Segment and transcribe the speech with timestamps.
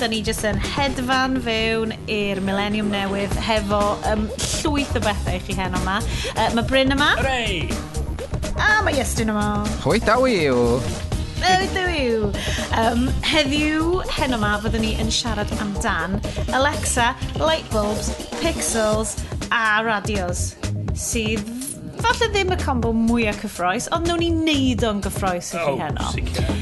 [0.00, 5.42] Da ni jyst yn hedfan fewn i'r millennium newydd hefo um, llwyth o bethau i
[5.44, 5.98] chi hen yma.
[6.30, 7.10] Uh, mae Bryn yma.
[7.18, 7.66] Hooray!
[8.56, 9.44] A mae Iestyn yma.
[9.84, 10.80] Hwy da yw.
[11.44, 12.32] Hoi yw.
[12.80, 16.16] Um, heddiw hen yma fyddwn ni yn siarad amdan
[16.56, 18.08] Alexa, lightbulbs,
[18.40, 19.18] pixels
[19.52, 20.54] a radios
[20.96, 21.44] sydd
[22.00, 26.12] falle ddim y combo mwyaf cyffroes, ond nhw'n ni neud o'n gyffroes i chi heno.
[26.16, 26.54] Sicr.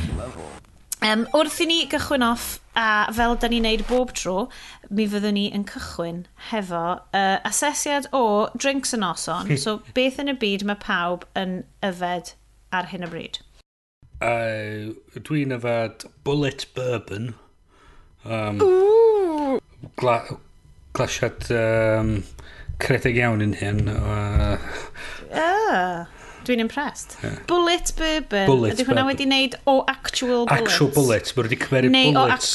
[1.07, 4.46] Um, wrth i ni gychwyn off A fel da ni'n neud bob tro,
[4.95, 6.20] mi fyddwn ni yn cychwyn
[6.52, 8.23] hefo uh, asesiad o
[8.54, 9.51] drinks yn oson.
[9.59, 12.35] so beth yn y byd mae pawb yn yfed
[12.70, 13.40] ar hyn o bryd?
[14.23, 14.95] Uh,
[15.26, 17.32] dwi'n yfed bullet bourbon.
[18.24, 19.59] Um, Ooh.
[19.98, 20.20] gla
[20.95, 22.15] glasiad um,
[22.82, 23.85] credeg iawn yn hyn.
[23.90, 24.59] Uh,
[25.32, 26.18] uh.
[26.49, 27.18] Dwi'n impressed.
[27.23, 27.41] Yeah.
[27.51, 28.46] Bullet bourbon.
[28.49, 30.73] Bullet Ydy hwnna wedi wneud o actual bullets?
[30.73, 31.35] Actual bullets.
[31.37, 32.54] Mae wedi cymeru Neu bullets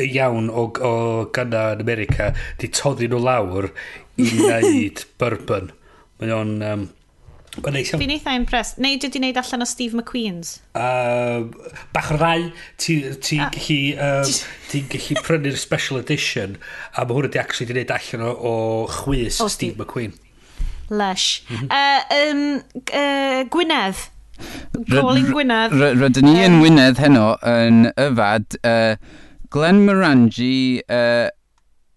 [0.00, 0.94] iawn o, o
[1.36, 2.32] gynna yn America.
[2.58, 3.70] Di toddi nhw lawr
[4.18, 5.70] i wneud bourbon.
[6.18, 6.58] Mae o'n...
[6.66, 6.90] Um,
[7.60, 8.00] Mae'n neis iawn.
[8.00, 8.78] Fi'n eitha impressed.
[8.80, 10.54] Neu dwi wedi wneud allan o Steve McQueen's?
[10.72, 11.50] Uh,
[11.92, 12.46] bach o'r rai,
[12.80, 13.50] ti'n ti ah.
[13.52, 14.30] gallu, um,
[14.70, 16.56] ti gallu prynu'r special edition
[16.96, 18.54] a mae hwn wedi actually wedi gwneud allan o, o
[19.02, 20.16] chwys o Steve, Steve McQueen.
[20.92, 21.40] Lush.
[21.48, 21.68] Mm -hmm.
[21.72, 22.60] uh, um,
[22.92, 24.12] uh, Gwynedd.
[24.88, 25.72] Calling Gwynedd.
[25.72, 28.96] Rydyn ni yn um, Gwynedd heno yn yfad uh,
[29.52, 31.28] Glen Morangi uh,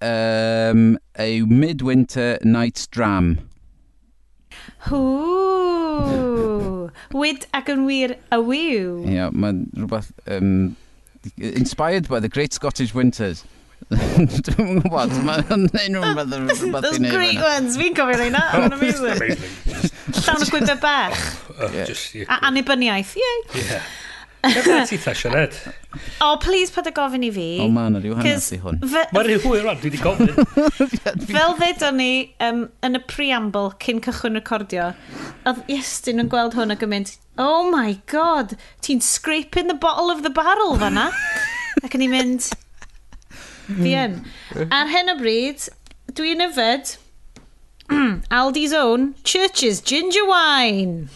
[0.04, 3.38] um, a Midwinter Night's Dram.
[4.88, 6.90] Hw!
[7.16, 9.04] Wyd ac yn wir a wyw.
[9.06, 10.12] Ie, yeah, mae'n rhywbeth...
[10.28, 10.76] Um,
[11.38, 13.44] inspired by the Great Scottish Winters.
[14.48, 19.36] Dwi'n gwybod, mae'n unrhyw rhywbeth rhywbeth Those Greek ones, fi'n cofio reina, o'n amazing.
[20.24, 21.22] Llawn o gwybod bach.
[21.56, 23.38] Oh, oh, A annibyniaeth, yay.
[23.62, 23.94] Yeah.
[24.46, 25.54] Efo ti thasio ned?
[26.22, 27.46] O, oh, please pad y gofyn i fi.
[27.64, 28.78] O, man, rhyw hanes i hwn.
[28.86, 31.24] Mae rhyw hwyr rhan, dwi wedi gofyn.
[31.30, 32.10] Fel ddedon ni
[32.46, 34.92] um, yn y preamble cyn cychwyn recordio,
[35.50, 38.54] oedd Iestyn yn gweld hwn ac yn mynd, oh my god,
[38.86, 41.10] ti'n scraping the bottle of the barrel fanna.
[41.82, 42.52] ac yn i'n mynd,
[43.68, 44.04] Di hmm.
[44.04, 44.70] en.
[44.74, 45.68] Ar hyn o bryd,
[46.16, 46.96] dwi'n yfed
[48.32, 51.10] Aldi's own Church's Ginger Wine.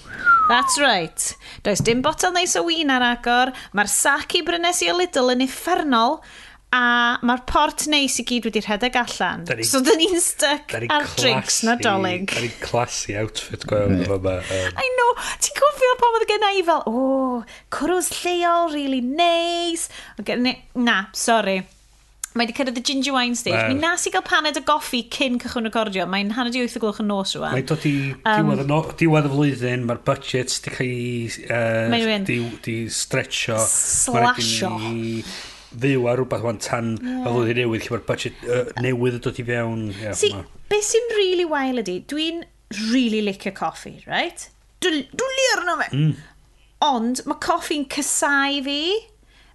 [0.49, 1.35] That's right.
[1.63, 5.33] Does dim botel neis o win ar agor, mae'r sac i brynes i o Lidl
[5.35, 6.19] yn uffernol,
[6.73, 9.45] a mae'r port neis i gyd wedi rhedeg allan.
[9.49, 12.29] Da ni, so dyn ni'n stuck ar classy, drinks na dolyg.
[12.29, 14.13] Da ni'n classy outfit gwael yeah.
[14.17, 14.37] yma.
[14.41, 14.77] Um.
[14.77, 15.09] I know,
[15.41, 19.89] ti'n cofio pan oedd gen i fel, o, oh, cwrws lleol, really nice.
[20.21, 21.61] Okay, na, sorry.
[22.39, 23.57] Mae wedi cyrraedd y ginger wine stage.
[23.57, 23.73] Well.
[23.73, 26.05] Mi nas i gael paned o goffi cyn cychwyn recordio.
[26.07, 27.51] Mae'n hanner di 8 o gloch yn nos rwan.
[27.51, 32.21] Mae'n dod i um, diwedd, no, diwedd y flwyddyn, mae'r budget wedi cael ei uh,
[32.29, 33.57] di, di stretcho.
[33.59, 34.71] Slasho.
[35.83, 37.17] Fyw ar rhywbeth wan tan yeah.
[37.19, 39.83] y flwyddyn newydd, lle mae'r budget uh, newydd yn dod i fewn.
[39.99, 40.31] Yeah, si,
[40.71, 42.45] beth sy'n really wael ydy, dwi'n
[42.93, 44.47] really licio coffi, right?
[44.79, 45.89] Dwi'n dwi arno fe.
[45.91, 46.15] Mm.
[46.87, 48.79] Ond mae coffi'n cysau fi.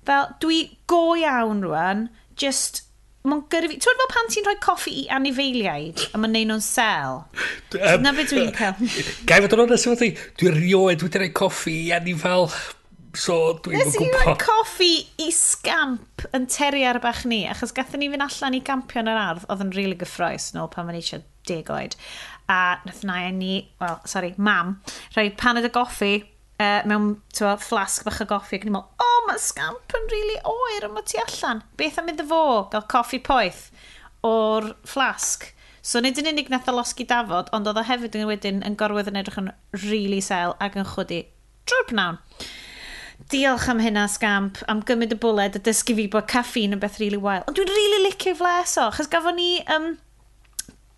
[0.05, 2.85] Fel, dwi go iawn rwan just
[3.25, 3.79] mae'n gyrru fi...
[3.81, 7.23] Ti'n fel pan ti'n rhoi coffi i anifeiliaid a mae'n neud nhw'n sel?
[7.79, 8.77] Um, na beth dwi'n cael.
[9.29, 12.51] Gai fod yn onest efo ti, dwi'n rioed wedi rhoi coffi i anifal.
[13.15, 13.95] So dwi'n gwybod.
[13.95, 14.91] Nes i roi coffi
[15.25, 19.01] i scamp yn teri ar y bach ni, achos gathen ni fynd allan i gampio
[19.01, 21.97] yn yr ardd, oedd yn rili really gyffroes nôl pan mae'n eisiau deg oed.
[22.53, 24.77] A nath na ni, well, sorry, mam,
[25.15, 26.19] rhoi paned o goffi
[26.65, 30.09] uh, mewn twa, flasg bach o goffi ac yn meddwl, o, oh, mae scamp yn
[30.13, 31.63] rili really oer yma tu allan.
[31.81, 33.69] Beth am iddo fo gael coffi poeth
[34.25, 35.51] o'r flasg?
[35.85, 38.77] So nid yn unig nath o losgi dafod, ond oedd o hefyd yn wedyn yn
[38.81, 39.51] gorwedd yn edrych yn
[39.83, 41.27] really sel ac yn chwdi
[41.69, 42.21] drwy'r pnawn.
[43.31, 46.97] Diolch am hynna, Scamp, am gymryd y bwled a dysgu fi bod caffeine yn beth
[47.03, 47.45] really wael.
[47.49, 49.93] Ond dwi'n really licio fles o, chos gafon ni um,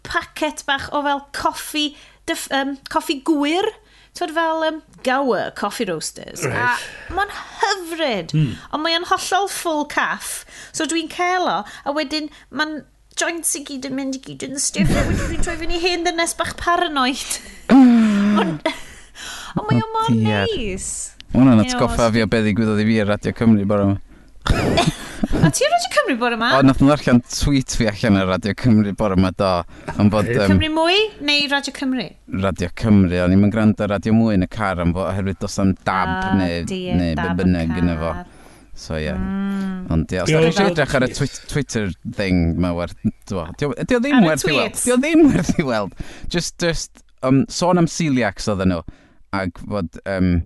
[0.06, 1.88] pacet bach o fel coffi,
[2.30, 3.68] dyf, um, coffi gwir,
[4.16, 6.44] Twyd fel um, Gower Coffee Roasters.
[6.48, 6.84] Right.
[7.10, 8.32] A mae'n hyfryd.
[8.32, 8.52] Mm.
[8.72, 10.44] Ond mae'n hollol full caff.
[10.72, 12.78] So dwi'n celo, a wedyn mae'n
[13.16, 14.92] joints i gyd yn mynd i gyd yn stiff.
[14.92, 17.40] a wedyn dwi'n troi fyny hen ddynes bach paranoid.
[17.72, 18.58] Hmm.
[19.56, 20.90] Ond mae o mor neis.
[21.32, 24.00] Mae hwnna'n atgoffa fi o beth ddigwyddodd i fi ar Radio Cymru bore yma.
[25.26, 26.52] A ti'n Radio Cymru bore yma?
[26.54, 29.50] O, nath nhw allan tweet fi allan ar Radio Cymru bore yma do.
[29.96, 32.06] Am bod, um, Cymru mwy neu Radio Cymru?
[32.44, 35.72] Radio Cymru, o'n i'n gwrando Radio mwy yn y car am fod oherwydd dos am
[35.88, 38.12] dab oh, neu, dear, neu dab bynnag gyda fo.
[38.76, 39.06] So ie.
[39.08, 39.18] Yeah.
[39.18, 39.86] Mm.
[39.96, 41.12] Ond ie, os da chi'n edrych ar y
[41.50, 42.98] Twitter thing, mae werth...
[43.26, 44.82] Dio ddim werth i weld.
[44.84, 45.96] Dio ddim werth i weld.
[46.30, 48.84] Just, just, um, sôn am celiacs oedden nhw.
[49.34, 49.98] Ac fod...
[50.04, 50.36] Um,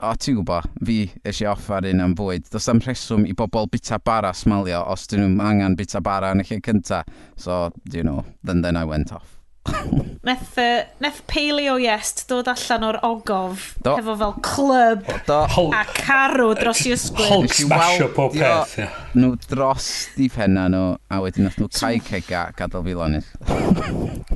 [0.00, 2.50] o ti'n gwybod, fi eisiau offer un am fwyd.
[2.52, 6.44] Does am rheswm i bobl bita bara smalio os dyn nhw'n angen bita bara yn
[6.44, 7.02] y lle cynta.
[7.36, 9.32] So, you know, then then I went off.
[10.26, 13.96] neth, uh, neth paleo iest dod allan o'r ogof Do.
[13.98, 17.32] efo fel clwb a carw dros i ysgwyl.
[17.32, 18.76] Hulk smash smasho pob peth.
[18.78, 19.02] Yeah.
[19.18, 24.35] Nhw dros di penna nhw a wedyn nath nhw cai cega gadael fi lonydd.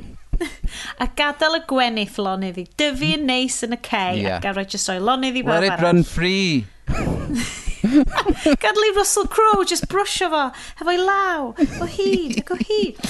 [1.03, 2.65] a gadael y gwenith lonydd i.
[2.79, 4.37] Dyfu yn neis yn y cei yeah.
[4.39, 5.85] ac a roi jyst o'i lonydd i Let it arall.
[5.87, 6.65] run free.
[8.61, 10.43] gadael i Russell Crowe just brwsio fo
[10.81, 11.51] hefo'i law
[11.83, 13.01] o hyd ac o hyd.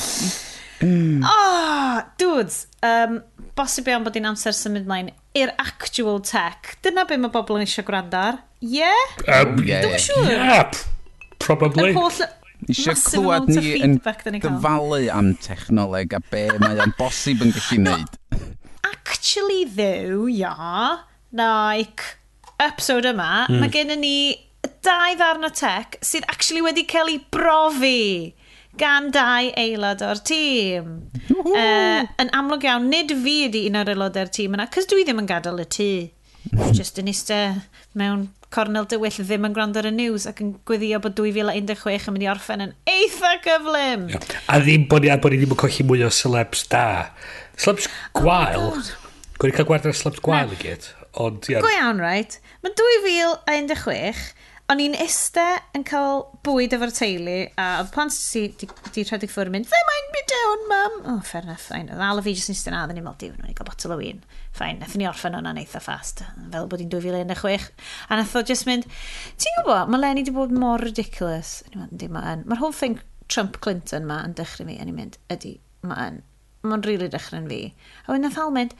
[1.27, 3.19] oh, dudes, um,
[3.57, 6.75] bosib iawn bod i'n amser symud mlaen i'r actual tech.
[6.83, 8.41] Dyna be mae bobl yn eisiau gwrando ar.
[8.61, 9.03] Yeah?
[9.27, 10.05] Um, yeah, Dwi'n yeah.
[10.05, 10.31] siŵr.
[10.31, 10.81] Yeah,
[11.41, 11.91] probably.
[11.91, 12.23] Yr holl,
[12.69, 18.17] Eisiau clywed ni yn dyfalu am technoleg a be mae o'n bosib yn gallu wneud.
[18.35, 18.51] No,
[18.91, 20.53] actually ddew, ia,
[21.31, 22.17] like,
[22.61, 23.59] episode yma, mm.
[23.61, 24.15] mae gen ni
[24.85, 28.33] dau ddarn o tech sydd actually wedi cael ei brofi
[28.81, 30.91] gan dau aelod o'r tîm.
[31.31, 35.21] Uh, yn amlwg iawn, nid fi ydi un o'r aelodau'r tîm yna, cys dwi ddim
[35.23, 35.91] yn gadael y tŷ.
[36.77, 37.61] Just yn eistedd
[37.97, 42.15] mewn Cornel Dywyll ddim yn gwrando ar y news ac yn gweddio bod 2016 yn
[42.17, 44.09] mynd i orffen yn eitha gyflym.
[44.11, 44.25] Yeah.
[44.51, 46.85] A ddim bod ni, a bod ni ddim yn colli mwy o celebs da.
[47.55, 47.87] Celebs
[48.17, 48.67] gwael.
[48.73, 48.89] Oh,
[49.39, 50.89] Gwyd i cael gwared ar celebs gwael i gyd.
[51.21, 51.63] Ond, yeah.
[51.63, 52.37] Go iawn, right?
[52.63, 54.35] Mae 2016
[54.71, 55.43] O'n i'n iste
[55.75, 59.67] yn cael bwyd efo'r teulu, a oedd plant si, di, di rhedeg ffwrdd yn mynd,
[59.67, 60.93] they mind me down, mum.
[61.11, 61.89] Oh, fair enough, fain.
[61.91, 63.67] Oedd Al a fi jyst yn iste na, ddyn ni'n meddwl, diw, nhw'n i gael
[63.67, 64.21] botol o win.
[64.55, 66.21] Fain, nath ni orffen o'n eitha fast
[66.53, 67.67] fel bod hi'n 2016.
[68.07, 68.87] A nath o jyst mynd,
[69.35, 71.57] ti'n gwybod, mae Lenny di bod mor ridiculous.
[71.75, 72.45] Yndi, mae yn.
[72.47, 76.21] Mae'r whole thing Trump-Clinton ma yn dechrau fi, a ni'n mynd, ydy, mae'n.
[76.63, 77.59] Mae'n rili really dechrau'n fi.
[78.05, 78.77] A wedyn nath Al mynd,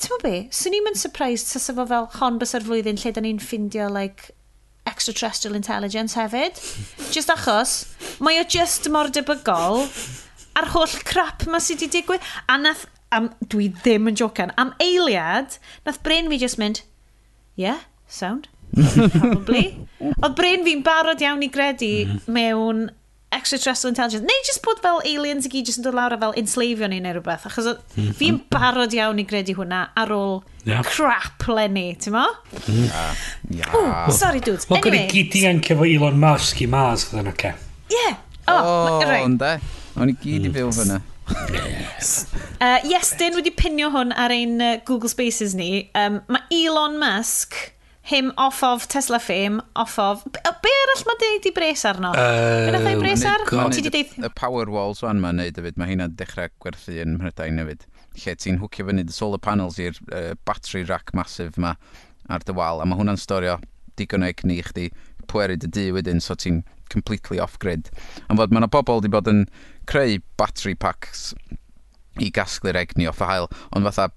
[0.00, 3.12] ti'n mo be, swn i'n mynd surprised tas sefo fel hon bys ar flwyddyn lle
[3.12, 4.32] da ni'n ffindio like,
[4.86, 6.60] extraterrestrial intelligence hefyd.
[7.12, 7.76] Just achos,
[8.20, 9.86] mae o just mor debygol
[10.54, 12.26] a'r holl crap ma sydd wedi digwydd.
[12.48, 16.82] A nath, am, dwi ddim yn jocan, am eiliad, nath brain fi just mynd,
[17.60, 18.48] yeah, sound,
[19.18, 19.66] probably.
[20.00, 22.22] Oedd brain fi'n barod iawn i gredu mhm.
[22.36, 22.86] mewn
[23.36, 26.34] extraterrestrial intelligence, neu just bod fel aliens i gyd jyst yn dod lawr a fel
[26.40, 28.12] enslavio ni neu rhywbeth, achos mm.
[28.18, 30.84] fi'n barod iawn i gredu hwnna ar ôl yeah.
[30.88, 32.26] crap lenni, ti'n mo?
[32.64, 32.86] Mm.
[33.50, 33.78] Yeah.
[33.78, 34.64] Ooh, sorry dude.
[34.70, 35.08] Wel, anyway.
[35.12, 37.54] gyd i ancio fo Elon Musk i Mars, fydden, oce.
[37.54, 37.72] Okay.
[37.92, 38.20] Yeah.
[38.48, 39.24] Oh, oh right.
[39.24, 39.56] onda.
[39.58, 40.56] E, o'n i gyd i mm.
[40.58, 41.02] fyw fyna.
[41.54, 42.26] yes.
[42.60, 45.88] Uh, yes, dyn wedi pinio hwn ar ein uh, Google Spaces ni.
[45.96, 47.56] Um, mae Elon Musk
[48.04, 50.24] him off of Tesla fame, off of...
[50.24, 52.10] Be, be arall mae deud i bres arno?
[52.12, 53.44] Uh, Be nath o'i bres ar?
[53.48, 54.12] Ti di deud...
[54.20, 57.86] Y power walls o'n ma'n neud hefyd, mae hynna'n dechrau gwerthu yn Mhrydain hefyd.
[58.20, 61.72] Lle ti'n hwcio fyny the solar panels i'r uh, battery rack masif ma
[62.28, 63.56] ar dy wal, a mae hwnna'n storio
[63.96, 64.90] digon o egni i chdi
[65.30, 66.60] pweru dy dŷ wedyn, so ti'n
[66.92, 67.88] completely off-grid.
[68.28, 69.46] Ond fod mae yna bobl wedi bod yn
[69.88, 71.32] creu battery packs
[72.20, 74.10] i gasglu'r egni off y hael, ond fatha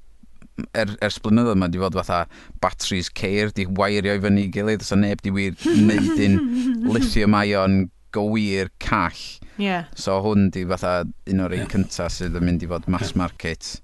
[0.78, 2.24] er, ers blynyddoedd mae wedi fod fatha
[2.64, 6.40] batteries ceir, di wairio i fyny i gilydd, os so neb di wir wneud un
[6.96, 7.80] lithium ion
[8.16, 9.24] gywir call.
[9.58, 9.90] Yeah.
[9.96, 13.78] So hwn di fatha un o'r un cyntaf sydd yn mynd i fod mass market.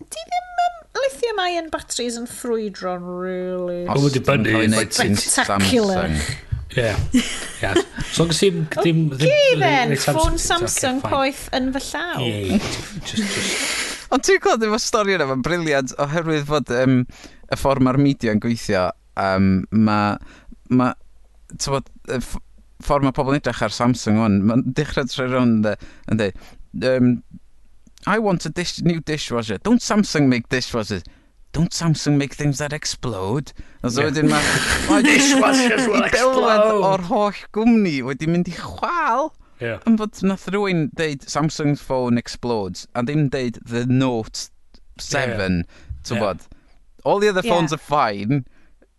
[0.00, 3.82] Di ddim um, lithium ion batteries yn ffrwydro'n really...
[3.90, 4.54] Os wedi bynnu...
[4.56, 6.14] mae'n ei sy'n Spectacular.
[6.76, 7.00] Yeah.
[7.60, 7.74] yeah.
[8.12, 8.66] So long i'n...
[8.76, 9.06] ddim...
[9.18, 12.20] Okay then, ffôn Samsung poeth yn fy llaw.
[12.24, 17.02] Yeah, just, just Ond ti'n gweld efo stori yna, mae'n briliant, oherwydd fod um,
[17.46, 18.88] y ffordd mae'r media yn gweithio,
[19.22, 20.16] um, mae...
[20.70, 20.92] Ma,
[21.66, 26.20] bod, y ffordd mae pobl yn edrych ar Samsung o'n, mae'n dechrau trwy rhywun yn
[26.20, 26.44] dweud,
[26.90, 27.14] um,
[28.06, 29.58] I want a dish, new dishwasher.
[29.58, 31.04] Don't Samsung make dishwashers?
[31.52, 33.52] Don't Samsung make things that explode?
[33.82, 34.08] Os yeah.
[34.08, 34.40] wedyn mae...
[34.88, 36.80] My dishwashers will explode!
[36.86, 39.32] o'r holl gwmni wedi mynd i chwal.
[39.60, 39.82] Yeah.
[39.88, 44.48] Yn fod nath rwy'n deud Samsung's phone explodes, a ddim deud the Note
[44.98, 45.76] 7, yeah.
[46.06, 46.46] ti'n yeah.
[47.04, 47.76] All the other phones yeah.
[47.76, 48.44] are fine,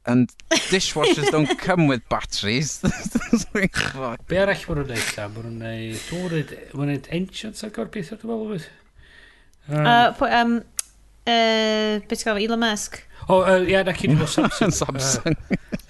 [0.06, 0.32] and
[0.70, 2.84] dishwashers don't come with batteries.
[3.54, 4.26] like, fuck.
[4.28, 5.28] Be arall bod nhw'n neud ta?
[5.34, 6.54] Bod nhw'n neud...
[6.74, 8.70] Dwi'n neud ancients ar gyfer beth ar dwi'n meddwl beth?
[9.70, 10.56] Um, um,
[11.28, 13.04] Uh, beth gael, Elon Musk.
[13.30, 14.74] O, oh, uh, na cyn nhw Samsung.
[14.74, 15.36] Samsung.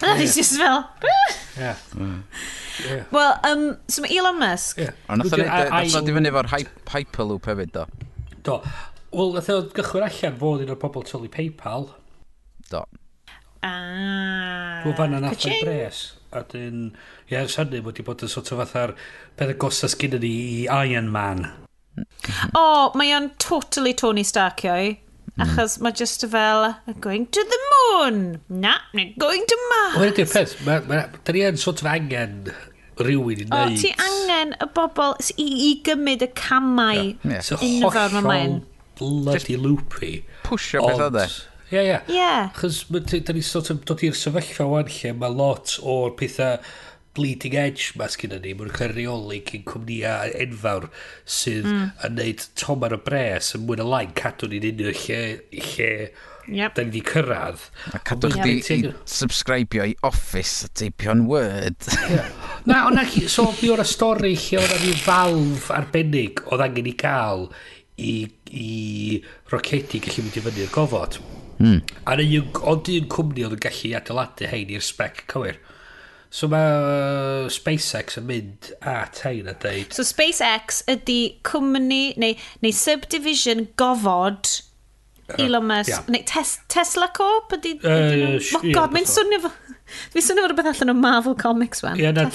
[0.03, 0.83] Uh, he's just fel...
[1.03, 1.37] yeah.
[1.57, 1.75] yeah.
[1.95, 2.23] Mm.
[3.11, 4.81] Well, um, so mae Elon Musk...
[4.81, 4.97] Yeah.
[5.07, 7.85] Ond nath o'n edrych i fyny efo'r Hyperloop hefyd, do?
[8.43, 8.57] Do.
[9.15, 11.87] Wel, nath o'n gychwyn allan fod un o'r pobl tylu PayPal.
[12.71, 12.83] Do.
[13.63, 14.81] Ah.
[14.83, 16.01] Dwi'n fanna nath o'n bres.
[16.35, 16.89] A dyn...
[17.29, 18.97] Ie, yeah, syni wedi bod yn sort of fatha'r
[19.39, 21.47] pedagosas gyda ni i Iron Man.
[22.01, 24.91] O, oh, mae o'n totally Tony Starkio i.
[25.37, 25.45] Mm.
[25.45, 26.65] Achos mae just fel,
[26.99, 28.41] going to the moon.
[28.49, 29.95] Na, we're going to Mars.
[30.01, 32.51] Wel, ydy'r peth, ma- ma- da ni yn sort of angen
[32.99, 33.79] rhywun i O, wneud.
[33.79, 36.99] ti angen y bobl s- i, i gymryd y camau.
[36.99, 37.15] Ie.
[37.37, 38.57] It's a ma' hollol mae'n.
[38.99, 40.11] bloody loopy.
[40.45, 41.25] Pwysio beth oedd e.
[41.71, 41.97] Ie, ie.
[42.19, 42.31] Ie.
[42.59, 46.59] Chos da ni sort of dod i'r sefyllfa wan lle mae lot o'r pethau
[47.17, 50.89] bleeding edge ma sgyda ni, mae'n cael reoli cyn cwmnïau enfawr
[51.39, 51.87] sydd mm.
[52.07, 55.89] yn neud tomar o bres yn mwyn y lain cadw ni'n unrhyw lle, lle
[56.47, 56.75] yep.
[56.75, 57.65] da ni wedi cyrraedd.
[57.95, 61.89] A cadw chdi i subscribio i Office a teipio'n Word.
[62.09, 62.31] yeah.
[62.69, 67.47] Na, ac, so mi o'r stori lle o'na ni falf arbennig oedd angen i gael
[68.01, 68.15] i,
[68.51, 68.71] i
[69.51, 71.19] rocedi gallu mynd i fyny'r gofod.
[71.61, 71.81] Mm.
[72.09, 75.61] A'n un, ond un cwmni oedd yn gallu adeiladu hein i'r spec cywir.
[76.31, 79.91] So mae uh, SpaceX yn mynd a tein a deud...
[79.91, 84.47] So SpaceX ydy cwmni neu, neu subdivision gofod
[85.27, 85.91] uh, Elon Musk.
[85.91, 86.07] Yeah.
[86.15, 87.75] Neu tes, Tesla Corp ydy...
[87.83, 89.51] Uh, ydy uh, oh god, mae'n swnio fo...
[90.13, 91.99] Fi'n swnio fod rhywbeth allan o Marvel Comics fan.
[91.99, 92.29] Ie, yeah, na,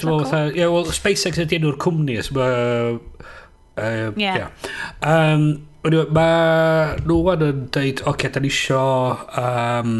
[0.52, 2.18] yeah, well, SpaceX ydy enw'r cwmni.
[2.26, 3.00] So mae...
[3.76, 4.36] Uh, yeah.
[4.44, 4.52] yeah.
[5.00, 5.48] Um,
[5.86, 8.80] Mae nhw yn dweud, oce, okay, da ni isio
[9.38, 9.92] um,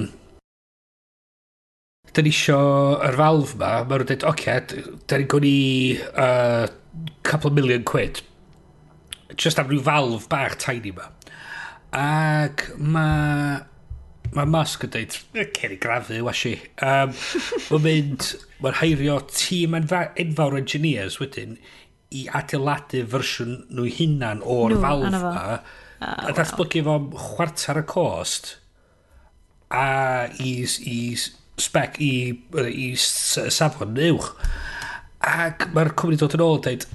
[2.16, 2.58] da ni isio
[3.04, 5.56] yr falf ma, mae nhw'n dweud, oce, okay, da ni'n gwni
[6.16, 6.64] uh,
[7.28, 8.22] couple of million quid.
[9.36, 11.10] Just am rhyw falf bach tiny ma.
[11.92, 13.64] Ac mae...
[14.34, 15.14] Mae Musk yn dweud,
[15.54, 16.56] cer i grafu, wasi.
[16.82, 17.12] Um,
[17.70, 18.24] mae'n mynd,
[18.60, 21.54] mae'n heirio tîm enfawr engineers wedyn
[22.16, 25.32] i adeiladu fersiwn nhw hunan o'r no, falf ma.
[25.56, 28.50] Uh, a datblygu fo fo'n chwarter y cost
[29.72, 29.86] a
[30.42, 30.52] i,
[30.84, 30.98] i
[31.60, 32.12] spec i,
[32.68, 34.32] i safon uwch.
[35.26, 36.86] Ac mae'r cwmni dod yn ôl yn dweud,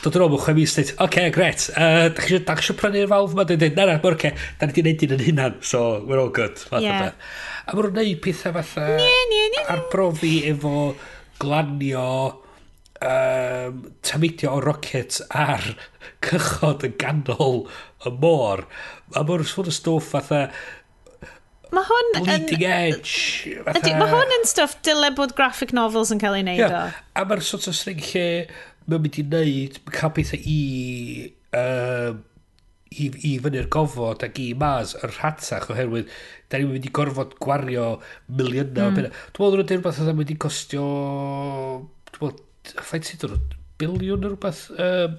[0.00, 3.10] dod yn ôl mewn 6 mis, dweud, oce, okay, gret, uh, da chi eisiau prynu'r
[3.10, 3.46] falf yma?
[3.48, 6.32] Dweud, na, na, mor ce, da ni wedi gwneud un yn hunan, so we're all
[6.34, 6.62] good.
[6.80, 7.10] Yeah.
[7.66, 10.70] A maen nhw'n gwneud pethau fatha nie, nie, nie, arbrofi efo
[11.42, 12.06] glanio
[13.06, 15.68] um, tamidio o rocket ar
[16.26, 17.64] cychod yn ganol
[18.06, 18.64] y môr.
[19.14, 20.46] A maen nhw'n sôn y stwff fatha,
[21.74, 22.24] Mae hwn yn...
[22.26, 23.52] Bleeding edge.
[23.60, 26.88] Ydy, mae hwn yn stuff dyle bod graphic novels yn cael ei wneud yeah.
[26.88, 27.04] o.
[27.20, 28.26] A mae'r sort of thing lle
[28.90, 30.58] mae'n mynd i wneud, cael pethau i,
[31.56, 32.10] uh,
[32.90, 36.10] i, i fyny'r gofod ac i mas yr rhatach oherwydd
[36.50, 37.92] da ni'n mynd i gorfod gwario
[38.26, 38.98] miliynau mm.
[38.98, 40.84] Dwi'n meddwl bod rhywbeth oedd yn mynd i costio...
[42.10, 43.48] Dwi'n meddwl, ffaith sydd o'n
[43.80, 44.66] biliwn neu rhywbeth...
[44.74, 45.18] Um,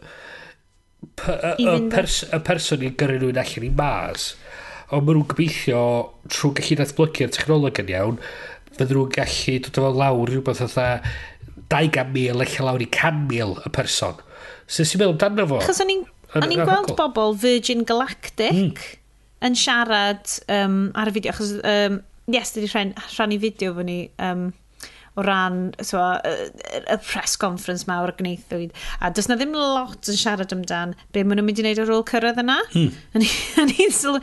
[1.01, 4.27] y person i'n gyrru nhw'n allan i mas
[4.91, 5.81] ond maen nhw'n gobeithio
[6.31, 8.17] trwy gallu datblygu'r technoleg yn iawn,
[8.75, 10.87] fydden nhw'n gallu dod o lawr rhywbeth fatha
[11.71, 14.19] 200,000 lle lawr i 100,000 y person.
[14.67, 15.61] So, sy'n meddwl amdano fo?
[15.63, 18.97] Chos o'n i'n gweld bobl Virgin Galactic hmm.
[19.47, 21.99] yn siarad um, ar y fideo, achos um,
[22.31, 24.49] yes, wedi rhan, rhannu fideo fo ni um,
[25.15, 26.51] o ran so, y,
[26.81, 28.71] y press conference mawr o'r gneithwyd.
[29.01, 31.93] A does na ddim lot yn siarad amdan be maen nhw'n mynd i wneud ar
[31.97, 32.61] ôl cyrraedd yna.
[32.75, 33.27] Hmm.
[34.01, 34.21] Sylw...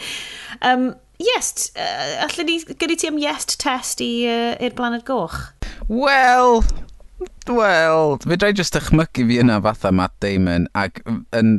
[0.65, 0.91] Um,
[1.21, 5.51] yes, uh, allan ni, gyda ti am yes test i'r uh, Blaned Goch?
[5.89, 6.63] Wel,
[7.49, 11.23] Wel, fe i just ychmygu fi yna fatha Matt Damon ac yn...
[11.39, 11.55] yn,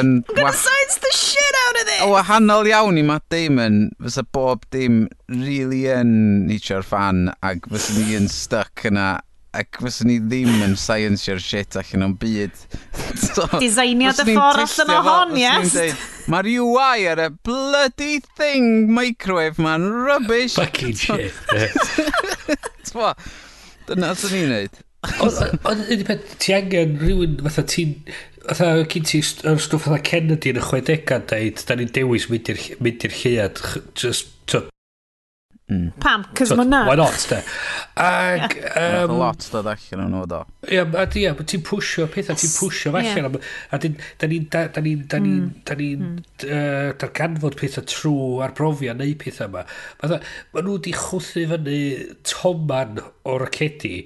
[0.00, 2.00] yn I'm gonna science the shit out of this!
[2.06, 6.14] O wahanol iawn i Matt Damon, fysa bob dim really yn
[6.48, 9.08] nisio'r fan ac fysa ni yn stuck yna
[9.54, 12.64] ac fysa ni ddim yn science scienceio'r shit allan o'n byd.
[13.26, 15.76] so, Designiad y ffordd allan o hon, yes?
[16.32, 20.56] Mae'r UI ar y bloody thing microwave ma'n rubbish.
[20.58, 21.36] Fucking shit.
[23.84, 24.83] Dyna sy'n ni'n neud.
[25.24, 27.98] Ond un i peth, ti angen rhywun fatha ti'n...
[28.44, 32.52] Fatha cyn ti yr stwff fatha Kennedy yn y 60 dweud, da ni'n dewis mynd
[32.52, 33.64] i'r llead,
[33.96, 34.32] just...
[34.52, 34.66] To,
[35.70, 35.92] Mm.
[35.96, 36.26] Pam?
[36.36, 36.82] Cys so, mae na.
[36.84, 37.40] Why not, de?
[37.96, 38.56] Ag...
[38.74, 39.04] Yeah.
[39.04, 40.40] Um, lot dod allan o'n nhw, do.
[40.68, 43.38] Ie, a di, a ti'n pwysio pethau, ti'n pwysio allan.
[43.72, 45.62] A da ni'n da- da ni'n da ni'n mm.
[45.64, 46.18] da ni'n mm.
[46.44, 49.64] yy, darganfod pethau trwy arbrofiad neu pethau yma.
[50.04, 51.78] Mae nhw wedi chwthu fyny
[52.28, 54.02] toman o racedi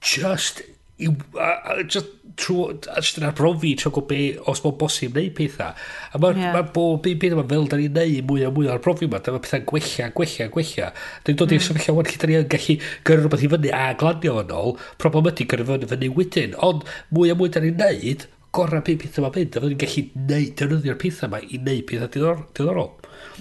[0.00, 0.62] just
[0.98, 5.30] i, a, a, just trwy, just yn arbrofi trwy gwybod be, os mae'n bosib neu
[5.36, 5.72] pethau.
[6.12, 6.54] A mae'n yeah.
[6.56, 9.20] ma bob un peth yma fel da ni'n neud mwy a mwy o'r arbrofi yma,
[9.24, 10.90] dyma pethau gwella, gwella, gwella.
[10.92, 11.58] Da ni'n dod mm.
[11.58, 14.74] i'r sefyllfa wan lle da ni'n gallu gyrru rhywbeth i fyny a glanio yn ôl,
[15.02, 16.56] problem ydy gyrru fyny fyny wedyn.
[16.66, 18.26] Ond mwy a mwy da ni'n neud,
[18.56, 22.12] gorau pe pethau yma mynd, fydden ni'n gallu neud, defnyddio'r pethau yma i neud pethau
[22.12, 22.44] diddorol.
[22.56, 22.92] diddorol.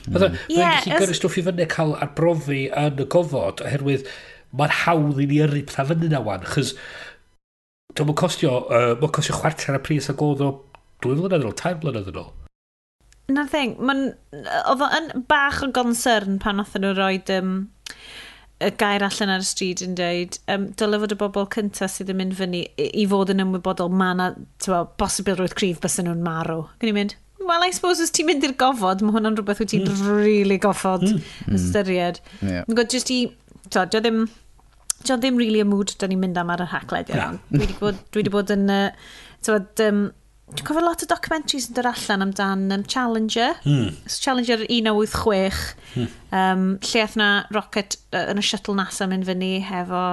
[0.05, 0.39] Mm.
[0.51, 0.59] Ie.
[0.59, 4.07] Yeah, gallu gyrru stwff i fyny cael arbrofi yn y gofod, oherwydd
[4.59, 6.75] mae'n hawdd i ni yrru pethau fyny na wan, chys
[7.95, 10.49] dwi'n mwyn costio, uh, mwyn costio chwarter y pris a godd o
[11.03, 12.31] dwy flynedd yn ôl, tair flynedd yn ôl.
[13.35, 14.07] Na'r thing, mae'n,
[14.69, 17.55] oedd o'n bach o gonsern pan oedd nhw roed um,
[18.63, 22.13] y gair allan ar y stryd yn dweud, um, dylai fod y bobl cyntaf sydd
[22.13, 24.31] yn mynd fyny i, i fod yn ymwybodol ma na,
[24.63, 26.67] ti'n bosibl roedd cryf bys nhw'n marw.
[26.83, 29.89] Gwni mynd, well, I suppose os ti'n mynd i'r gofod, mae hwnna'n rhywbeth wyt ti'n
[29.89, 30.05] mm.
[30.07, 31.19] really gofod mm.
[31.57, 32.21] ystyried.
[32.21, 32.39] Mm.
[32.39, 32.53] mm.
[32.53, 32.71] Yeah.
[32.71, 33.19] Gwyd, just i,
[33.69, 34.25] to, dio ddim,
[35.03, 37.41] John ddim really y mood da ni'n mynd am ar y hacled iawn.
[37.49, 38.69] Dwi wedi bod, dwi wedi bod yn...
[38.71, 39.09] Uh,
[39.45, 40.05] tywed, um,
[40.45, 43.55] Dwi'n cofio lot o documentaries yn dod allan amdan um, Challenger.
[43.65, 43.95] Mm.
[44.05, 46.11] Challenger 1986, mm.
[46.37, 50.03] um, lle ath na rocket uh, yn y shuttle NASA mynd fyny hefo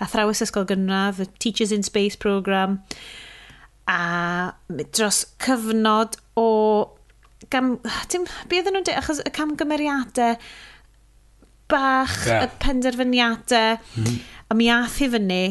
[0.00, 2.80] athrawes ysgol gynradd, the Teachers in Space program.
[3.84, 4.54] A
[4.96, 6.48] dros cyfnod o...
[7.52, 7.74] Gam,
[8.08, 10.38] dim, be oedden nhw'n dweud, achos y camgymeriadau
[11.72, 12.46] bach, yeah.
[12.46, 13.78] y penderfyniadau.
[13.98, 14.18] Mm.
[14.52, 15.44] A mi ath i fyny,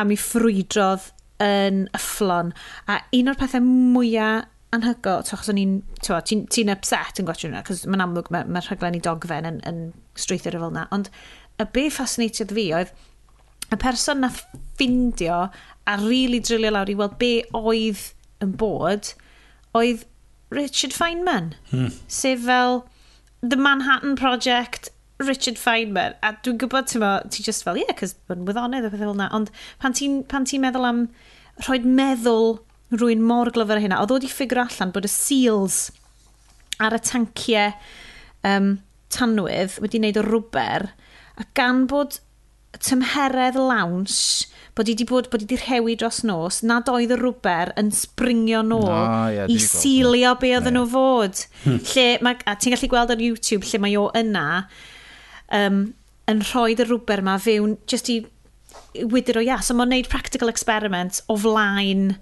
[0.00, 1.10] a mi ffrwydrodd
[1.44, 2.54] yn yfflon.
[2.88, 7.64] A un o'r pethau mwyaf anhygoel, achos o'n i'n, ti'n ti upset yn gwachio hwnna,
[7.66, 9.80] cos mae'n amlwg mae'r ma rhaglen i dogfen yn, yn
[10.18, 11.10] strwythyr fel yna, ond
[11.60, 12.92] y be ffasinatiodd fi oedd
[13.74, 15.40] y person na ffindio
[15.90, 18.04] a rili really drilio lawr i weld be oedd
[18.44, 19.12] yn bod,
[19.74, 20.06] oedd
[20.54, 21.90] Richard Feynman, hmm.
[22.06, 22.84] sef fel
[23.42, 24.90] The Manhattan Project
[25.22, 28.92] Richard Feynman, a dwi'n gwybod, ti'n ti just fel, ie, yeah, cos mae'n wyddonydd o
[28.92, 31.04] bethau fel yna, ond pan ti'n ti meddwl am
[31.66, 32.58] rhoi meddwl
[32.96, 35.82] rwy'n mor glyfar hynna, oedd o wedi ffigur allan bod y seals
[36.82, 37.74] ar y tanciau
[38.48, 38.72] um,
[39.12, 40.88] tanwydd wedi wneud o rwber,
[41.40, 42.18] a gan bod
[42.78, 44.46] tymheredd lawns
[44.78, 47.90] bod i wedi bod bod i wedi rhewi dros nos nad oedd y rwber yn
[47.94, 49.00] springio nôl no,
[49.34, 50.76] yeah, i sealio be oedd yeah.
[50.76, 51.42] nhw fod.
[51.66, 54.46] Lle mae, a ti'n gallu gweld ar YouTube lle mae o yna
[55.56, 55.80] um,
[56.30, 58.20] yn rhoi y rwber yma fewn just i
[58.94, 59.58] wydyr o ia.
[59.64, 62.14] So mae'n neud practical experiment o flaen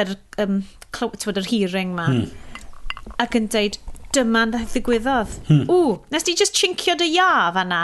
[0.00, 0.62] yr, um,
[0.96, 2.08] clywed, yr hearing ma.
[2.10, 3.16] Hmm.
[3.22, 3.78] Ac yn deud,
[4.14, 5.36] dyma'n ddigwyddodd.
[5.48, 5.66] Hmm.
[5.70, 7.82] Ww, nes di just chincio dy ia fanna.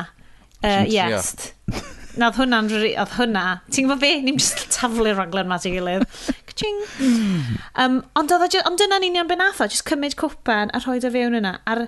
[0.65, 1.53] Uh, yes.
[2.17, 2.73] na, oedd hwnna'n...
[2.89, 3.45] Oedd hwnna...
[3.71, 4.13] Ti'n gwybod be?
[4.25, 6.07] Ni'n just taflu raglen ma ti gilydd.
[6.57, 6.79] Ching.
[6.97, 7.21] Um,
[7.77, 7.99] hmm.
[8.17, 11.59] ond, oedd, ond dyna'n union benatho, just cymryd cwpan a rhoi dy fewn yna.
[11.69, 11.85] A'r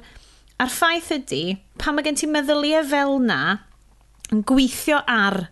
[0.59, 1.43] A'r ffaith ydy,
[1.79, 3.43] pan mae gen ti meddyliau fel na,
[4.35, 5.45] yn gweithio ar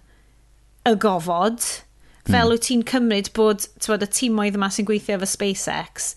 [0.86, 2.32] y gofod, hmm.
[2.32, 2.54] fel mm.
[2.54, 6.14] wyt ti'n cymryd bod bod y tîmoedd yma sy'n gweithio efo SpaceX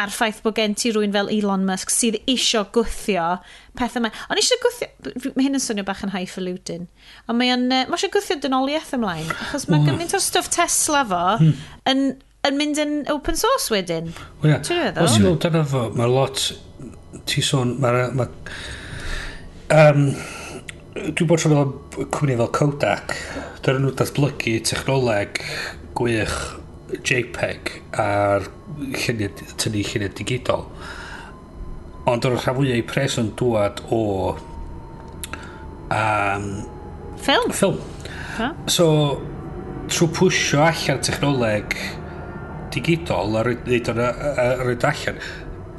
[0.00, 3.26] a'r ffaith bod gen ti rwy'n fel Elon Musk sydd isio gwthio
[3.78, 4.12] pethau yma.
[4.30, 4.88] Ond eisiau gwthio...
[5.34, 6.88] Mae hyn yn swnio bach yn highfalutin.
[7.26, 7.66] Ond mae o'n...
[7.70, 9.28] Mae eisiau gwthio dynoliaeth ymlaen.
[9.36, 11.52] Achos mae gymaint o'r stwff Tesla fo mm.
[11.92, 12.02] yn,
[12.48, 14.10] yn mynd yn open source wedyn.
[14.44, 14.92] Wel, ia.
[15.04, 16.48] Os i ddod dyna fo, mae lot
[17.30, 18.08] ti sôn, mae...
[18.16, 18.26] Ma,
[19.76, 20.06] um,
[21.00, 23.14] dwi'n bod trwy fel cwmni fel Kodak,
[23.64, 25.38] dyn nhw datblygu technoleg
[25.98, 26.38] gwych
[27.06, 27.70] JPEG
[28.02, 28.48] a'r
[28.80, 30.66] lluniau, tynnu lluniau digidol.
[32.10, 34.02] Ond o'r rhan fwyaf i pres yn dŵad o...
[35.94, 36.48] Um,
[37.20, 37.54] Ffilm?
[37.54, 37.78] Ffilm.
[38.36, 38.52] Huh?
[38.70, 38.86] So,
[39.90, 41.76] trwy pwysio allan technoleg
[42.74, 45.22] digidol a rhaid allan,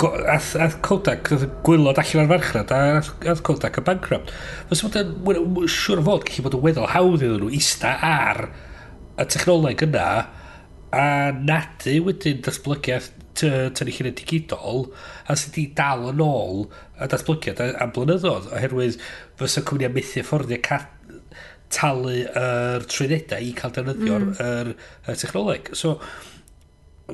[0.10, 1.30] ath, ath Kodak,
[1.66, 4.34] gwylod allan ar farchnad, a ath, ath Kodak y bankrupt.
[4.70, 8.46] Fos bod yn siwr o fod gallu bod yn weddol hawdd iddyn nhw ista ar
[9.22, 10.06] y technoleg yna
[10.92, 13.12] a nadu wedyn datblygiad
[13.42, 14.90] tynnu chi'n digidol
[15.26, 16.66] a sydd wedi dal yn ôl
[17.00, 18.98] y datblygiad am blynyddoedd oherwydd
[19.40, 20.60] fysa cwmniad methu fforddio
[21.72, 24.34] talu yr trwyddedau i cael defnyddio'r mm.
[24.44, 24.74] er,
[25.08, 25.72] er technoleg.
[25.78, 25.96] So,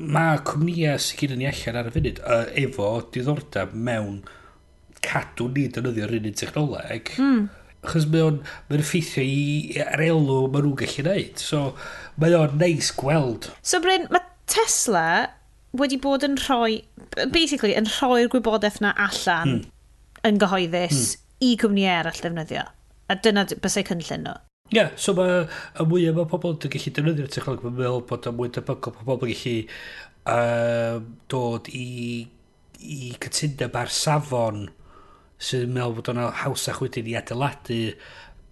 [0.00, 4.20] mae cwmnïau sy'n gyda ni allan ar y funud uh, efo diddordeb mewn
[5.04, 7.12] cadw ni dynyddio'r un technoleg.
[7.22, 7.48] Mm.
[7.88, 11.42] Chos mae o'n mae'n effeithio i ar elw mae nhw'n gallu gwneud.
[11.42, 11.62] So
[12.18, 13.50] mae o'n neis gweld.
[13.62, 15.04] So Bryn, mae Tesla
[15.78, 16.82] wedi bod yn rhoi,
[17.30, 19.62] basically, yn rhoi'r gwybodaeth na allan mm.
[20.28, 21.24] yn gyhoeddus mm.
[21.46, 22.66] i cwmnïau eraill defnyddio
[23.08, 24.34] A dyna bysau cynllun nhw.
[24.68, 25.46] Ie, yeah, so mae
[25.80, 29.14] y mwyaf mae pobl yn gallu defnyddio'r technoleg, mae'n meddwl bod y mwy debygol, pobl
[29.16, 29.54] yn gallu
[30.28, 30.98] uh,
[31.32, 31.88] dod i,
[32.84, 34.66] i cytundeb ar safon
[35.38, 37.80] sy'n meddwl bod o'n hawsach wedyn i adeiladu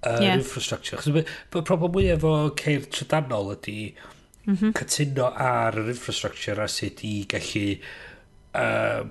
[0.07, 0.37] yr yeah.
[0.39, 1.01] infrastructure.
[1.03, 3.79] Chos y problem mwyaf efo ceir trydanol ydy
[4.47, 4.75] mm -hmm.
[4.79, 7.67] cytuno ar yr infrastructure a sut i gallu
[8.55, 9.03] uh,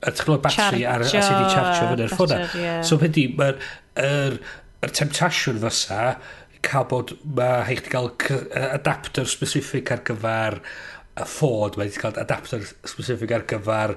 [0.00, 2.38] y technolog batri ar, a sut i chargio fyny'r ffona.
[2.54, 2.84] Yeah.
[2.86, 3.58] So, byddi, mae'r
[4.00, 4.38] er,
[4.84, 6.00] er temptasiwn fysa
[6.64, 8.10] cael bod, mae eich wedi cael
[8.74, 13.94] adapter specific ar gyfer y ffod, mae wedi cael adapter specific ar gyfer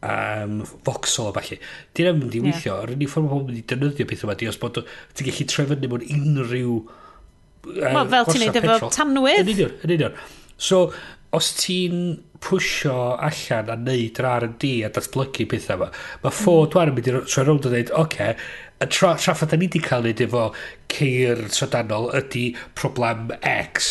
[0.00, 1.60] um, voxel a falle.
[1.96, 2.86] Di'n am mynd i weithio, yeah.
[2.86, 5.92] yr unig ffordd mae pobl wedi defnyddio pethau yma, di os bod ti'n gallu trefynu
[5.92, 9.44] mewn unrhyw uh, Wel, fel ti'n neud efo tanwydd.
[9.44, 10.18] Yn union, yn union.
[10.60, 10.82] So,
[11.36, 12.00] os ti'n
[12.40, 15.92] pwysio allan a neud yr R&D a datblygu pethau yma,
[16.24, 16.78] mae Ford mm.
[16.78, 18.34] wan yn mynd i troi rownd a dweud, oce, okay,
[18.80, 20.46] y tra, traffaeth ni wedi cael ei efo
[20.92, 22.46] ceir trydanol ydy
[22.78, 23.90] problem X.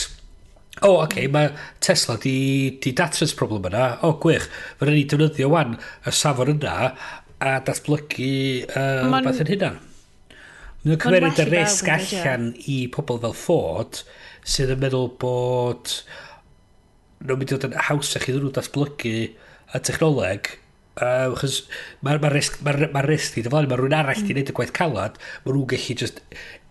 [0.80, 1.52] O, oh, oce, okay, mae
[1.84, 3.86] Tesla di, di datrys problem yna.
[4.00, 4.48] O, oh, gwych.
[4.80, 6.94] Fyna ni defnyddio wan y safon yna
[7.40, 8.32] a datblygu
[8.72, 9.28] uh, Man...
[9.28, 9.74] beth yn hynna.
[10.86, 14.02] Mae'n cymeryd y risg allan i pobl fel Ford
[14.48, 15.92] sydd yn meddwl bod
[17.20, 20.54] nhw'n mynd i fod yn hawsach ddyn nhw datblygu y technoleg
[21.00, 21.62] Uh, chos
[22.04, 24.34] mae'r ma risg, ma, ma risg di dyfodol, mae rhywun arall di mm.
[24.36, 26.20] wneud y gwaith calad, mae nhw'n gallu just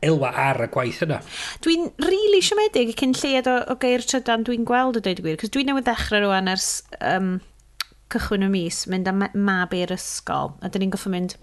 [0.05, 1.21] elwa ar y gwaith yna.
[1.65, 5.25] Dwi'n rili really siomedig cyn lleid o, o geir trydan dwi'n gweld y dweud y
[5.25, 6.69] gwir, cos dwi'n newydd ddechrau rwan ers
[7.01, 7.39] um,
[8.13, 11.39] cychwyn y mis, mynd am mab i'r ysgol, a dyn ni'n goffo mynd,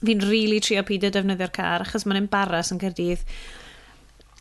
[0.00, 3.26] fi'n rili really trio peidio defnyddio'r car, achos mae'n embaras yn Cyrdydd,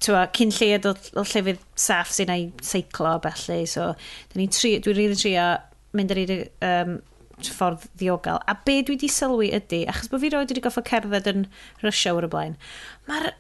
[0.02, 3.92] twa, cyn lleid o, o llefydd saff sy'n ei seiclo, felly, so,
[4.34, 5.54] dwi'n rili really trio
[5.98, 6.22] mynd ar
[6.70, 7.00] um,
[7.42, 8.40] lot ffordd ddiogel.
[8.46, 11.48] A be dwi wedi sylwi ydy, achos bod fi roed wedi goffo cerdded yn
[11.84, 12.58] rysio o'r blaen,
[13.10, 13.32] mae'r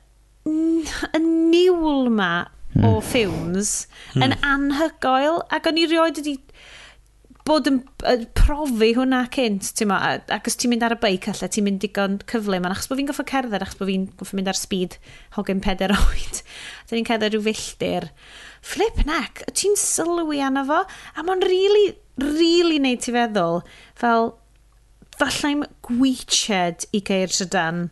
[0.46, 2.86] y niwl ma mm.
[2.88, 4.14] o ffilms mm.
[4.16, 4.24] Hmm.
[4.26, 6.40] yn anhygoel ac o'n i roed wedi
[7.46, 7.80] bod yn
[8.38, 9.98] profi hwnna cynt, ti'n ma,
[10.32, 13.10] ac os ti'n mynd ar y beic allai, ti'n mynd digon cyflym, achos bod fi'n
[13.10, 14.98] goffa cerdded, achos bod fi'n goffa mynd ar speed
[15.38, 16.44] hogyn peder oed,
[16.88, 18.12] dyn ni'n cerdded rhyw filltir.
[18.62, 23.62] Flip neck, ti'n sylwi anna fo, a mae'n really really neud ti feddwl,
[24.00, 24.34] fel,
[25.20, 27.90] fallai'n gwiched i Geir Trydan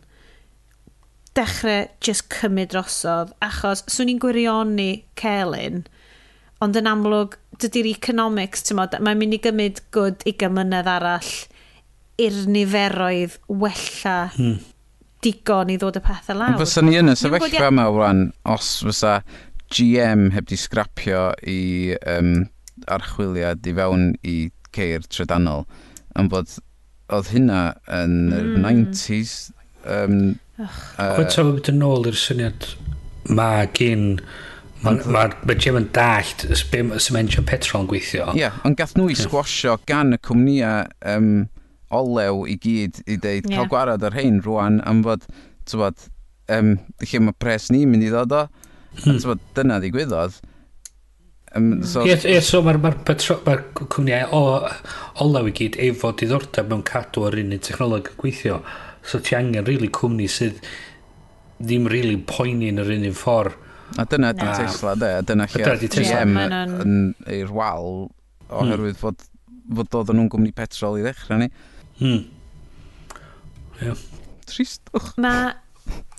[1.38, 5.84] dechrau just cymryd drosodd, achos swn i'n gwirioni Celyn,
[6.60, 11.30] ond yn amlwg, dydy'r economics, ti'n modd, mae'n mynd i gymryd gwrdd i gymynedd arall
[12.20, 14.58] i'r niferoedd wella hmm.
[15.24, 16.56] digon i ddod y pethau lawr.
[16.56, 19.20] Ond fysa ni yn y sefyllfa yma, wan, os fysa
[19.70, 21.60] GM heb di scrapio i
[22.16, 22.48] um,
[22.96, 24.36] archwiliad i fewn i
[24.76, 25.66] ceir trydanol,
[26.18, 26.56] Yn bod
[27.14, 27.60] oedd hynna
[27.94, 28.64] yn yr mm.
[28.66, 29.34] 90s.
[29.86, 30.16] Um,
[30.58, 32.72] uh, Cwyntaf yn mynd yn ôl i'r syniad
[33.30, 34.06] mae gyn
[34.80, 38.30] Mae ma, ma Jim yn dallt sy'n sementio petrol yn gweithio.
[38.32, 41.34] Ie, yeah, ond gath nhw i sgwasio gan y cwmnïau um,
[41.92, 43.58] olew i gyd i ddeud yeah.
[43.58, 45.26] cael gwarad ar hyn rwan am fod,
[45.68, 46.06] tywod,
[46.56, 48.46] um, lle mae pres ni'n mynd i ddod o.
[49.02, 49.20] Hmm.
[49.20, 50.40] Tywod, dyna ddigwyddodd.
[51.56, 54.42] Um, so, ie, ie, so mae'r ma ma cwmniau o
[55.24, 58.60] olaw i gyd efo diddordeb mewn cadw ar un technoleg gweithio.
[59.02, 60.60] So ti angen really cwmni sydd
[61.58, 63.58] ddim really poeni yn yr un un ffordd.
[63.98, 65.08] A dyna di Tesla, de.
[65.18, 66.92] A dyna lle GM yn
[67.26, 68.06] i'r wal
[68.46, 69.00] oherwydd hmm.
[69.00, 69.24] fod,
[69.74, 71.50] fod doedd nhw'n gwmni petrol i ddechrau ni.
[71.98, 72.22] Hmm.
[73.80, 73.98] Yeah.
[74.46, 75.16] Tristwch.
[75.18, 75.50] Mae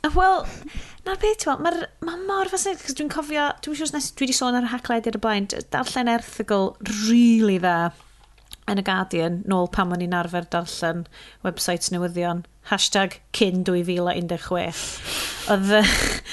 [0.02, 0.40] Wel,
[1.06, 4.38] na'r beth ti'n mae ma mor fascinant, cos dwi'n cofio, dwi'n siŵr nes dwi wedi
[4.38, 6.72] sôn ar y hacled i'r blaen, darllen erthigol
[7.06, 7.92] really dda
[8.72, 11.06] yn y Guardian, nôl pan o'n i'n arfer darllen
[11.46, 14.84] websites newyddion, hashtag cyn 2016.
[15.54, 15.74] Oedd,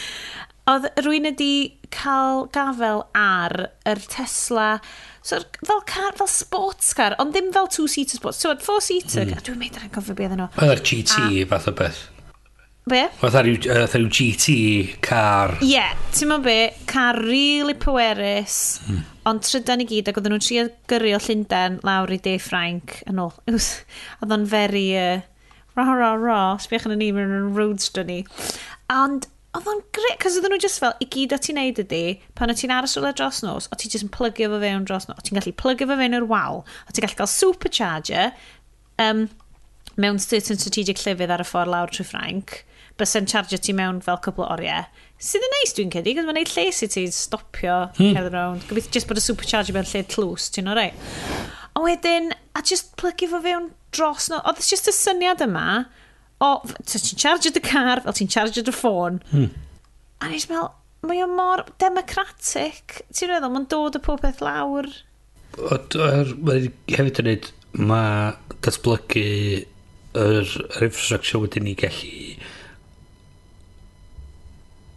[0.72, 1.52] oedd rwy'n ydi
[1.92, 3.56] cael gafel ar
[3.88, 4.68] yr Tesla,
[5.20, 9.42] so, fel car, fel sports car, ond ddim fel two-seater sports, so, four-seater, mm.
[9.44, 10.52] dwi'n meddwl yn cofio beth yno.
[10.56, 12.06] Oedd yr GT, a, fath o beth.
[12.88, 13.04] Be?
[13.20, 14.54] Fatha ar yw GT
[15.04, 15.56] car.
[15.60, 16.58] Ie, yeah, ti'n mwyn be,
[16.90, 19.00] car really pwerus, mm.
[19.30, 23.00] ond trydan i gyd, ac oedden nhw'n trio gyrru o Llundain lawr i De Ffrainc
[23.10, 23.34] yn ôl.
[24.22, 25.18] Oedd o'n very, uh,
[25.78, 28.22] rah, rah, rah, sbiach yn y ni, mae'n yn dyn ni.
[28.92, 32.04] Ond, oedd o'n gret, cos oedden nhw just fel, i gyd o ti'n neud ydi,
[32.38, 35.08] pan o ti'n aros o'r dros nos, o ti'n just yn plygio fo fewn dros
[35.08, 38.32] nos, o ti'n gallu plygio fo fewn i'r wal, o ti'n gallu cael supercharger,
[39.02, 39.26] um,
[39.98, 42.58] mewn certain strategic llefydd ar y ffordd lawr trwy Ffrainc,
[42.98, 44.86] bysau'n charge ti mewn fel cwbl o oriau.
[45.18, 48.14] Sydd yn neis dwi'n cedi, gos mae'n neud lles i ti stopio hmm.
[48.14, 48.66] cerdd rownd.
[48.70, 50.92] Gobeithio jyst bod y supercharger mewn lle tlws, ti'n o'r rei.
[51.74, 54.38] A wedyn, a just plygu fo fewn dros nhw.
[54.46, 55.66] Oedd jyst y syniad yma,
[56.44, 56.52] o,
[56.86, 59.18] ti'n charge dy car, fel ti'n charge dy ffôn.
[59.32, 59.50] Hmm.
[60.22, 60.70] A nes meddwl,
[61.06, 63.00] mae o mor democratic.
[63.10, 64.90] Ti'n meddwl, mae'n dod y popeth lawr.
[65.58, 69.26] Er, mae hefyd yn neud, mae datblygu
[70.18, 72.38] yr, yr infrastructure wedyn ni gallu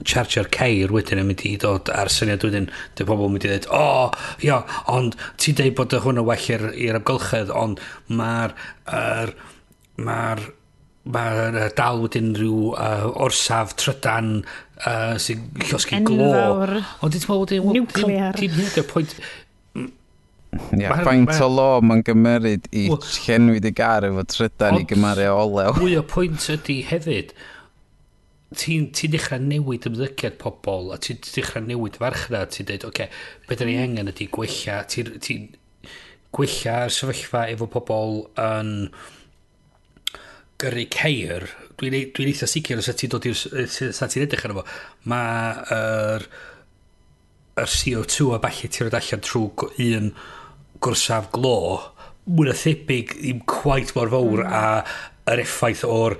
[0.07, 3.51] charger ceir wedyn yn mynd i dod ar syniad wedyn dy pobl yn mynd i
[3.51, 4.61] ddweud o, oh, ia,
[4.91, 8.55] ond ti'n deud bod hwn yn well i'r amgylchedd ond mae'r
[8.87, 9.35] er,
[10.01, 10.47] mae'r
[11.11, 14.43] mae'r dal wedyn rhyw uh, orsaf trydan
[14.85, 16.27] uh, sy'n llosgu glo.
[17.01, 19.15] Ond dwi'n meddwl wedyn nuclear ti'n hyd y pwynt
[20.51, 25.23] Ia, yeah, faint o lo mae'n gymeryd i llenwi dy gar efo trydan i gymaru
[25.23, 25.77] o e olew.
[25.79, 27.31] Mwy o pwynt ydy hefyd,
[28.57, 33.47] ti'n ti dechrau newid ymddygiad pobl a ti'n dechrau newid farchnad ti'n dweud, oce, okay,
[33.47, 33.83] beth ni mm.
[33.85, 35.37] angen ydy gwella ti'n ti
[36.35, 38.73] gwella sefyllfa efo pobl yn
[40.61, 41.47] gyrru ceir.
[41.79, 44.65] Dwi'n e-, dwi eitha sicr os ti'n dod i'r sa ti'n edrych arno fo.
[45.11, 46.27] Mae yr
[47.71, 50.11] CO2 a falle ti'n rhaid allan trwy un
[50.83, 51.55] gwrsaf glo
[52.27, 54.51] mwy na thebyg ddim quite mor fawr mm.
[54.51, 56.19] a yr effaith o'r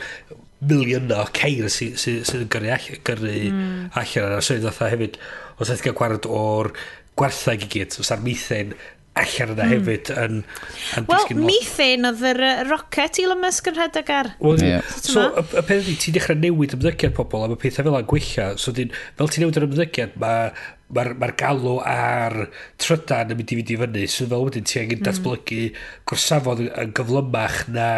[0.62, 3.92] miliynau o ceir sydd sy, sy, sy gyrru, all, gyrru mm.
[3.98, 5.20] allan ar y swydd fatha hefyd,
[5.58, 6.72] os eithaf gael gwared o'r
[7.20, 8.76] gwerthau i gyd, os ar methen
[9.20, 9.72] allan yna mm.
[9.74, 10.38] hefyd yn...
[10.96, 14.30] yn Wel, methen oedd yr uh, rocket Elon Musk yn rhedeg ar.
[14.40, 14.86] Well, yeah.
[15.04, 18.08] So, y, y peth ydy, ti'n dechrau newid ymddygiad pobl a mae pethau fel yna'n
[18.08, 18.48] gwella.
[18.62, 20.54] So, dyn, fel ti'n newid yr ymddygiad, mae'r
[20.88, 22.38] ma, ma, ma galw ar
[22.82, 24.06] trydan yn mynd i fynd i fyny.
[24.14, 25.08] So, fel wedyn, ti angen mm.
[25.10, 25.66] datblygu
[26.12, 27.90] gorsafod yn gyflymach na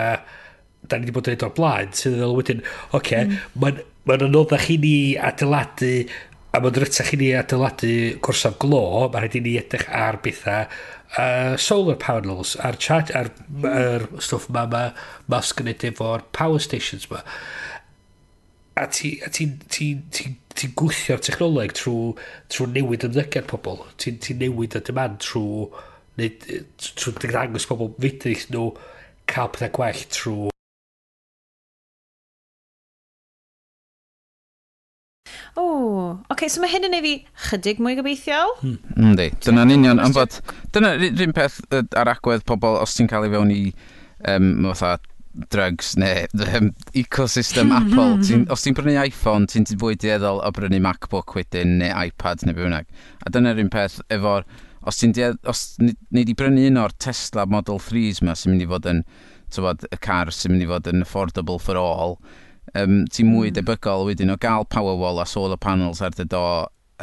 [0.90, 3.42] da ni wedi bod yn edrych o'r blaen, sydd yn dweud wedyn, oce, okay, mm.
[3.64, 4.96] mae'n ma anoddach i ni
[5.30, 5.94] adeiladu,
[6.54, 7.94] a mae'n rytach i ni adeiladu
[8.26, 10.68] corsaf glo, mae'n rhaid i ni edrych ar bethau
[11.18, 13.32] uh, solar panels, a'r chat, a'r,
[13.70, 14.24] ar mm.
[14.24, 14.86] stwff ma, ma,
[15.32, 17.24] mas gynnydd efo'r power stations ma.
[18.80, 22.16] A ti'n ti, ti, ti, ti gwythio'r technoleg trwy
[22.52, 23.84] trw newid ymddygiad pobl.
[24.02, 25.68] Ti'n ti newid y demand trwy
[26.18, 26.34] neu
[26.82, 28.72] trwy dangos pobl fydys nhw
[29.30, 30.53] cael pethau gwell trwy
[36.34, 37.14] okay, so mae hyn yn ei fi
[37.48, 38.54] chydig mwy gobeithiol.
[38.62, 38.78] Hmm.
[38.98, 39.40] Yndi, hmm.
[39.46, 40.38] dyna'n union, ond bod,
[40.76, 41.62] dyna rhywun peth
[42.00, 43.64] ar agwedd pobl os ti'n cael ei fewn i
[44.34, 44.98] um, fatha
[45.50, 47.80] drugs neu um, ecosystem hmm.
[47.80, 48.20] Apple.
[48.26, 52.46] Ti, os ti'n brynu iPhone, ti'n ti fwy dieddol o brynu MacBook wedyn neu iPad
[52.48, 54.48] neu byw'n A dyna'r un peth efo'r...
[54.84, 55.38] Os ti'n diedd...
[55.48, 59.04] Os ni wedi brynu un o'r Tesla Model 3s yma sy'n mynd i fod yn...
[59.54, 62.18] Tywod, y car sy'n mynd i fod yn affordable for all
[62.80, 63.58] um, ti'n mwy mm.
[63.60, 66.44] debygol wedyn o gael Powerwall a solar panels ar dy do,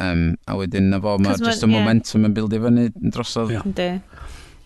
[0.01, 1.73] um, a wedyn na fo, mae just y yeah.
[1.73, 3.55] momentum yn bildio fyny drosodd.
[3.57, 4.01] Yeah.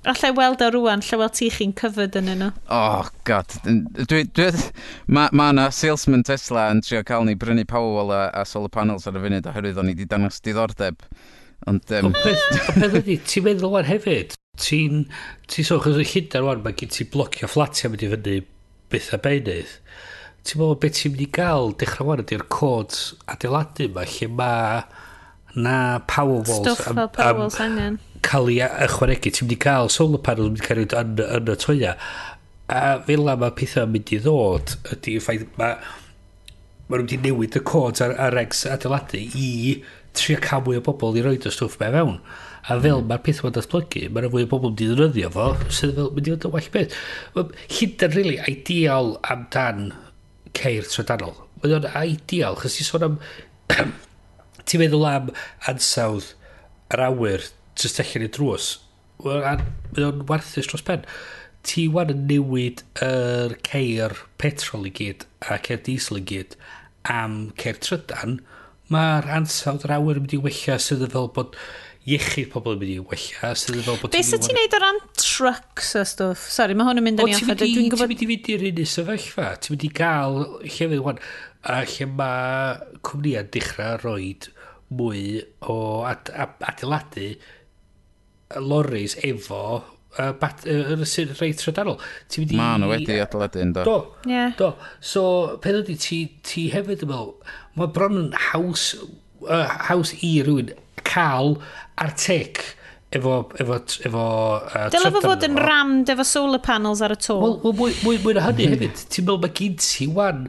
[0.06, 2.52] Alla i weld o rwan, lle weld ti chi'n cyfyd yn yno.
[2.70, 3.56] Oh, god.
[3.66, 4.52] Dwi, dwi,
[5.10, 9.10] mae ma yna salesman Tesla yn trio cael ni brynu Powerwall a, a solar panels
[9.10, 11.02] ar y funud oherwydd o'n i wedi dangos diddordeb.
[11.66, 11.90] Ond...
[11.98, 12.12] Um...
[12.12, 14.38] O beth, o ydy, ti'n meddwl o'n hefyd?
[14.62, 15.08] Ti'n...
[15.50, 18.38] Ti'n sôn, chos o Llydar wan, mae gen ti blocio fflatiau mynd i fyny
[18.94, 19.74] beth a beinydd
[20.46, 22.94] ti'n meddwl beth ti'n mynd i gael dechrau wan ydy'r cod
[23.34, 24.80] adeiladu yma lle mae
[25.56, 25.76] na
[26.12, 28.00] power walls stuff am, fel power walls angen.
[28.26, 29.34] cael ei ychwanegu.
[29.34, 31.96] Ti'n mynd i gael solar panels mynd i cael ei yn, yn y toia.
[32.70, 35.78] A fel mae pethau mynd i ddod ydy ffaith mae
[36.86, 39.50] mae nhw wedi newid y cod ar, ar egs adeiladu i
[40.16, 42.20] trio cael mwy o bobl i roed y stwff be fewn.
[42.66, 43.10] A fel mm.
[43.10, 46.36] mae'r peth mae'n datblygu mae'r fwy o bobl wedi ddefnyddio fo sydd fel mynd i
[46.36, 46.98] fod yn well beth.
[47.80, 49.88] Hyd yn really ideal amdan
[50.58, 51.36] ceir trydanol.
[51.62, 53.20] Mae o'n ideal, chos ti'n sôn am...
[54.66, 55.32] ti'n meddwl am
[55.70, 56.34] ansawdd
[56.94, 57.46] yr awyr
[57.80, 58.70] jyst allan i drws.
[59.24, 61.06] Mae o'n warthus dros pen.
[61.66, 66.58] Ti wan yn newid yr er ceir petrol i gyd a ceir diesel i gyd
[67.10, 68.40] am ceir trydan,
[68.94, 71.58] mae'r ansawdd yr awyr yn mynd i wella sydd yn fel bod
[72.06, 73.54] iechyd pobl yn mynd i wella.
[74.14, 76.44] Be sy'n ti'n neud o ran trucks a stwff?
[76.54, 77.56] Sori, mae hwn yn mynd yn iawn.
[77.58, 78.12] Dwi'n gwybod...
[78.12, 79.48] Ti'n mynd i fynd i'r un sefyllfa.
[79.64, 81.24] Ti'n mynd i gael llefydd wan.
[81.66, 84.30] A lle mae cwmnïau dechrau roi
[84.94, 87.32] mwy o ad, ad, adeiladu
[88.62, 91.98] loris efo uh, bat, uh, yn y sy'n reit trydanol.
[92.54, 93.90] Mae nhw wedi adeiladu yn do.
[93.90, 94.54] Do, yeah.
[94.62, 94.76] do.
[95.02, 95.26] So,
[95.66, 97.38] pen ydy ti, ti hefyd yn meddwl,
[97.82, 98.92] mae bron yn haws,
[99.50, 100.76] uh, haws i rhywun
[101.16, 101.56] cael
[102.04, 102.62] ar tic
[103.16, 104.26] efo, efo, efo
[104.60, 107.38] uh, Dyla fo fod yn rammed efo solar panels ar y to.
[107.42, 108.76] Wel, well, mwy, mwy, mwy na hynny mm.
[108.76, 110.46] hefyd, ti'n meddwl mae gyd ti wan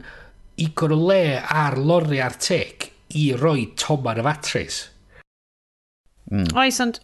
[0.67, 4.83] igon o le ar lori ar tec i roi toman y fatris.
[6.27, 6.49] Mm.
[6.59, 6.99] Oes, ond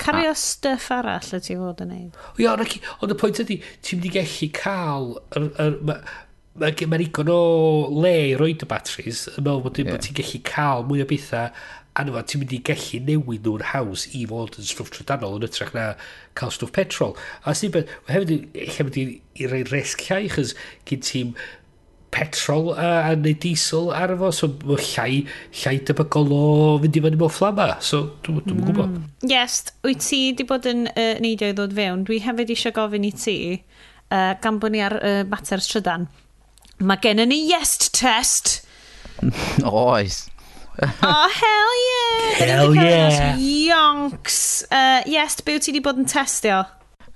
[0.00, 0.38] cario ah.
[0.38, 2.20] stuff arall y ti fod yn neud.
[2.40, 5.16] Ia, ond y pwynt ydy, ti'n mynd i gallu cael...
[5.36, 5.80] Er, er,
[6.52, 7.36] Mae'n ma, ma, ma igon o
[8.04, 10.00] le i roed y batteries, yn meddwl bod, yeah.
[10.04, 11.48] ti'n gallu cael mwy o bethau
[12.00, 15.48] anna fo, ti'n mynd i gallu newid nhw'n haws i fod yn stwff trydanol yn
[15.48, 15.88] ytrach na
[16.38, 17.16] cael stwff petrol.
[17.44, 19.08] A sy'n byd, hefyd, lle mynd i,
[19.42, 20.54] i rei resg llai, chys
[20.88, 21.34] gyd ti'n
[22.12, 25.22] petrol a, a neu diesel ar efo, so mae llai,
[25.62, 26.42] llai debygol o
[26.82, 28.64] fynd i fyny mewn fflama, so dwi'n dwi mm.
[28.68, 28.98] gwybod.
[29.28, 33.08] Yes, wyt ti wedi bod yn uh, neidio i ddod fewn, dwi hefyd eisiau gofyn
[33.08, 33.38] i ti,
[34.12, 36.08] uh, gan bod ni ar uh, mater strydan,
[36.80, 38.60] mae gen ni yes test.
[39.68, 40.26] Oes
[40.80, 42.46] oh, hell yeah!
[42.46, 43.36] Hell yeah!
[43.38, 44.64] Yonks!
[44.70, 46.62] Uh, yes, byw ti wedi bod yn testio?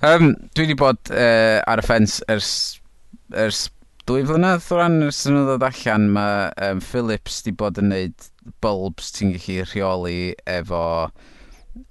[0.05, 2.51] Um, dwi wedi bod uh, ar y ffens ers,
[3.33, 3.67] ers
[4.07, 8.29] dwy flynedd o ran ers yn ddod allan mae um, Philips wedi bod yn neud
[8.63, 10.83] bulbs ti'n gallu rheoli efo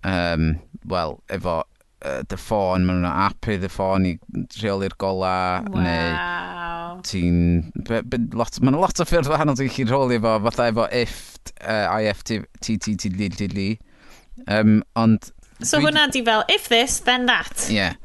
[0.05, 0.51] um,
[0.87, 1.63] wel, efo
[2.29, 4.13] dy ffôn, maen nhw'n apu dy ffôn i
[4.59, 5.35] rheoli'r gola,
[5.67, 5.81] wow.
[5.85, 7.39] neu ti'n...
[7.89, 13.67] Mae'n lot o ffyrdd wahanol ti'n gallu rheoli efo, fatha efo IFT, uh, IFT, TTTDDD.
[14.47, 15.31] Um, ond...
[15.63, 17.69] So hwnna di fel, if this, then that.
[17.69, 17.79] Ie.
[17.79, 18.01] Yeah.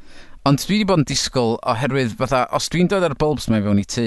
[0.47, 3.81] Ond dwi wedi bod yn disgwyl oherwydd, fatha, os dwi'n dod ar bulbs mae fewn
[3.81, 4.05] i tŷ,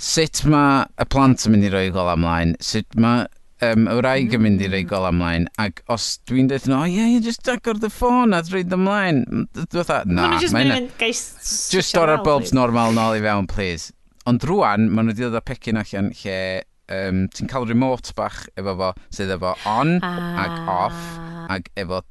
[0.00, 3.28] sut mae y plant yn mynd i roi gola ymlaen, sut mae
[3.66, 7.06] um, y wraig yn mynd i reigol amlaen, ac os dwi'n dweud nhw, o ie,
[7.16, 9.22] ie, just agor dy ffôn a dreid ymlaen,
[9.56, 13.94] dwi'n dweud, na, mae'n just dod ar bulbs normal nol i fewn, please.
[14.28, 16.38] Ond rwan, maen nhw wedi dod â pecyn allan lle
[16.90, 20.44] um, ti'n cael remote bach efo fo, sydd efo on ah.
[20.44, 21.00] ag off,
[21.52, 22.02] ag efo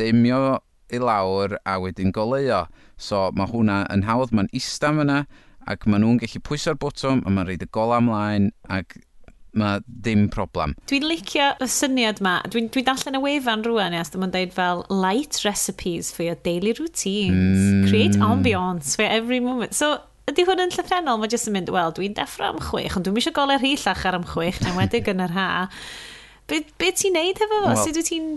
[0.00, 0.58] dimio
[0.90, 2.64] i lawr a wedyn goleuo.
[3.00, 5.22] So mae hwnna yn hawdd, mae'n istam yna,
[5.70, 8.96] ac maen nhw'n gallu pwyso'r bwtwm a mae'n rhaid y gola ymlaen ac
[9.56, 10.74] mae dim problem.
[10.90, 12.38] Dwi'n licio y syniad ma.
[12.50, 16.74] Dwi'n dwi darllen y wefan rwan, yes, dyma'n dweud fel light recipes for your daily
[16.78, 17.58] routines.
[17.58, 17.88] Mm.
[17.88, 19.74] Create ambience for every moment.
[19.74, 19.96] So,
[20.30, 23.18] ydy hwn yn llythrenol, mae jyst yn mynd, wel, dwi'n deffro am chwech, ond dwi'n
[23.18, 25.48] eisiau golau rhillach ar am chwech, na wedi yn yr ha.
[26.50, 27.50] Be, be ti'n neud hefo?
[27.56, 27.66] fo?
[27.66, 28.30] Well, Sut wyt ti'n...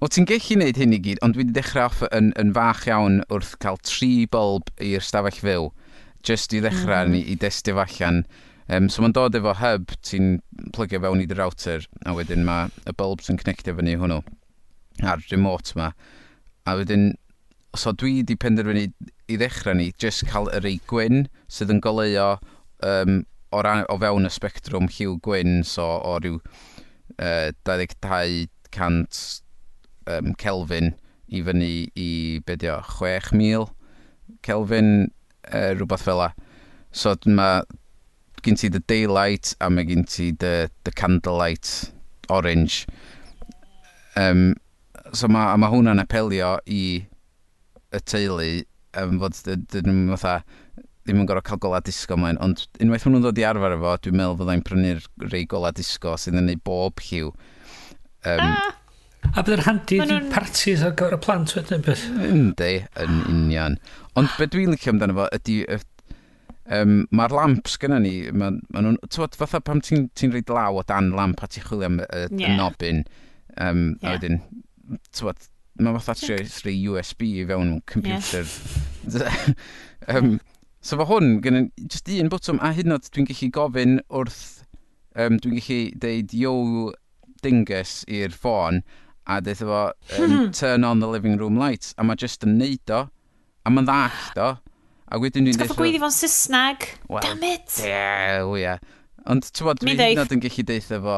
[0.00, 2.86] O ti'n gallu neud hyn i gyd, ond dwi wedi dechrau off yn, yn fach
[2.88, 5.66] iawn wrth cael tri bulb i'r stafell fyw,
[6.26, 7.18] jyst i ddechrau mm.
[7.18, 8.22] i, i destio allan.
[8.70, 10.36] Um, so mae'n dod efo hub ti'n
[10.76, 14.20] plygio fewn i dy router a wedyn mae y bulbs yn connectio fyny hwnnw
[15.10, 15.88] a'r remote ma.
[16.70, 17.08] A wedyn,
[17.74, 22.28] so dwi wedi penderfynu i ddechrau ni just cael yr ei gwyn sydd yn goleuo
[22.86, 26.38] um, o, ran, o fewn y spectrwm lliw gwyn, so o ryw
[27.18, 29.24] uh, 2200
[30.14, 30.94] um, Kelvin
[31.26, 32.10] i fyny i
[32.46, 33.74] bedio 6,000
[34.46, 35.10] Kelvin,
[35.50, 36.30] uh, rhywbeth fel la.
[36.94, 37.66] So mae
[38.46, 41.92] gen ti the daylight a mae gen ti the, the candlelight
[42.28, 42.86] orange.
[44.16, 44.54] Um,
[45.12, 46.82] so mae, ma hwnna'n apelio i
[47.90, 48.50] y teulu
[49.00, 49.38] um, fod
[49.72, 50.40] dyn nhw'n fatha
[51.06, 54.18] ddim yn gorau cael gola disgo mlaen, ond unwaith hwnnw'n dod i arfer efo, dwi'n
[54.18, 57.32] meddwl fyddai'n prynu'r rei gola disgo sydd yn ei bob lliw.
[58.28, 58.76] Um, ah.
[59.36, 62.04] A bydd yn handi i parties ar gyfer y plant wedyn beth.
[62.28, 62.70] Yndi,
[63.02, 63.76] yn union.
[64.18, 65.58] Ond beth dwi'n licio amdano fo ydy
[66.74, 70.78] um, mae'r lamps gyda ni, maen ma nhw'n, tywed, fatha pam ti'n ti reid law
[70.78, 72.56] o dan lamp a ti'n chwilio am y, y yeah.
[72.58, 73.02] nobyn,
[73.56, 74.12] um, yeah.
[74.12, 74.40] a wedyn,
[75.16, 78.46] tywed, mae fatha trio rhai USB i fewn computer.
[79.00, 79.54] Yeah.
[80.12, 80.34] um,
[80.84, 84.42] so fo hwn, gyda just un bwtwm, a hyd yn oed dwi'n gallu gofyn wrth,
[85.16, 86.52] um, dwi'n gallu deud yo
[87.40, 88.82] dingus i'r ffôn,
[89.24, 89.80] a dweud efo
[90.20, 93.06] um, turn on the living room lights, a mae just yn neud o,
[93.64, 94.50] a mae'n ddallt o,
[95.10, 95.76] A wedyn dwi'n deud...
[95.78, 96.86] gweiddi fo'n Saesneg.
[97.08, 97.66] Well, Damn it!
[97.80, 98.78] Dew, ia.
[99.30, 101.16] Ond ti'n bod, dwi'n hyd yn gallu deitha fo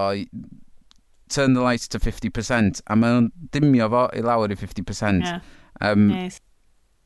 [1.33, 5.25] turn the lights to 50% a mae'n dimio fo i lawr i 50%.
[5.25, 5.41] Yeah.
[5.81, 6.41] Um, nice.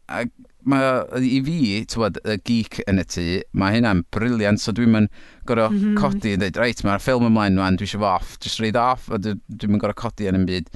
[0.06, 0.24] A
[0.66, 3.26] mae i fi, ti'n bod, y geek yn y tŷ,
[3.58, 5.96] mae hynna'n briliant, so dwi'n mynd gorau mm -hmm.
[5.98, 9.10] codi yn dweud, reit, mae'r ffilm ymlaen nhw'n, dwi eisiau fo off, just read off,
[9.10, 10.70] a dwi'n mynd gorau codi yn y byd.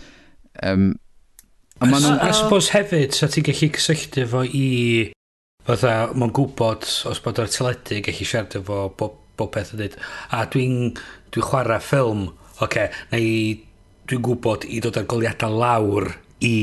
[0.67, 0.91] Um,
[1.79, 2.19] a A maen nhw'n...
[2.19, 2.39] I oh.
[2.43, 4.67] suppose hefyd, sa ti'n gallu cysylltu fo i
[5.71, 9.93] Fytha, mae'n gwybod os bod o'r teledu gallu siarad efo bob, bob peth yn dweud.
[10.35, 10.97] A dwi'n
[11.31, 12.25] dwi chwarae ffilm,
[12.57, 13.29] oce, okay, neu
[14.11, 16.09] dwi'n gwybod i dod â'r goliadau lawr
[16.43, 16.57] i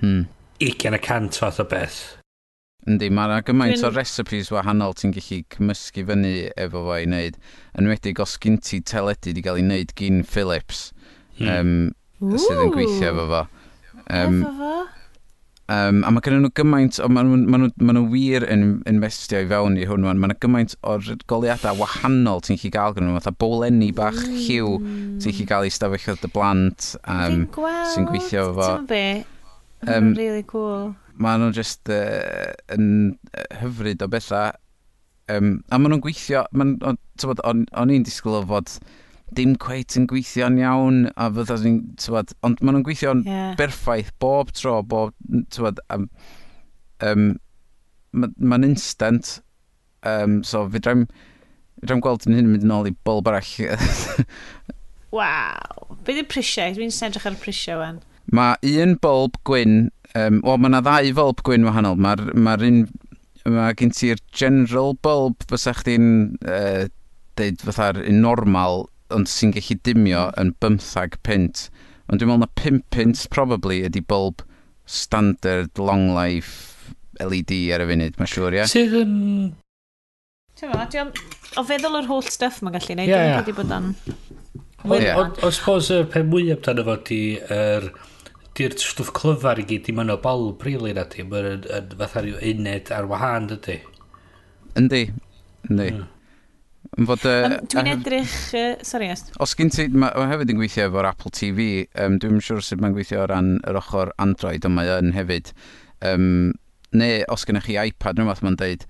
[0.00, 0.24] hmm.
[0.64, 2.00] 20 y cant fath o beth.
[2.90, 6.34] Yndi, mae yna gymaint o recipes wahanol ti'n gallu cymysgu fyny
[6.66, 7.38] efo fo i wneud.
[7.78, 10.88] Yn wedi os gyn ti teledu wedi cael ei wneud gyn Philips,
[11.38, 11.54] hmm.
[11.54, 13.46] um, sydd yn gweithio efo fo.
[14.10, 15.03] Um, efo fo?
[15.72, 18.64] Um, a mae gennym nhw gymaint, o, maen nhw, maen nhw, maen nhw wir yn
[18.90, 20.04] investio i fewn i hwn.
[20.04, 23.14] Mae yna gymaint o'r goliadau wahanol ti'n chi gael gyda nhw.
[23.16, 24.34] Fatha bolenni bach mm.
[24.42, 24.74] lliw
[25.24, 27.46] ti'n chi gael i stafell oedd y blant um,
[27.94, 28.68] sy'n gweithio efo fo.
[28.82, 29.06] Ti'n be?
[29.88, 30.92] Um, really cool.
[31.16, 33.14] Mae nhw just uh, yn
[33.62, 34.52] hyfryd o bethau.
[35.32, 38.76] Um, a maen nhw'n gweithio, maen, o'n i'n disgwyl o fod...
[38.76, 39.00] Uh,
[39.36, 43.52] dim cweit yn gweithio'n iawn a fydda ni'n, tywed, ond maen nhw'n gweithio'n yeah.
[43.58, 45.14] berffaith bob tro, bob,
[45.54, 46.08] tywed, um,
[47.04, 47.28] um,
[48.14, 49.38] mae'n ma instant,
[50.06, 51.06] um, so fyddrai'n
[51.84, 53.52] fydra gweld yn hyn yn mynd yn ôl i bulb arall
[55.14, 56.74] Waw, beth yw prisiau?
[56.74, 58.00] Dwi'n edrych ar y prisiau wan.
[58.34, 62.00] Mae un bulb gwyn, um, o, mae yna ddau bulb gwyn wahanol.
[62.00, 62.80] Mae'r ma, un,
[63.46, 66.08] mae gen ti'r general bulb, fysa chdi'n
[66.48, 66.88] uh,
[67.38, 71.68] deud fatha'r un normal ond sy'n gallu dimio yn bymthag pint.
[72.10, 74.44] Ond dwi'n meddwl na 5 pint probably ydy bulb
[74.84, 78.64] standard long life LED ar y funud, mae'n siŵr, ie?
[78.70, 79.14] Sydd yn...
[80.58, 81.12] Ti'n
[81.58, 83.54] o feddwl yr holl stuff mae'n gallu neud, yeah, yeah.
[83.56, 83.92] bod yn...
[84.84, 87.20] Ond os pos y pen mwyaf dan efo di,
[87.54, 87.88] yr...
[88.58, 91.64] di'r stwff clyfar i gyd, dim yn o bulb, rili na ti, mae'n
[91.98, 93.78] fatha rhyw uned ar wahân, dydy?
[94.78, 95.06] Yndi,
[95.70, 95.88] yndi.
[95.94, 96.10] Mm.
[96.94, 97.24] Yn fod...
[97.26, 98.34] Uh, um, dwi'n edrych...
[98.54, 99.32] Uh, sorry, est.
[99.42, 99.88] Os gyn ti...
[99.90, 101.68] Mae ma hefyd yn gweithio efo'r Apple TV.
[101.98, 105.14] Um, dwi'n siŵr sure sut mae'n gweithio o ran yr ochr Android, ond mae yn
[105.16, 105.52] hefyd.
[106.06, 106.52] Um,
[106.94, 108.88] neu os gennych chi iPad, rhywbeth mae'n deud,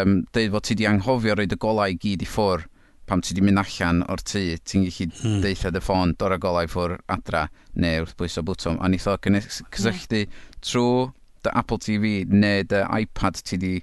[0.00, 2.68] um, deud fod ti di anghofio roed y golau i gyd i ffwr
[3.06, 5.40] pam ti di mynd allan o'r tŷ, ti'n gallu hmm.
[5.44, 8.78] deitha dy ffôn, dor y golau ffwr adra, neu wrth bwys o bwtwm.
[8.80, 10.22] A ni tho cysylltu
[10.64, 11.10] trwy
[11.42, 13.74] dy Apple TV neu dy iPad ti di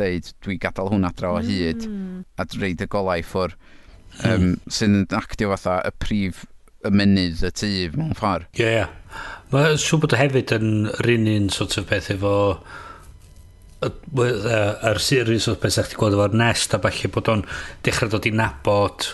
[0.00, 2.24] deud dwi gadael hwn adra o hyd mm.
[2.40, 3.56] a reid y golau ffwr
[4.24, 6.44] um, sy'n actio fatha y prif
[6.86, 8.48] ymenydd y tu mewn ffordd.
[8.54, 8.80] Ie, yeah, ie.
[8.80, 9.22] Yeah.
[9.52, 10.72] Mae'n siŵr bod o hefyd yn
[11.06, 12.34] rinun sort of beth efo
[13.86, 17.44] yr series o beth sa'ch gweld efo'r nest a falle bod o'n
[17.86, 19.06] dechrau dod i nabod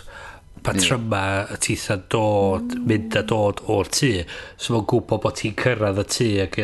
[0.62, 2.84] patryma y teitha dod, mm.
[2.88, 4.12] mynd a dod o'r tŷ.
[4.56, 6.60] So mae'n gwybod bod ti'n cyrraedd y tŷ ac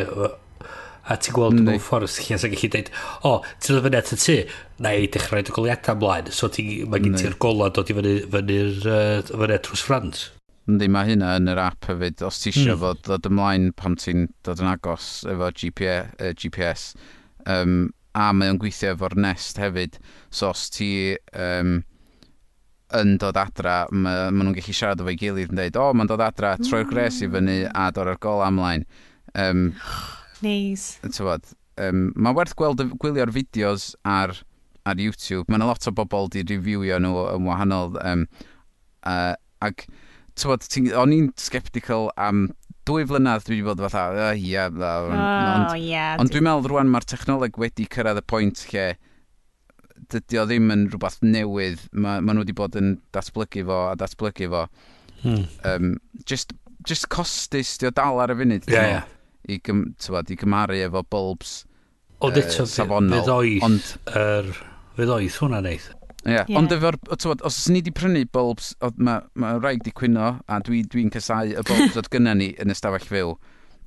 [1.09, 2.91] A ti'n gweld mewn ffordd sy'n sy'n gallu dweud,
[3.25, 4.39] o, ti'n dod fyny at y tu,
[4.85, 6.33] na i dechrau rhaid y goliadau ymlaen.
[6.37, 10.27] So ti, mae gen ti'r gola dod i fyny, fyny'r uh, fyny trws ffrant
[10.69, 12.21] Yndi, mae hynna yn yr app hefyd.
[12.29, 12.81] Os ti eisiau mm.
[12.83, 16.91] fod dod ymlaen pan ti'n dod yn agos efo GPS, uh, GPS
[17.49, 19.97] um, a mae o'n gweithio efo'r nest hefyd.
[20.29, 20.91] So os ti
[21.33, 21.79] um,
[23.01, 26.13] yn dod adra, mae ma nhw'n gallu siarad efo'i gilydd yn dweud, o, oh, mae'n
[26.13, 28.85] dod adra, troi'r gres i fyny a dod ar gol amlaen.
[29.41, 29.71] Um,
[30.45, 30.91] Neis.
[31.05, 31.57] Nice.
[31.79, 34.35] Um, Mae werth gweld, gwylio'r fideos ar,
[34.89, 35.47] ar YouTube.
[35.51, 37.95] Mae'n lot o bobl di reviewio nhw yn wahanol.
[38.03, 38.25] Um,
[39.07, 39.35] uh,
[39.65, 39.87] ac,
[40.39, 40.67] tywod,
[40.99, 42.49] o'n i'n sceptical am
[42.89, 46.71] dwy flynedd dwi wedi bod fatha, uh, ia, yeah, oh, ond, yeah, ond dwi'n meddwl
[46.73, 48.87] rwan mae'r technoleg wedi cyrraedd y pwynt lle
[50.09, 53.93] dydy o ddim yn rhywbeth newydd, mae ma nhw wedi bod yn datblygu fo a
[54.01, 54.65] datblygu fo.
[55.21, 55.45] Hmm.
[55.69, 55.93] Um,
[56.25, 56.55] just,
[56.87, 58.69] just costus, di o dal ar y funud.
[58.73, 59.15] Yeah, yeah
[59.49, 61.63] i, gym, tywed, i gymaru efo bulbs
[62.25, 63.15] Ond eto, uh, safonol.
[63.15, 63.93] Fydd oedd, ond...
[64.19, 64.51] er,
[64.97, 65.93] fydd oedd hwnna neith.
[66.25, 66.49] Ie, yeah.
[66.49, 66.57] yeah.
[66.59, 70.89] ond efo'r, tywed, os ni wedi prynu bulbs, mae ma rhaid i cwyno, a dwi'n
[70.89, 73.37] dwi, dwi casau y bulbs oedd gynna ni yn ystafell fyw,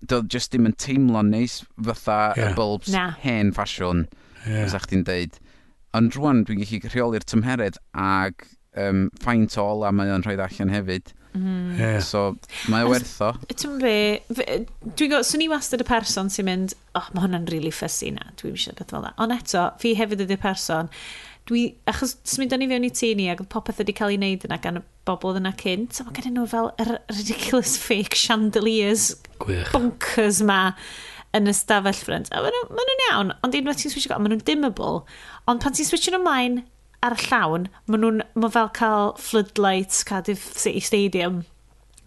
[0.08, 2.54] doedd just ddim yn teimlo'n neis fatha yeah.
[2.54, 3.10] y bulbs Na.
[3.22, 4.06] hen ffasiwn,
[4.46, 4.64] yeah.
[4.66, 5.38] os chdi'n deud.
[5.98, 8.48] Ond rwan dwi'n gallu rheoli'r tymheredd ag
[8.80, 11.12] um, ffaint o ola mae o'n rhoi allan hefyd.
[11.34, 11.72] Mm-hmm.
[11.72, 11.80] Mm.
[11.80, 12.00] Yeah.
[12.04, 12.36] So,
[12.72, 13.32] mae o.
[13.48, 13.96] Ti'n be,
[14.36, 14.66] dwi'n
[14.98, 18.58] gwybod, swn i wastad y person sy'n mynd, oh, mae hwnna'n really fussy na, dwi'n
[18.58, 19.14] eisiau beth fel na.
[19.22, 20.92] Ond eto, fi hefyd ydy'r person,
[21.50, 24.44] dwi, achos smyd o'n i fewn i tu ni, ac popeth wedi cael ei wneud
[24.50, 29.14] yna gan y bobl yna cynt, so, mae gen nhw fel yr ridiculous fake chandeliers
[29.42, 29.72] Gwych.
[29.74, 30.62] bunkers ma
[31.38, 32.28] yn y stafell ffrind.
[32.36, 35.06] A maen nhw'n iawn, ond unwaith ti'n switch, maen nhw'n dimmable.
[35.48, 36.62] Ond pan ti'n switch yn ymlaen,
[37.06, 41.42] ar y llawn, maen nhw'n, ma fel cael floodlights Cardiff City Stadium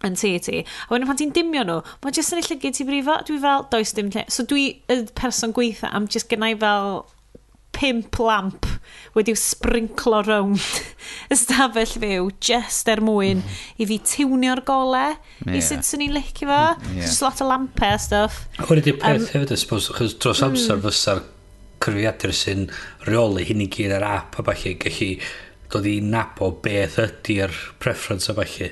[0.05, 0.61] yn te ti.
[0.61, 3.67] A wedyn pan ti'n dimio nhw, mae jyst yn ei llygyd ti brifo, dwi fel,
[3.71, 4.25] does dim lle.
[4.31, 7.05] So dwi, y person gweitha, am jyst gennau fel
[7.75, 8.67] pimp lamp
[9.15, 10.63] wedi'w sprinklo rownd
[11.33, 13.41] ystafell fyw just er mwyn
[13.81, 15.57] i fi tiwnio'r gole yeah.
[15.57, 17.03] i sut sy'n ni'n licio fo mm, yeah.
[17.03, 20.43] just lot o lampau a stuff hwn ydy'r peth um, hefyd I suppose achos dros
[20.45, 20.85] amser mm.
[20.87, 21.23] fysa'r
[21.85, 22.67] cyfrifiadur sy'n
[23.07, 25.11] reoli hyn i gyd ar app a falle gallu
[25.71, 28.71] dod i nabo beth ydy'r preference a falle.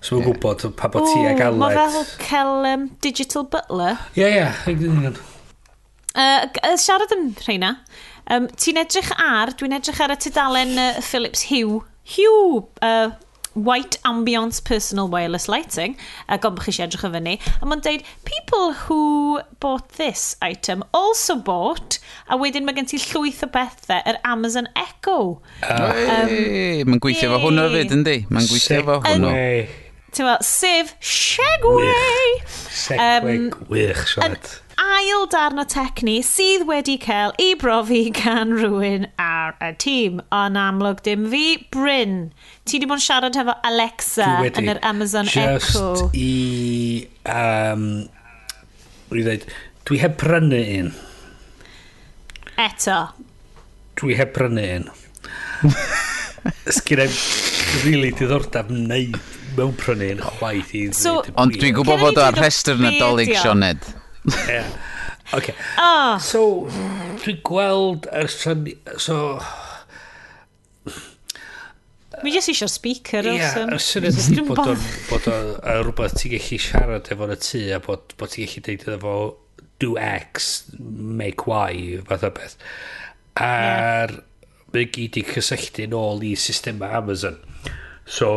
[0.00, 0.34] So mae'n yeah.
[0.36, 1.62] gwybod pa bod ti ag aled.
[1.62, 3.98] Mae fel cael um, digital butler.
[4.18, 5.14] Ie, ie.
[6.16, 7.72] Uh, siarad am rheina,
[8.32, 11.82] um, ti'n edrych ar, dwi'n edrych ar y tudalen uh, Philips Hugh.
[12.06, 13.10] Hugh, uh,
[13.56, 15.96] white ambience personal wireless lighting,
[16.28, 20.84] a gobl chi eisiau edrych o fyny, a mae'n deud, people who bought this item
[20.92, 21.98] also bought,
[22.28, 25.40] a wedyn mae gen ti llwyth o bethau, yr Amazon Echo.
[25.62, 25.88] Ah.
[25.88, 28.16] Uh, um, mae'n gweithio efo hwnnw hefyd, yndi?
[28.28, 29.32] Mae'n gweithio efo hwnnw.
[29.32, 29.84] Segway!
[30.46, 32.38] Sef Segway!
[32.46, 39.56] Segway, gwych, siarad ail darn o tecni sydd wedi cael ei brofi gan rhywun ar
[39.64, 40.20] y tîm.
[40.34, 42.18] Ond amlwg dim fi, Bryn.
[42.64, 45.88] Ti wedi bod yn siarad hefo Alexa yn yr Amazon Just Echo.
[45.94, 47.08] Just i...
[47.24, 47.88] Um,
[49.06, 49.44] Rwy'n dweud,
[49.86, 50.88] dwi heb prynu un.
[52.58, 52.98] Eto.
[54.00, 54.88] Dwi heb prynu un.
[56.76, 59.14] Sgyn rili really diddordeb wneud
[59.56, 63.32] mewn prynu un chwaith i so, Ond dwi'n gwybod bod o'r rhestr yn y dolyg
[63.38, 63.86] Sioned.
[64.48, 64.70] yeah.
[65.34, 65.54] Okay.
[65.78, 66.18] Oh.
[66.22, 66.42] So,
[67.22, 68.76] dwi'n gweld yr syni...
[69.02, 69.38] So...
[72.24, 75.50] Mi jyst eisiau speaker Ie, y syniad ydy bod o'n bod o'n
[75.82, 79.16] rhywbeth ti'n gallu siarad efo'n y tŷ a bod, bod ti'n gallu deud efo
[79.84, 82.56] do X, make Y, fath o beth.
[83.36, 84.22] A'r yeah.
[84.72, 87.36] mae gyd i cysylltu yn ôl i systema Amazon.
[88.08, 88.30] So,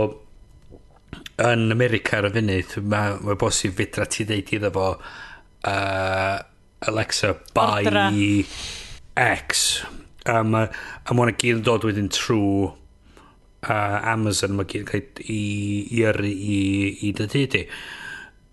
[1.40, 4.90] yn America ar y funud, mae ma bosib fedra ti ddeud iddo fo
[5.68, 6.40] uh,
[6.88, 8.12] Alexa, buy Ordra.
[9.16, 9.84] X.
[10.26, 10.70] A um, mae
[11.10, 15.40] hwnna gyd yn dod wedyn trwy uh, Amazon, mae gyd yn cael i,
[16.00, 16.60] i, i,
[17.08, 17.66] i dy dydy.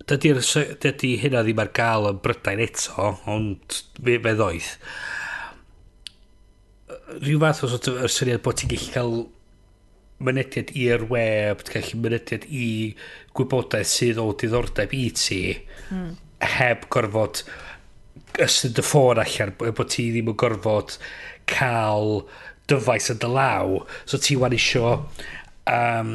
[0.06, 0.42] Dydy'r
[0.82, 4.74] dydy hynna ddim ar gael yn Brydain eto, ond fe, fe ddoeth.
[7.22, 9.16] Rhyw fath o sort y syniad bod ti'n gallu cael
[10.26, 12.68] mynediad i'r web, ti'n gallu mynediad i
[13.36, 15.42] gwybodaeth sydd o diddordeb i ti.
[15.90, 17.42] Mm heb gorfod
[18.42, 20.96] ystod dy ffôn allan bod ti ddim yn gorfod
[21.50, 22.20] cael
[22.70, 24.92] dyfais yn dy law so ti wan isio
[25.70, 26.12] um,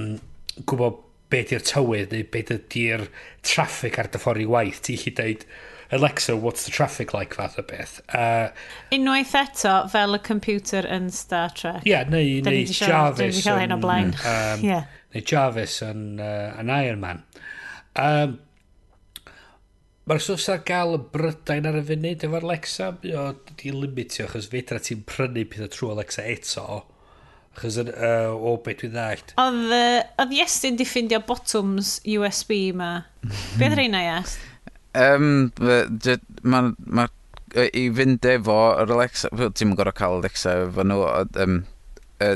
[0.68, 1.00] gwybod
[1.32, 3.08] be di'r tywydd neu be di'r
[3.48, 5.46] traffic ar dy ffordd i waith ti chi dweud
[5.92, 8.00] Alexa, what's the traffic like fath o beth.
[8.16, 8.48] Uh,
[8.96, 11.82] Unwaith eto, fel y computer yn Star Trek.
[11.84, 13.20] Ie, yeah, neu, neu Jarvis.
[13.20, 14.14] Dyn ni cael hyn o blaen.
[14.14, 14.86] Mm, um, yeah.
[15.12, 17.20] Neu Jarvis yn, uh, yn Iron Man.
[18.00, 18.38] Um,
[20.10, 22.88] Mae'r sws ar gael y brydain ar y funud efo'r Alexa.
[23.22, 23.26] O,
[23.60, 26.66] di limitio, achos fedra ti'n prynu pethau trwy Alexa eto.
[27.54, 29.36] Achos yn, uh, o beth dwi'n ddallt.
[29.42, 32.94] Oedd, uh, oedd Iestyn di ffindio bottoms USB ma.
[33.60, 34.42] Beth rhaina, Iest?
[34.98, 36.74] Um, Mae'n...
[36.88, 37.06] Ma,
[37.52, 39.30] I fynd efo yr Alexa...
[39.60, 41.06] Ti'n gorau cael Alexa efo nhw.
[41.44, 41.62] Um,
[42.24, 42.36] uh,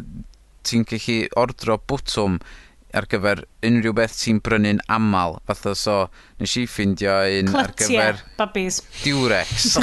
[0.65, 2.37] ti'n gallu ordro bwtwm
[2.95, 5.39] ar gyfer unrhyw beth ti'n brynu'n aml.
[5.47, 5.97] Fath o so,
[6.41, 8.21] nes i ffindio un Clutia, ar gyfer...
[8.39, 8.79] babis.
[9.03, 9.75] Durex.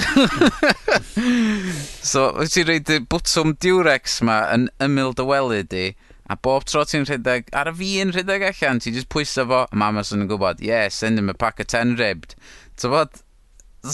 [2.12, 5.86] so, wyt ti'n rhaid y bwtwm Durex ma yn ymyl dy wely di,
[6.32, 9.64] a bob tro ti'n rhedeg, ar y fi yn rhedeg allan, ti'n just pwysa fo,
[9.68, 12.34] a mam yn gwybod, yeah, send him a pack of 10 ribbed.
[12.76, 13.10] So, bod...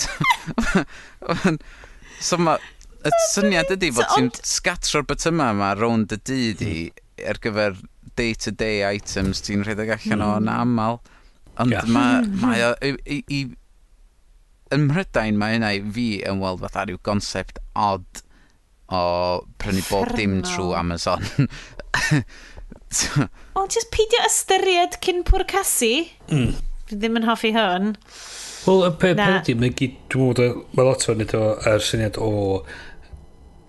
[2.21, 2.59] so, ma,
[3.07, 6.75] y syniad ydy fod ti'n scatro'r bytyma yma rownd y dyd i
[7.27, 7.79] ar gyfer
[8.19, 10.35] day-to-day -day items ti'n rhedeg allan mm.
[10.35, 11.01] o'n aml.
[11.59, 11.89] Ond yeah.
[11.91, 13.41] mae, mae o, i, i, i,
[14.75, 18.23] ym Mhrydain mae hynna i fi yn weld fatha rhyw concept odd
[18.95, 19.03] o
[19.61, 21.25] prynu bob dim trwy Amazon.
[23.59, 25.95] o, jyst peidio ystyried cyn pwrcasu.
[26.33, 26.53] Mm.
[26.89, 27.95] Ddim yn hoffi hwn.
[28.69, 31.43] Wel, y pe, pe, mae gyd, dwi'n meddwl, mae lot o'n nid o,
[31.85, 32.31] syniad o, o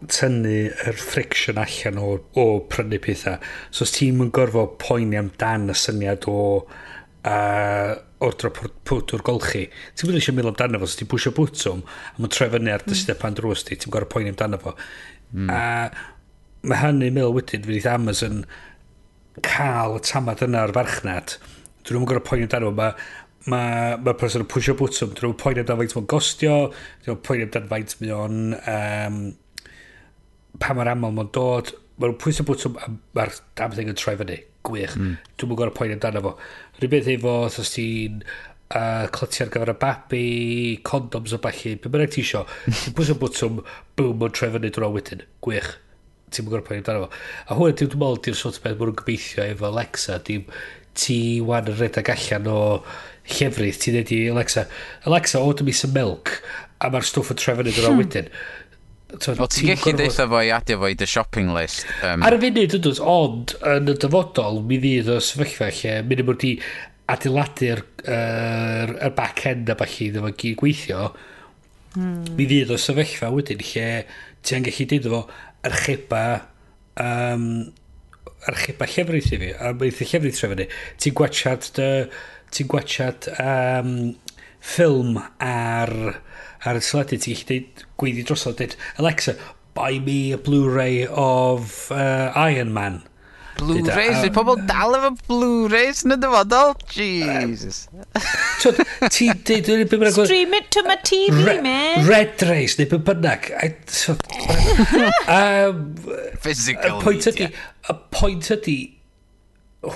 [0.07, 3.39] tynnu yr friction allan o, o prynu pethau.
[3.71, 7.91] So os ti'n mynd gorfod poeni amdan y syniad o uh,
[8.23, 12.15] ordro pwt o'r golchi, ti'n mynd eisiau meddwl amdano fo, so ti'n pwysio bwtwm, a
[12.17, 13.03] mae'n troi fyny ar dysgu mm.
[13.03, 14.75] step pan drws ti, ti'n gorfod poeni amdano fo.
[15.35, 15.51] Mm.
[15.51, 15.61] A
[16.69, 18.43] mae hynny'n meddwl wedyn, fydd Amazon
[19.45, 21.35] cael y tamad yna ar farchnad,
[21.87, 22.95] dwi'n gorfod poeni amdano fo, mae
[23.49, 26.55] mae ma person yn pwysio bwtwm, dwi'n nhw'n poen amdan faint mae'n gostio,
[27.03, 28.41] dwi'n nhw'n poen amdan faint mae'n...
[28.73, 29.21] um,
[30.61, 34.15] pa mae'r aml mae'n dod, mae'n pwys y bwtwm a mae'r damn thing yn troi
[34.19, 34.39] fyny.
[34.67, 34.95] Gwych.
[34.99, 35.17] Mm.
[35.39, 36.31] Dwi'n mwyn gorau poen amdano fo.
[36.79, 40.23] Rhywbeth efo, os ti'n uh, clytio ar gyfer y babi,
[40.87, 42.45] condoms o bachu, be bynnag ti isio.
[42.81, 43.61] ti'n pwys y bwtwm,
[43.99, 45.23] boom, mae'n troi fyny dwi'n wedyn.
[45.45, 45.71] Gwych.
[46.29, 47.23] Ti'n mwyn gorau poen amdano fo.
[47.47, 50.19] A hwn, dwi'n meddwl, di'r sort o beth mwyn gobeithio efo Alexa.
[50.27, 50.49] Dim
[50.99, 52.59] ti wan yn redeg allan o
[53.29, 54.65] llefrith, ti'n dweud i Alexa,
[55.07, 56.39] Alexa, order me some milk,
[56.81, 58.31] a mae'r stwff yn trefyn yn yr wedyn.
[59.09, 61.87] O, ti'n gallu deitha fo i adio fo i dy shopping list?
[62.05, 62.21] Um...
[62.27, 66.37] Ar y funud, ydw, ond yn y dyfodol, mi ddydd o sefyllfa lle, mynd ymwyr
[66.43, 66.53] di
[67.09, 71.09] adeiladu'r er, er back-end a falle iddo fo gyd gweithio,
[71.97, 72.35] mm.
[72.37, 73.89] mi ddydd o sefyllfa wedyn lle
[74.45, 75.23] ti'n gallu deud fo
[75.65, 76.23] archeba
[77.01, 77.49] um,
[78.47, 80.69] archeba llefrith i fi, a meith y llefrith sef yna,
[81.01, 81.69] ti'n gwachad,
[82.53, 83.93] ti'n gwachad um,
[84.59, 85.95] ffilm ar
[86.65, 89.35] ar y teledu, ti'n gallu deud, gweiddi drosodd, deud, Alexa,
[89.77, 93.03] buy me a Blu-ray of uh, Iron Man.
[93.59, 97.81] Blu-rays, e, dwi'n pobl dal efo Blu-rays yn y dyfodol, Jesus.
[98.63, 100.15] Ti dweud, dwi'n byd bynnag...
[100.15, 102.07] Stream it to my TV, re, man.
[102.07, 103.49] Red Race, neu byd bynnag.
[106.45, 107.51] Physical media.
[107.89, 108.79] Y pwynt ydy...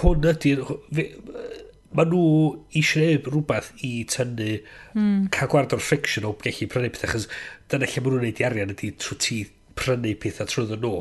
[0.02, 0.58] hwn ydy...
[1.94, 2.22] Mae nhw
[2.74, 4.50] eisiau neud rhywbeth i tynnu
[4.98, 5.26] mm.
[5.34, 7.28] cael gward o'r friction o gallu prynu pethau chos
[7.72, 9.38] dyna lle ma nhw'n neud i arian ydy trwy ti
[9.78, 10.94] prynu pethau trwy ddyn nhw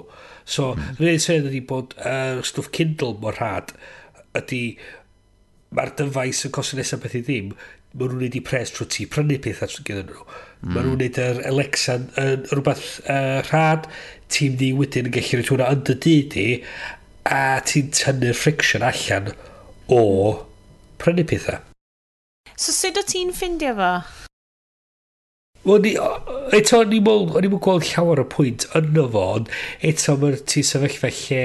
[0.57, 0.99] so mm.
[1.01, 3.73] rhaid sydd ydy bod uh, stwff Kindle mor rhad
[4.37, 4.61] ydy
[5.73, 9.09] mae'r dyfais yn cosyn nesaf beth i ddim mae nhw'n neud i pres trwy ti
[9.17, 10.71] prynu pethau trwy gyda nhw mm.
[10.77, 13.89] mae nhw'n neud yr Alexa yn rhywbeth uh, rhad
[14.33, 16.49] ti'n di wedyn yn gallu rhaid hwnna yn dy di
[17.33, 19.33] a ti'n tynnu'r friction allan
[19.89, 20.49] o mm
[21.03, 21.61] prynu pethau.
[22.57, 23.95] So sut o ti'n ffindio fo?
[25.63, 25.93] Wel, ni,
[26.59, 29.51] eto, o'n i'n mwyn gweld llawer o pwynt yno fo, ond
[29.87, 31.43] eto mae'r ti sefyllfa lle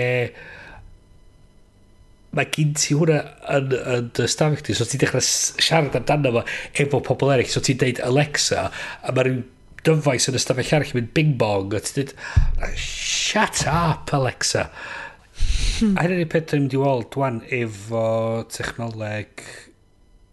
[2.37, 3.19] mae gen ti hwnna
[3.55, 6.43] yn, yn dy stafell ti, so ti'n dechrau siarad amdano fo
[6.83, 9.43] efo pobl eraill, so ti'n deud Alexa, a mae rhyw
[9.87, 12.15] dyfais yn y stafell arall yn mynd bing bong, a ti'n dweud,
[12.81, 14.67] shut up Alexa.
[15.93, 18.05] A hynny'n ei peth ni'n mynd i weld dwan efo
[18.53, 19.43] technoleg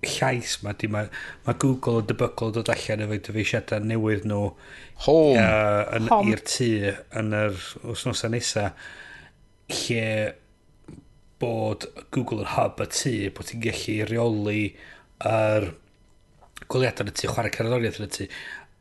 [0.04, 1.08] llais ma, di, mae
[1.46, 4.50] ma Google yn debygol dod allan efo'i dyfeisiadau newydd nhw
[5.06, 5.40] Home.
[5.40, 6.68] uh, i'r tŷ
[7.20, 7.56] yn yr
[7.94, 8.70] wsnosau nesa
[9.72, 10.08] lle
[11.40, 14.60] bod Google yn hub y tŷ bod ti'n gallu reoli
[15.30, 15.70] yr
[16.70, 18.28] goliadau yn y tŷ chwarae cerddoriaeth yn y tŷ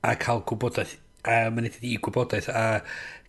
[0.04, 2.68] a cael gwybodaeth a mynd i gwybodaeth a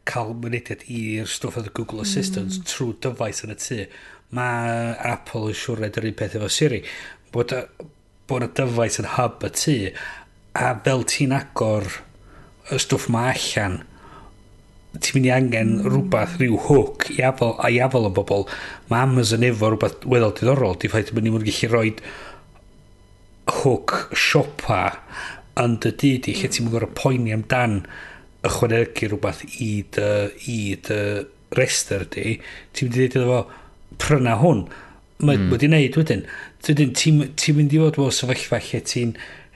[0.08, 2.66] cael mynediad i'r stwff oedd Google Assistant mm.
[2.68, 3.80] trwy dyfais yn y tu.
[4.34, 6.82] Mae Apple yn siŵr yr un peth efo Siri.
[7.34, 7.54] Bod,
[8.28, 9.78] bod y dyfais yn hub y tu,
[10.54, 11.88] a fel ti'n agor
[12.72, 13.80] y stwff mae allan,
[14.94, 15.88] ti'n mynd i angen mm.
[15.90, 18.46] rhywbeth, rhyw hook i afel, a i afel yn bobl.
[18.90, 20.78] Mae Amazon efo rhywbeth weddol diddorol.
[20.78, 21.94] Di ffaith mynd i mwyn gallu rhoi
[23.60, 24.82] hook siopa
[25.60, 26.54] yn dy dyd i lle mm.
[26.54, 27.80] ti'n mynd gorau poeni amdan
[28.44, 30.08] ychwanegu rhywbeth i dy,
[30.50, 31.00] i dy
[31.58, 32.38] rester di,
[32.74, 33.40] ti'n mynd i ddeud iddo fo
[34.02, 34.66] pryna hwn.
[35.24, 35.48] Mae mm.
[35.52, 36.26] wedi wneud wedyn.
[36.66, 39.14] Wedyn, ti'n ti mynd i fod o sefyllfa lle ti'n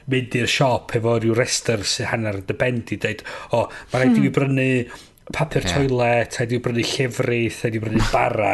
[0.08, 4.20] mynd i'r siop efo rhyw rester sy'n hanner dy bendi, dweud, o, mae rhaid i
[4.20, 4.26] hmm.
[4.26, 4.68] fi brynu
[5.36, 5.74] papur yeah.
[5.74, 8.52] toilet, rhaid i fi brynu llefrith, rhaid i fi brynu bara.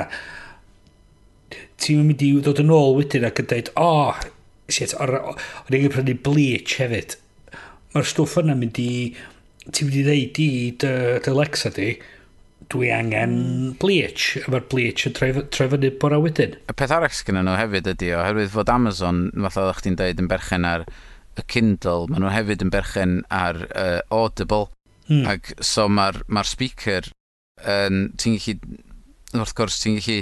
[1.84, 4.24] ti'n mynd i ddod yn ôl wedyn ac yn dweud, o, oh,
[4.72, 7.18] shit, o'n i'n prynu bleach hefyd.
[7.94, 8.90] Mae'r stwff yna mynd i
[9.72, 10.50] ti'n mynd i ddeud i
[10.82, 10.90] dy,
[11.24, 11.94] dy Alexa di,
[12.72, 13.34] dwi angen
[13.80, 15.32] bleach, a mae'r bleach yn troi
[15.70, 16.56] fyny bora wedyn.
[16.70, 20.30] Y peth arall sydd nhw hefyd ydy, oherwydd fod Amazon, fatha o'ch chdi'n deud, yn
[20.30, 20.86] berchen ar
[21.34, 24.68] y Kindle, maen nhw hefyd yn berchen ar uh, Audible,
[25.08, 25.26] hmm.
[25.34, 27.10] ac so mae'r ma speaker,
[27.64, 28.80] um, ti'n gallu,
[29.34, 30.20] wrth gwrs, ti'n gallu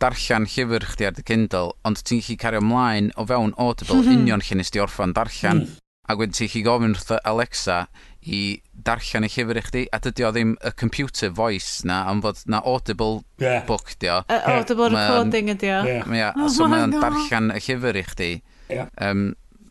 [0.00, 4.24] darllen llyfr chdi ar y Kindle, ond ti'n gallu cario ymlaen o fewn Audible, hmm.
[4.24, 5.80] union lle nes di orffan darllen, mm.
[6.10, 7.82] ac wedyn ti'n gallu gofyn wrth Alexa,
[8.28, 12.20] i darllen y llyfr i chdi, a dydy o ddim y computer voice na, am
[12.24, 13.64] fod na audible yeah.
[13.68, 14.20] book di o.
[14.28, 15.82] Uh, audible ma, recording ydi o.
[15.88, 16.08] Yeah.
[16.12, 16.32] Yeah.
[16.36, 18.30] Oh so mae o'n darllen y llyfr i chdi.
[18.70, 18.92] Yeah.
[19.00, 19.30] Um,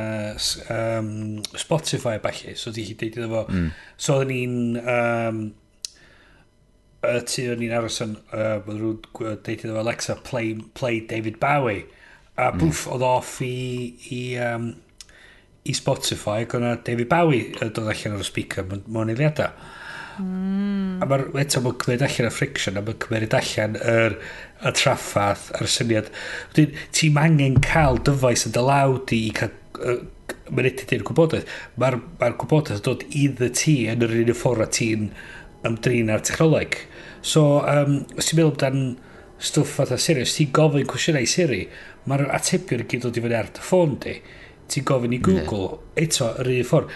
[0.76, 1.14] um,
[1.60, 3.46] Spotify falle, so ti'n deud iddo fo.
[3.52, 3.72] Mm.
[4.00, 4.84] So oedden ni'n...
[4.96, 5.42] Um,
[7.00, 8.16] y tu o'n i'n aros yn...
[8.32, 9.00] Uh, rwy'n
[9.44, 11.84] deud iddo fo Alexa, play, play David Bowie.
[12.40, 12.62] A mm.
[12.62, 12.94] bwff, mm.
[12.96, 13.58] oedd off i...
[14.16, 14.72] i um,
[15.68, 19.52] i Spotify ac o'na David Bowie yn dod allan o'r speaker mewn eiliadau.
[20.20, 21.00] Mm.
[21.00, 24.16] A mae'r eto mae'n cymryd allan y friction a mae'n cymryd allan yr,
[24.60, 26.10] y traffath a'r syniad.
[26.56, 30.00] Ti'n angen cael dyfais yn dylawd i cael uh,
[30.52, 31.60] mynediad i'r gwybodaeth.
[31.80, 35.12] Mae'r ma gwybodaeth yn dod iddy ti yn yr un ffordd a ti'n
[35.68, 36.82] ymdrin ar technoleg.
[37.22, 38.84] So, um, os ti'n meddwl amdan
[39.40, 41.64] stwff fatha Siri, os ti'n gofyn cwestiynau i Siri,
[42.10, 44.20] mae'r atebion i gyd dod i fyny ar dy ffôn di
[44.72, 46.06] ti'n gofyn i Google, yeah.
[46.06, 46.96] eto, yr un ffordd,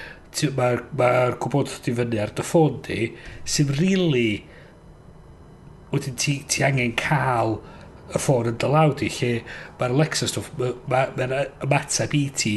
[0.57, 3.11] mae'r ma, r, ma gwybodaeth di fyny ar dy ffôn di,
[3.55, 4.43] sy'n really,
[5.93, 7.59] wedyn ti, ti angen cael
[8.13, 9.33] y ffôn yn dylaw di, lle
[9.79, 12.55] mae'r Alexa stwff, mae'r ma, ma ymateb i ti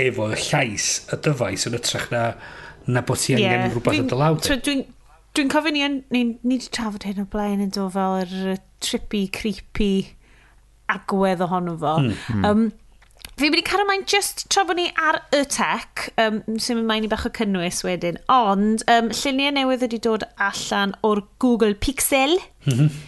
[0.00, 2.24] efo y llais y dyfais yn ytrach na,
[2.90, 3.70] na bod ti angen yeah.
[3.70, 4.58] rhywbeth yn dylaw di.
[4.64, 4.84] Dwi'n
[5.34, 9.26] dwi cofio ni, ni, ni wedi trafod hyn o blaen yn dod fel yr trippy,
[9.34, 9.92] creepy
[10.92, 11.96] agwedd ohono fo.
[12.02, 12.44] Mm, mm.
[12.44, 12.66] Um,
[13.34, 17.06] Fi wedi cael ymlaen just tra bod ni ar y tech, um, sy'n mynd mae'n
[17.08, 22.36] i bach o cynnwys wedyn, ond um, lluniau newydd wedi dod allan o'r Google Pixel.
[22.68, 23.00] Mm -hmm.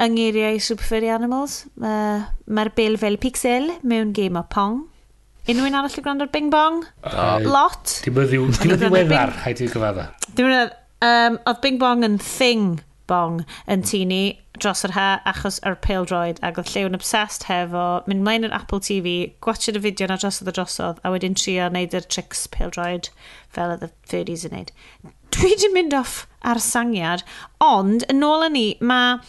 [0.00, 4.86] Yng ngeiriau Superfurry Animals, uh, mae'r bil fel pixel mewn game o pong.
[5.44, 6.80] Unrhyw un arall i gwrando ar bing bong?
[7.04, 7.98] Uh, Lot.
[8.06, 10.06] Dim yn ddiweddar, haid i'n gyfadda.
[10.38, 10.72] Dim yn
[11.04, 12.80] um, oedd bing bong yn thing
[13.10, 17.84] bong yn tini, dros yr ha achos yr pale droid ac oedd llewn obsessed hefo
[18.10, 21.68] mynd mlaen yr Apple TV, gwachod y fideo na drosodd a drosodd a wedyn trio
[21.70, 23.10] wneud yr tricks pale droid
[23.54, 24.74] fel oedd y 30s yn neud
[25.30, 27.22] Dwi di mynd off ar sangiad,
[27.62, 29.20] ond yn ôl yn ni, mae...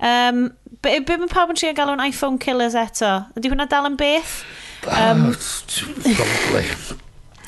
[0.00, 0.46] Um,
[0.80, 3.10] be, be mae pawb yn trio galw'n iPhone killers eto?
[3.36, 4.38] Ydy hwnna dal yn beth?
[4.88, 6.64] Um, Probably.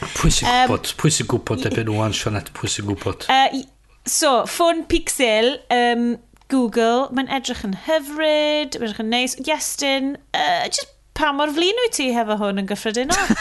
[0.03, 0.93] Pwy sy'n gwybod?
[1.01, 3.27] Pwy sy'n gwybod ebyn nhw ansion at pwy sy'n gwybod?
[3.33, 3.63] Uh,
[4.09, 6.11] so, ffôn Pixel, um,
[6.53, 9.37] Google, mae'n edrych yn hyfryd, mae'n edrych yn neis.
[9.41, 13.33] Iestyn, uh, just pa mor flin wyt ti hefo hwn yn gyffredinol?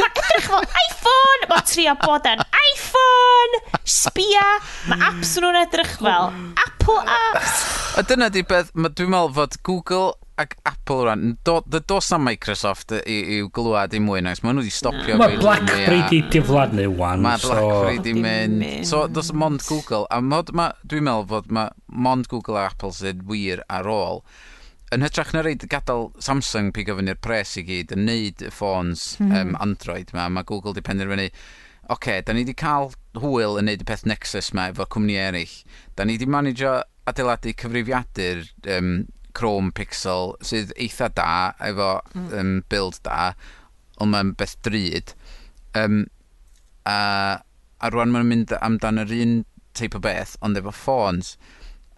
[0.00, 2.42] mae edrych fel iPhone, mae trio bod yn
[2.72, 4.46] iPhone, sbia,
[4.90, 6.32] mae apps nhw'n edrych fel
[6.66, 7.62] Apple apps.
[7.98, 12.18] A dyna di beth, dwi'n meddwl fod Google ag Apple rhan, do, do, dos na
[12.18, 15.14] Microsoft i'w glwad i mwy nais, maen nhw wedi stopio.
[15.14, 15.20] No.
[15.22, 17.22] Mae Blackberry di diflannu wan.
[17.22, 18.06] Mae Blackberry so...
[18.06, 18.64] di mynd.
[18.88, 22.90] So, dos mond Google, a mod, ma, dwi'n meddwl fod ma, mond Google a Apple
[22.96, 24.24] sydd wir ar ôl.
[24.94, 28.50] Yn hytrach na reid gadael Samsung pig ofyn i'r pres i gyd yn neud y
[28.54, 33.58] ffôns um, Android ma, mae Google di penderfynu, oce, okay, da ni wedi cael hwyl
[33.60, 35.56] yn neud y peth Nexus ma efo cwmni eraill.
[35.94, 36.80] Da ni wedi managio
[37.10, 38.96] adeiladu cyfrifiadur um,
[39.34, 41.30] Chrome Pixel sydd eitha da
[41.70, 42.28] efo mm.
[42.40, 43.32] um, build da
[44.02, 45.14] ond mae'n beth drud
[45.78, 46.04] um,
[46.86, 46.98] a,
[47.80, 49.36] a rwan mae'n mynd amdan yr un
[49.74, 51.34] teip o beth ond efo ffôns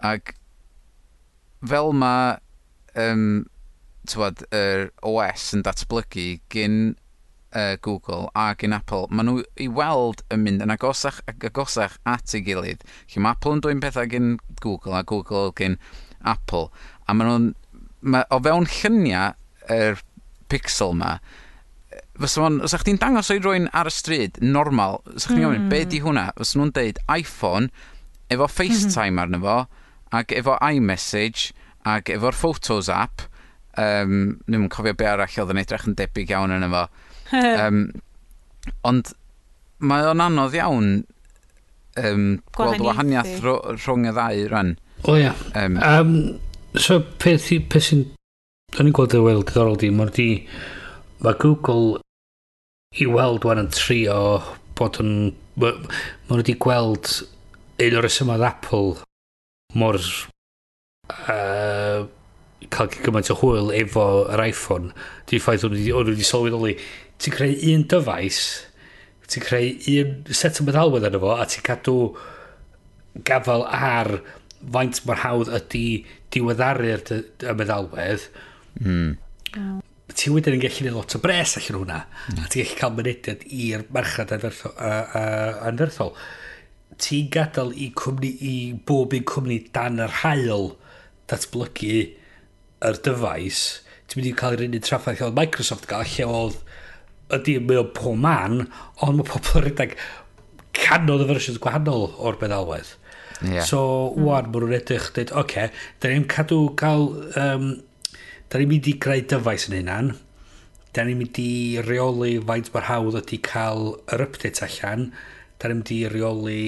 [0.05, 0.35] ac
[1.67, 2.37] fel mae
[3.01, 3.47] um,
[4.07, 6.79] tywad, yr OS yn datblygu gyn
[7.57, 11.99] uh, Google a gyn Apple, maen nhw i weld yn mynd yn agosach ac agosach
[12.09, 12.85] at ei gilydd.
[13.13, 15.79] Lle mae Apple yn dwy'n pethau gyn Google a Google gyn
[16.27, 16.69] Apple
[17.07, 17.49] a maen nhw'n...
[18.07, 19.35] Ma, o fewn lluniau
[19.73, 20.03] yr er
[20.53, 21.17] pixel ma,
[22.21, 22.61] fysa fo'n...
[22.67, 26.29] Os chdi'n dangos o'i rwy'n ar y stryd, normal, os chdi'n gofyn, be di hwnna?
[26.39, 27.71] fysa nhw'n deud iPhone,
[28.33, 29.59] efo FaceTime arno fo,
[30.17, 31.51] ac efo iMessage,
[31.87, 33.27] ac efo'r Photos app,
[33.79, 36.87] um, ddim yn cofio be arall oedd yn edrych yn debyg iawn yn efo.
[37.37, 37.85] um,
[38.87, 39.13] ond
[39.79, 40.91] mae o'n anodd iawn
[42.01, 42.27] um,
[42.57, 44.75] gweld wahaniaeth rhwng y ddau rhan.
[45.05, 45.35] O ia.
[45.59, 46.15] Um, um,
[46.77, 48.03] So, peth, peth sy'n...
[48.77, 50.45] O'n ni'n gweld y weld diddorol di, mae'r di...
[51.25, 52.03] Mae Google
[53.01, 54.19] i weld wan yn trio
[54.77, 55.33] bod yn...
[55.57, 57.09] Mae nhw wedi gweld
[57.81, 59.01] un o'r resymodd Apple
[59.81, 62.05] mor uh,
[62.69, 64.93] cael gymaint o hwyl efo yr iPhone.
[65.31, 66.77] Di ffaith o'n nhw wedi sylweddoli,
[67.17, 68.43] ti'n creu un dyfais,
[69.33, 71.97] ti'n creu un set o meddalwedd yn efo, a ti'n cadw
[73.25, 74.19] gafel ar
[74.73, 75.85] faint mor hawdd ydy
[76.35, 78.27] diweddaru'r y meddalwedd,
[78.81, 79.13] mm.
[80.17, 82.01] ti wedyn yn gallu gwneud lot o bres allan hwnna,
[82.33, 82.43] mm.
[82.43, 86.15] a ti'n gallu cael mynediad i'r marchnad anferthol.
[87.03, 88.55] Ti'n gadael i, cwmni, i
[88.89, 90.71] bob un cwmni dan yr hael
[91.31, 91.99] datblygu
[92.87, 93.65] yr dyfais,
[94.07, 96.63] ti'n mynd i cael yr unig traffaith oedd Microsoft gael, lle oedd
[97.37, 98.69] ydy mae o'n pob man,
[99.03, 99.99] ond mae pobl yn rhedeg
[100.77, 102.96] canodd y fersiwn gwahanol o'r meddalwedd
[103.43, 103.65] Yeah.
[103.65, 104.53] So, wan, mm.
[104.55, 105.71] maen nhw'n edrych, dweud, oce, okay,
[106.01, 107.09] da ni'n cadw gael,
[107.41, 107.67] um,
[108.49, 110.13] da ni'n mynd i greu dyfais yn hynna'n,
[110.97, 111.51] da ni'n mynd i
[111.85, 115.11] reoli faint mae'r hawdd ydy cael yr update allan,
[115.61, 116.61] da ni'n mynd i reoli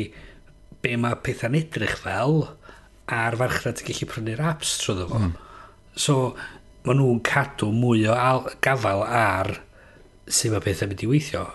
[0.85, 2.43] be mae pethau'n edrych fel,
[3.09, 5.23] a'r farchnad yn gallu prynu'r apps trwy fo.
[5.25, 5.33] Mm.
[5.99, 6.19] So,
[6.85, 9.55] maen nhw'n cadw mwy o al, gafel ar
[10.29, 11.47] sut mae pethau'n mynd i weithio.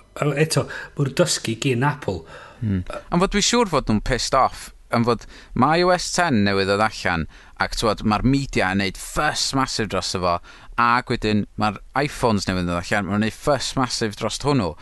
[0.41, 0.65] Eto,
[0.97, 2.23] mae'n dysgu gen Apple.
[2.63, 2.81] Mm.
[3.13, 5.25] Ond fod dwi'n siŵr fod nhw'n pissed off yn fod
[5.59, 7.25] mae iOS 10 newydd o allan
[7.63, 10.37] ac tywod, mae'r media yn neud ffys massive dros efo
[10.83, 14.73] ac wedyn mae'r iPhones newydd yn allan, mae'n neud ffys massive dros hwnnw.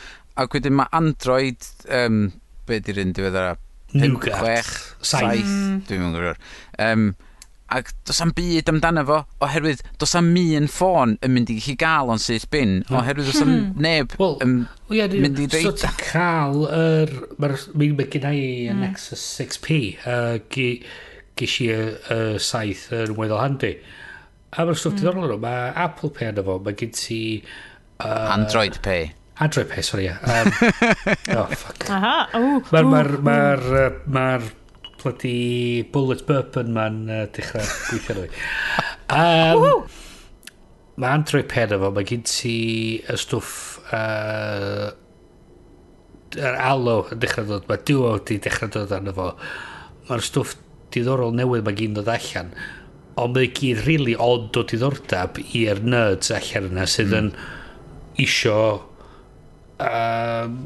[0.41, 2.23] Ac wedyn mae Android um,
[2.67, 3.59] be di'r un diwedd ar
[3.91, 4.23] 5,
[5.03, 6.37] 6, 7 dwi'n mynd gwrwyr
[6.79, 7.09] um,
[7.71, 11.77] Ac does am byd amdano fo oherwydd do's 'na'm un ffôn yn mynd i chi
[11.79, 12.97] gael o'n syth bin hmm.
[12.99, 13.85] oherwydd does am hmm.
[13.85, 14.57] neb yn
[14.91, 15.69] mynd i ddeud...
[15.69, 17.15] So ti'n ca'l yr...
[17.39, 18.43] Ma'r, mi mynd gyda hmm.
[18.43, 23.75] i y Nexus 6P uh, ges i y saith yn weddol handi.
[24.51, 27.21] A mae'r stwff diddorol nhw, mae Apple Pay arno fo, mae gen ti...
[28.03, 29.13] Uh, Android Pay.
[29.41, 30.09] Android Pay, sorry.
[30.09, 30.51] Um,
[31.37, 31.87] oh, fuck.
[31.89, 32.59] Aha, oh.
[32.67, 33.37] Mae'r ma ma
[34.11, 34.25] ma
[35.01, 38.27] bloody bullet bourbon ma'n uh, dechrau gweithio nhw.
[39.11, 39.85] Um,
[41.01, 42.55] mae'n troi pen efo, mae gen ti
[43.01, 44.91] y stwff uh,
[46.37, 49.31] yr alo yn dechrau dod, mae duo di dechrau dod arno fo.
[50.09, 50.55] Mae'r stwff
[50.93, 52.53] diddorol newydd mae gen dod allan.
[53.19, 57.19] Ond mae gyd rili really ond o diddordeb i'r nerds allan yna sydd mm.
[57.19, 58.61] yn isio
[59.81, 60.61] um,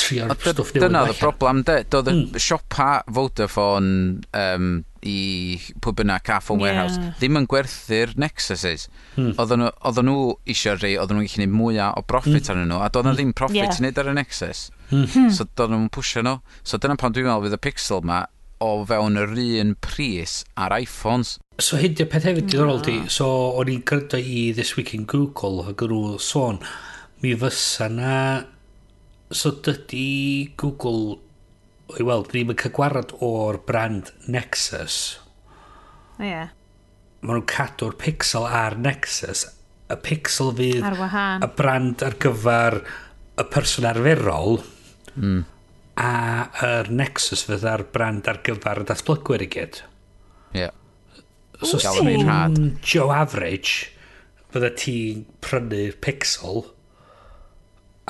[0.00, 0.86] trio'r stwff newydd.
[0.86, 1.76] Dyna oedd y broblem, de.
[1.92, 2.40] Doedd y mm.
[2.42, 6.66] siopa Vodafone um, i pwy pwb yna Caffon yeah.
[6.66, 8.88] Warehouse ddim yn gwerthu'r Nexuses.
[9.16, 9.32] Mm.
[9.40, 12.50] Oedden nhw eisiau rei, oedden nhw'n gallu gwneud mwyaf o profit mm.
[12.52, 13.20] arnyn nhw, a doedd nhw hmm.
[13.22, 13.72] ddim profit yeah.
[13.72, 14.66] i wneud ar y Nexus.
[14.90, 15.30] Mm.
[15.36, 16.36] So doedd nhw'n pwysio nhw.
[16.64, 18.24] So dyna pan dwi'n meddwl fydd y Pixel ma
[18.60, 21.38] o fewn yr un pris ar iPhones.
[21.60, 22.52] So hyn di'r peth hefyd mm.
[22.52, 22.98] diddorol di.
[23.00, 23.10] Ah.
[23.12, 23.28] So
[23.60, 26.60] o'n i'n credu i This Week in Google ac o'n nhw sôn,
[27.24, 28.14] mi fysa na
[29.30, 31.18] so dydy Google,
[31.98, 35.20] i weld, ddim yn cael gwarad o'r brand Nexus.
[36.18, 36.30] O ie.
[36.30, 36.50] Yeah.
[37.20, 39.46] Maen nhw'n cadw'r pixel ar Nexus.
[39.90, 40.82] Y pixel fydd...
[40.86, 41.44] Ar wahan.
[41.44, 44.60] Y brand ar gyfer y person arferol.
[45.16, 45.40] Mm.
[46.00, 46.12] A
[46.64, 49.82] yr Nexus fydd ar brand ar gyfer y datblygwyr i gyd.
[50.54, 50.64] Ie.
[50.64, 50.76] Yeah.
[51.60, 52.70] So, Ooh.
[52.80, 53.90] Joe Average,
[54.50, 56.64] fydda ti'n prynu'r pixel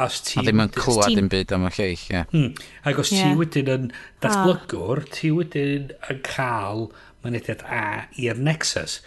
[0.00, 0.38] Os ti...
[0.40, 2.24] A ddim yn clywed dim byd am y lleill, ie.
[2.32, 2.50] Hmm.
[2.88, 3.30] Ac os yeah.
[3.32, 3.86] ti wedyn yn
[4.22, 6.86] datblygwr, ti wedyn yn cael
[7.24, 7.86] mynediad A
[8.20, 9.00] i'r Nexus.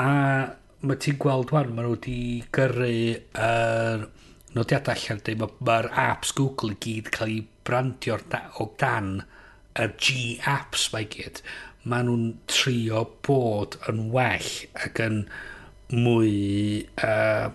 [0.00, 0.10] A
[0.84, 2.18] mae ti'n gweld wan, maen nhw wedi
[2.54, 4.06] gyrru yr er
[4.54, 9.16] nodiadau allan, mae'r ma apps Google i gyd cael ei brandio'r da, o dan
[9.80, 10.18] y G
[10.50, 11.42] apps mae gyd.
[11.90, 14.52] Maen nhw'n trio bod yn well
[14.86, 15.24] ac yn
[15.92, 16.32] mwy
[17.04, 17.50] uh,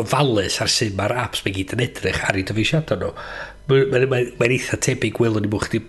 [0.00, 3.12] ofalus ar sy'n mae'r apps mae gyd yn edrych ar ei dyfeisiadau nhw.
[3.70, 5.82] Mae'n ma, ma, ma eitha tebyg gwylwn ni mwch chi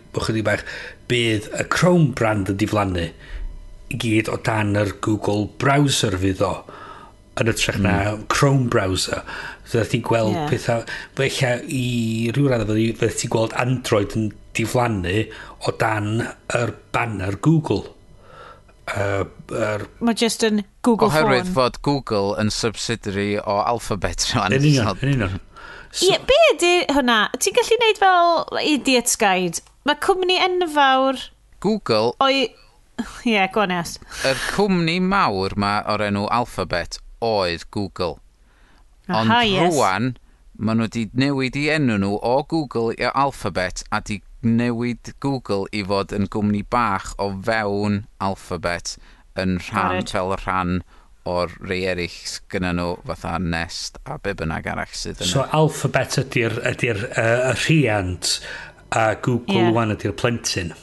[0.45, 0.65] bach
[1.11, 3.09] bydd y Chrome brand yn diflannu
[3.93, 6.53] i gyd o dan yr Google browser fydd o
[7.41, 8.27] yn ytrach na mm.
[8.33, 9.23] Chrome browser.
[9.65, 10.49] So ti'n gweld yeah.
[10.51, 10.85] pethau...
[11.17, 11.85] Felly i
[12.35, 15.23] rhyw radd fydde ti'n gweld Android yn diflannu
[15.65, 17.92] o dan yr banner Google.
[18.91, 19.23] Uh,
[19.55, 19.85] er...
[20.03, 21.55] Mae just yn Google Oherwydd Phone.
[21.55, 24.55] fod Google yn subsidiary o Alphabet rhan.
[24.55, 25.37] Yn union, yn union.
[25.93, 26.09] So...
[26.09, 27.19] Yeah, be ydy hwnna?
[27.39, 29.63] Ti'n gallu neud fel idiot's guide?
[29.87, 31.21] Mae cwmni enfawr...
[31.63, 32.15] Google...
[32.23, 32.49] O'i...
[33.23, 33.95] Ie, yeah, go on yes.
[34.21, 38.19] Yr er cwmni mawr ma o'r enw Alphabet oedd Google.
[39.07, 39.73] Ond Aha, Ond yes.
[39.73, 40.11] rwan,
[40.59, 45.67] maen nhw wedi newid i enw nhw o Google i Alphabet a di newid Google
[45.71, 48.97] i fod yn gwmni bach o fewn Alphabet
[49.39, 50.13] yn rhan Garrett.
[50.13, 50.81] fel rhan
[51.29, 55.29] o'r rei eraill gyda nhw fatha Nest a be bynnag arall sydd yna.
[55.29, 58.37] So Alphabet ydy'r ydy uh, rhiant
[58.91, 59.71] a Google yeah.
[59.75, 60.73] wan ydy'r plentyn.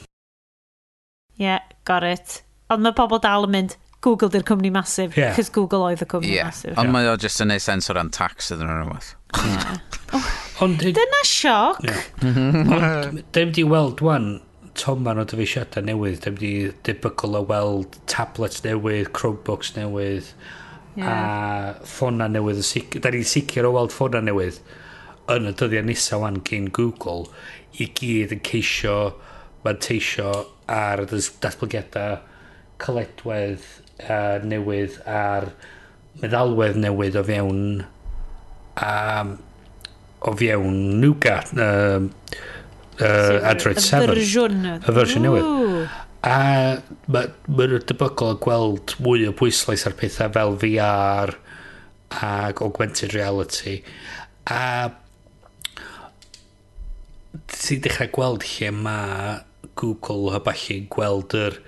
[1.36, 2.40] Ie, yeah, got it.
[2.72, 5.34] Ond mae pobl dal yn mynd, Google di'r cwmni masif, yeah.
[5.36, 6.48] cos Google oedd y cwmni yeah.
[6.48, 6.72] masif.
[6.76, 6.94] Ond yeah.
[6.96, 10.46] mae o jyst yn neud sens o ran tax ydyn nhw'n rhywbeth.
[10.64, 10.82] Ond...
[10.84, 11.80] Dyna sioc.
[12.22, 14.32] Ond, dem di weld wan,
[14.76, 16.52] toman o dyfeisiadau newydd, dem di
[16.86, 20.28] debygol o weld tablets newydd, Chromebooks newydd,
[20.96, 21.08] yeah.
[21.08, 22.62] a ffona newydd.
[23.00, 24.60] Da ni'n sicr o weld ffona newydd
[25.30, 27.28] yn y dyddiau nisa wan gen Google
[27.78, 28.96] i gyd yn ceisio
[29.64, 30.30] manteisio
[30.70, 32.18] ar datblygiadau
[32.80, 33.66] cyledwedd
[34.06, 35.50] uh, newydd a'r
[36.22, 37.62] meddalwedd newydd o fewn
[38.80, 39.36] um,
[40.20, 42.00] o fiewn Nougat uh,
[43.00, 44.64] uh, Android 7 y fersiwn.
[44.76, 45.50] Y fersiwn newydd.
[46.20, 46.40] A
[47.08, 51.32] mae'n ma debygol o gweld mwy o bwyslais ar pethau fel VR
[52.10, 53.80] ac augmented reality.
[54.50, 54.90] A
[57.54, 59.38] ti'n dechrau gweld lle mae
[59.80, 61.60] Google a balli gweld yr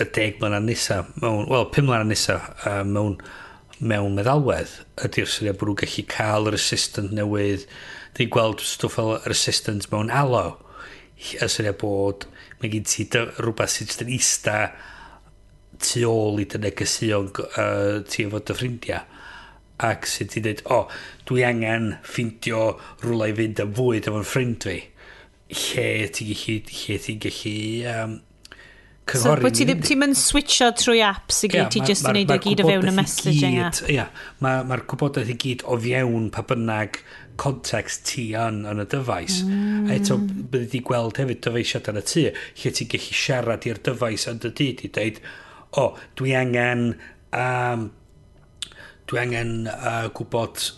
[0.00, 3.18] y deg mlynedd nesaf mewn, wel, pum mlynedd nesaf uh, mewn
[3.92, 7.66] mewn meddalwedd ydy'r syniad bod nhw'n gallu cael yr assistant newydd
[8.16, 10.44] dwi'n gweld stwff fel yr assistant mewn alo
[11.34, 12.28] y syniad bod
[12.60, 14.58] mae gen ti rhywbeth sydd jyst yn ista
[15.84, 19.02] tu ôl i dy negesion uh, ti efo dy ffrindiau
[19.88, 22.62] ac sydd ti dweud o oh, dwi angen ffeindio
[23.02, 24.76] rhywle i fynd am fwyd efo'n ffrind fi.
[25.54, 27.56] Lle ti'n gallu lle ti'n gallu
[27.94, 28.14] um,
[29.10, 29.44] cynghorydd.
[29.44, 32.38] So, ti ddim, ti'n mynd switcho trwy apps i gyd, ti just yn neud o
[32.42, 33.80] gyd o fewn y messaging app.
[33.92, 34.06] Ia,
[34.44, 37.00] mae'r ma gwybodaeth i gyd o fewn pa bynnag
[37.40, 39.40] context ti yn yn y dyfais.
[39.48, 39.88] Mm.
[39.88, 42.24] A eto, bydde di gweld hefyd dyfeisiad yn y tŷ,
[42.62, 45.20] lle ti'n gallu siarad i'r dyfais yn dy dyd i dweud,
[45.74, 46.88] o, oh, dwi angen,
[47.34, 47.88] um,
[49.10, 50.68] dwi angen uh, gwybod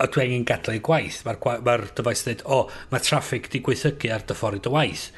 [0.00, 1.22] a dwi angen gadael ei gwaith.
[1.28, 5.10] Mae'r ma, dyfais dweud, o, oh, mae traffic di gweithygu ar dy ffordd y waith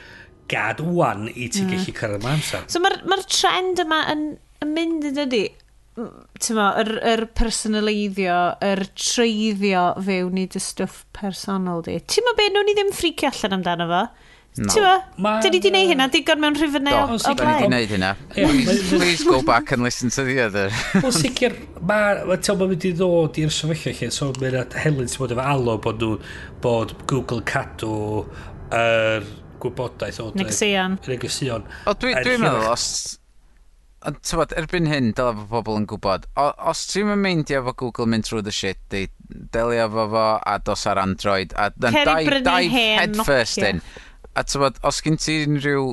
[0.53, 1.73] gad wan i ti mm.
[1.73, 2.69] gallu cyrraedd mae amser.
[2.71, 4.25] So mae'r ma trend yma yn,
[4.63, 5.45] yn mynd yn ydy,
[5.93, 11.99] ti'n tymo, yr, yr personaleiddio, yr treiddio fewn i dy stwff personol di.
[12.01, 14.05] Ti'n ma be, nhw'n i ddim ffricio allan amdano fo?
[14.53, 14.69] No.
[14.69, 17.63] Ti'n Dyn ni di wneud hynna, digon mewn rhyfynau o, o blaen.
[17.63, 18.11] Dyn ni di wneud hynna.
[18.91, 20.67] Please go back and listen to the other.
[21.01, 25.25] Wel sicr, mae, ti'n ma, mynd i ddod i'r sefyllfa lle, so mae'n helen sy'n
[25.25, 26.35] bod efo alo bod, nhw,
[26.65, 27.95] bod Google cadw
[28.73, 29.33] yr er,
[29.63, 31.01] gwybodaeth o negeseuon.
[31.09, 31.67] Negeseuon.
[31.87, 32.87] O, dwi'n dwi, meddwl, os...
[34.03, 36.25] Tywod, erbyn hyn, dyle fo pobl yn gwybod.
[36.35, 39.05] O, os ti'n meindio efo Google mynd trwy the shit, di,
[39.55, 41.55] delio efo fo a dos ar Android.
[41.55, 43.79] A, Ceri dau, brynu dai hen head first in.
[44.35, 45.93] A tywod, os gen ti unrhyw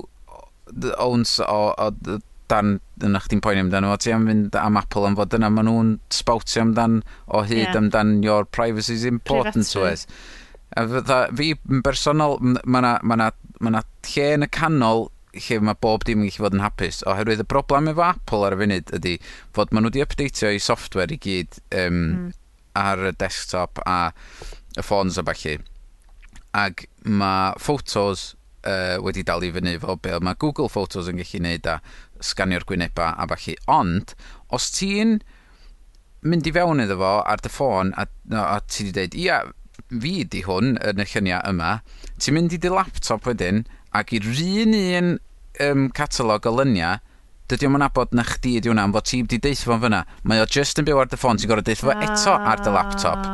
[0.98, 2.18] owns o, o
[2.50, 5.70] dan yna chdi'n poeni amdano fo, ti am fynd am Apple am fod yna, maen
[5.70, 7.78] nhw'n spoutio amdan o hyd yeah.
[7.78, 10.08] amdan your privacy is important to us.
[10.78, 13.30] A fydda, fi yn bersonol, mae yna ma
[13.60, 17.02] mae yna lle yn y canol lle mae bob dim yn gallu fod yn hapus.
[17.10, 19.16] Oherwydd y broblem efo Apple ar y funud ydy
[19.56, 22.28] fod maen nhw wedi updateio i software i gyd um, mm.
[22.80, 24.00] ar y desktop a
[24.78, 25.60] y ffons a falle.
[26.58, 28.32] Ac mae photos
[28.66, 31.80] uh, wedi dal i fyny fo be mae Google Photos yn gallu neud a
[32.32, 33.58] sganio'r gwyneba a falle.
[33.70, 34.16] Ond,
[34.56, 35.20] os ti'n
[36.26, 39.44] mynd i fewn iddo fo ar dy ffôn a, a, a ti wedi dweud, ia,
[39.90, 41.80] fi di hwn yn y lluniau yma,
[42.22, 43.66] ti'n mynd i dy laptop wedyn,
[43.96, 45.14] ac i'r un un
[45.66, 47.00] um, catalog o lyniau,
[47.50, 50.04] dydy o'n abod na chdi ydi hwnna, am fod ti wedi deithio fo'n fyna.
[50.30, 52.74] Mae o just yn byw ar dy ffôn, ti'n gorau deithio fo eto ar dy
[52.76, 53.26] laptop.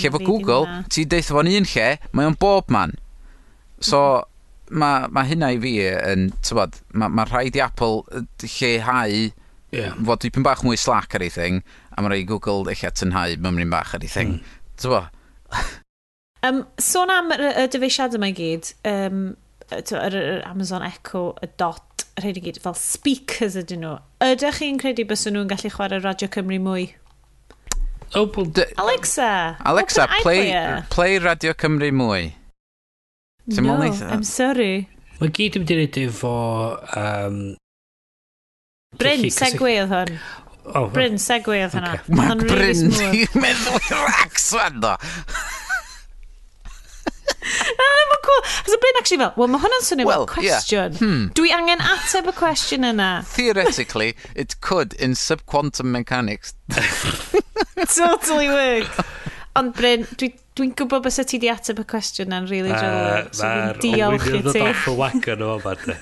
[0.00, 1.86] Lle fo Google, ti deithio fo'n un lle,
[2.16, 2.96] mae o'n bob man.
[3.78, 4.00] So,
[4.70, 9.30] mae ma hynna i fi yn, tybod, mae ma rhaid i Apple lleihau
[9.74, 9.94] yeah.
[9.94, 11.62] fod dipyn bach mwy slack ar ei thing,
[11.94, 14.40] a mae rhaid i Google eich atynhau mymryn bach ar ei thing.
[14.40, 14.58] Mm.
[14.82, 15.78] Tybod?
[16.46, 19.24] Um, sôn am y, y dyfeisiadau yma i gyd, um,
[19.76, 23.98] yr, yr Amazon Echo, y dot, rhaid i gyd, fel speakers ydyn nhw.
[24.24, 26.88] Ydych chi'n credu bys nhw'n gallu chwarae Radio Cymru mwy?
[28.16, 28.26] Oh,
[28.80, 29.56] Alexa!
[29.68, 30.50] Alexa, play,
[30.90, 32.32] play Radio Cymru mwy.
[33.50, 34.88] Dim no, I'm sorry.
[35.20, 36.34] Mae gyd yn mynd i wneud efo...
[36.96, 37.40] Um,
[38.98, 40.16] Bryn, segwe oedd hwn.
[40.72, 41.98] Oh, Bryn, segwe oedd hwnna.
[42.00, 42.16] Okay.
[42.16, 44.96] Mae Bryn, ti'n meddwl i'r accent o!
[47.40, 48.42] Ah, mae'n cool.
[48.66, 50.92] Cos y brain actually fel, well, mae hwnna'n swnio well, cwestiwn.
[50.92, 51.00] Yeah.
[51.00, 51.24] Hmm.
[51.36, 53.10] Dwi angen ateb y cwestiwn yna.
[53.32, 56.54] Theoretically, it could in subquantum mechanics.
[57.96, 59.04] totally work.
[59.58, 62.90] Ond Bryn, dwi'n dwi gwybod bys y ti di ateb y cwestiwn na'n really drwy.
[62.90, 64.62] Uh, so Mae'r diolch i ti.
[64.62, 65.96] Mae'r y wagon o yma,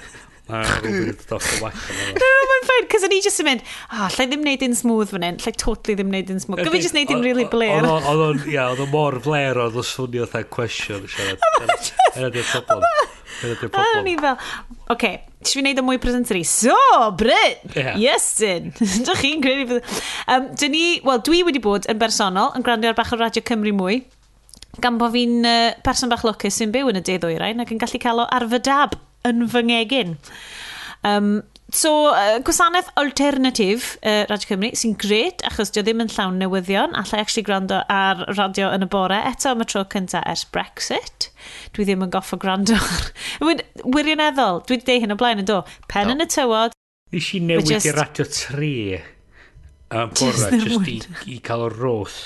[0.49, 1.81] Mae'n rhywbeth dros y wach.
[2.17, 4.65] No, no, mae'n ffain, cos o'n i jyst yn mynd, ah, oh, lle ddim wneud
[4.65, 6.63] un smooth fan hyn, lle totally ddim wneud un smooth.
[6.65, 7.85] Gofyn jyst wneud un really blair.
[7.85, 11.91] Oedd o'n, ia, oedd o'n mor blair oedd o swnio tha cwestiwn i siarad.
[12.15, 12.87] Yna di'r problem.
[13.45, 13.99] Yna di'r problem.
[14.01, 14.39] O'n i fel,
[14.95, 15.11] oce,
[15.45, 16.45] ti fi wneud yn mwy presenteri.
[16.49, 16.77] So,
[17.21, 18.71] Bryn, dyn.
[18.79, 19.99] dych chi'n credu fydd...
[20.33, 23.45] Um, dyn ni, wel, dwi wedi bod yn bersonol yn gwrando ar bach o Radio
[23.45, 24.01] Cymru mwy
[24.81, 28.01] gan bod fi'n uh, person bach lwcus sy'n byw yn y deddwyrain ac yn gallu
[28.01, 28.97] cael o ar fy dab
[29.31, 30.17] yn fy ngegin.
[31.07, 36.41] Um, so, uh, gwasanaeth alternatif uh, Radio Cymru sy'n gret achos dio ddim yn llawn
[36.41, 40.47] newyddion allai actually gwrando ar radio yn y bore eto am y tro cyntaf ers
[40.55, 41.29] Brexit
[41.77, 42.79] dwi ddim yn goffo gwrando
[43.45, 45.61] wirioneddol dwi wedi deud hyn o blaen yn do
[45.93, 46.17] pen no.
[46.17, 46.75] yn y tywod
[47.13, 47.89] Nes i newid just...
[47.89, 50.99] i radio 3 a bore just, just i,
[51.37, 52.19] i cael o roth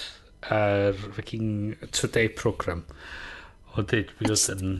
[0.50, 2.86] ar fucking today program
[3.76, 4.78] o dweud mi oedd yn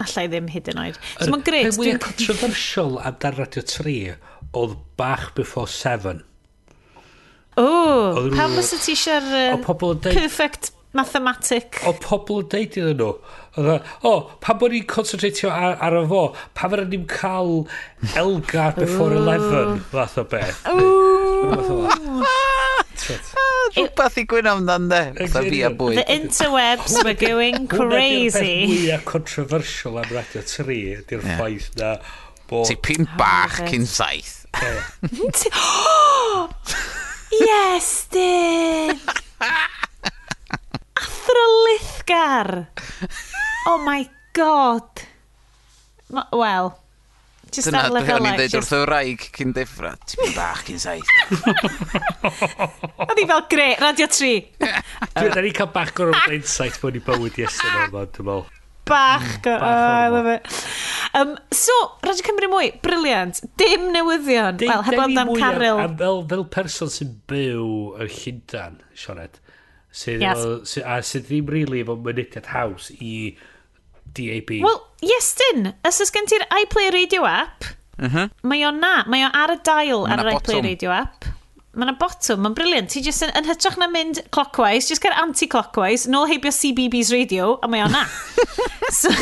[0.00, 0.98] Alla i ddim hyd yn oed.
[1.18, 1.68] So mae'n gret.
[1.68, 3.94] Mae'n mwyaf controversial amdan Radio 3
[4.56, 6.22] oedd Bach Before 7.
[7.60, 7.70] O,
[8.32, 9.60] pam fysa ti eisiau'r
[10.06, 11.80] perfect mathematic.
[11.86, 13.10] O pobl yn deud iddyn nhw.
[13.60, 13.76] O,
[14.06, 16.24] o pa bod ni'n concentratio ar, ar y fo,
[16.56, 17.64] pa fod ni'n cael
[18.18, 20.66] Elgar before 11, fath o beth.
[20.74, 22.66] Ooh.
[23.08, 25.00] Ah, rhywbeth i gwyn amdan de.
[25.18, 25.96] Fytha fi a bwyd.
[26.00, 27.80] The interwebs were going crazy.
[27.80, 28.44] Hwna di'r peth
[28.74, 31.38] mwyaf controversial am Radio 3 ydy'r yeah.
[31.38, 31.90] ffaith na
[32.50, 32.66] bod...
[32.68, 34.32] Ti pum oh, bach cyn saith.
[37.30, 38.98] Yes, dyn!
[41.00, 42.48] Athro Lithgar!
[43.70, 44.02] Oh my
[44.34, 44.88] god!
[46.32, 46.66] Wel,
[47.50, 48.20] Just Dyna, ar lefelau.
[48.20, 49.90] Dyna ni'n deud wrth o wraig cyn deffro.
[50.06, 51.10] Ti'n bach cyn saith.
[53.08, 54.30] Oedd hi fel gre, radio 3.
[55.18, 58.48] Dwi'n ni cael bach o'r insight bod ni bywyd yesyn o'n fan, dwi'n meddwl.
[58.90, 60.46] Bach, mm, go, Bach oh, I love it.
[61.14, 63.42] Um, so, Radio Cymru mwy, briliant.
[63.58, 64.58] Dim newyddion.
[64.58, 65.78] Dim, well, heb ond am Caryl.
[65.84, 67.68] Am, Fel, fel person sy'n byw
[68.02, 69.38] yn Llundan, Sioned,
[69.90, 70.42] sydd, yes.
[70.42, 73.14] o, sy a sydd ddim rili really efo mynediad haws i
[74.04, 74.54] DAB.
[74.64, 75.72] Wel, yes dyn.
[75.86, 77.66] Os oes gen ti'r iPlay Radio app,
[77.98, 78.30] uh -huh.
[78.42, 79.04] mae o na.
[79.06, 81.28] Mae o ar y dial ar yr iPlay Radio app
[81.70, 82.90] mae yna botwm, mae'n briliant.
[82.90, 87.52] Ti jyst yn, yn hytrach na mynd clockwise, jyst gael anti-clockwise, nôl heibio CBBS radio,
[87.62, 88.02] a mae o'na.
[89.00, 89.12] so,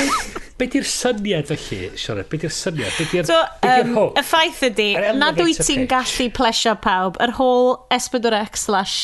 [0.57, 2.24] be di'r syniad felly, Sione?
[2.30, 2.96] Be di'r syniad?
[2.96, 4.88] Be di'r so, be um, Y ffaith ydy,
[5.20, 8.96] nad wyt ti'n gallu plesio pawb, yr whole S4C slash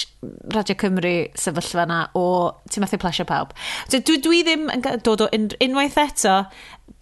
[0.57, 2.26] Radio Cymru sefyllfa na o
[2.72, 3.53] ti'n methu plesio pawb.
[3.90, 6.40] So, dwi, dwi ddim yn dod o un, unwaith eto,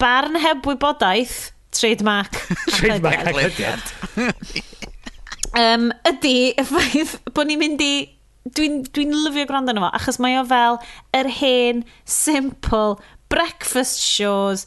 [0.03, 2.35] barn heb wybodaeth, trademark.
[2.75, 4.91] trademark ac
[5.59, 7.93] um, ydy y ffaith bod ni'n mynd i...
[8.43, 10.75] Dwi'n dwi, dwi lyfio gwrando yno fo, achos mae o fel
[11.15, 12.97] yr hen, simple,
[13.31, 14.65] breakfast shows,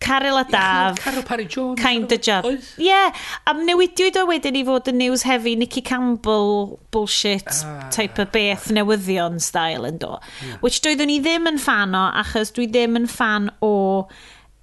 [0.00, 0.98] Caryl a Daf.
[0.98, 1.80] Caryl Parry Jones.
[1.80, 2.44] Kind of job.
[2.44, 3.12] Ie, yeah,
[3.46, 7.88] a newidiwyd o wedyn i fod yn news heavy Nicky Campbell bullshit ah.
[7.92, 10.18] type o beth newyddion style yn do.
[10.60, 13.72] Which doeddwn i ddim yn fan o, achos dwi ddim yn fan o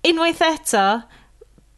[0.06, 0.88] unwaith eto,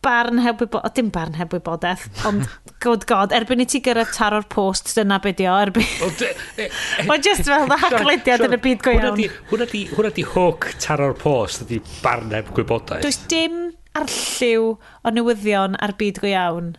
[0.06, 2.46] barn heb wybodaeth, dim barn heb wybodaeth, ond
[2.84, 5.86] good god, erbyn i ti gyrraedd taro'r post, dyna be di o, erbyn...
[5.86, 6.30] E,
[6.62, 6.70] e,
[7.10, 9.26] Mae'n just fel dda haglediad yn y byd go iawn.
[9.50, 13.04] Hwna di hook taro'r post, ydi barn heb gwybodaeth.
[13.06, 16.74] Does dim arlliw o newyddion ar byd go iawn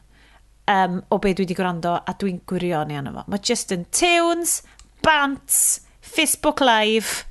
[0.68, 3.24] um, o be dwi wedi gwrando a dwi'n gwirion i anno fo.
[3.30, 4.60] Mae just yn tunes,
[5.06, 7.24] bants, Facebook Live,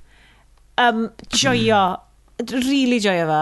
[0.81, 1.83] um, joio
[2.39, 3.41] really joio fo.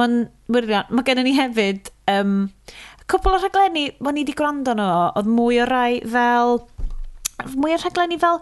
[0.00, 0.16] Mae'n
[0.52, 0.90] wirio'n...
[0.94, 1.90] Mae gennym ni hefyd...
[2.10, 2.50] Um,
[3.10, 6.60] cwpl o rhaglenni, mae ni wedi gwrando nhw, oedd mwy o rai fel...
[7.56, 8.40] Mwy o rhaglenni fel...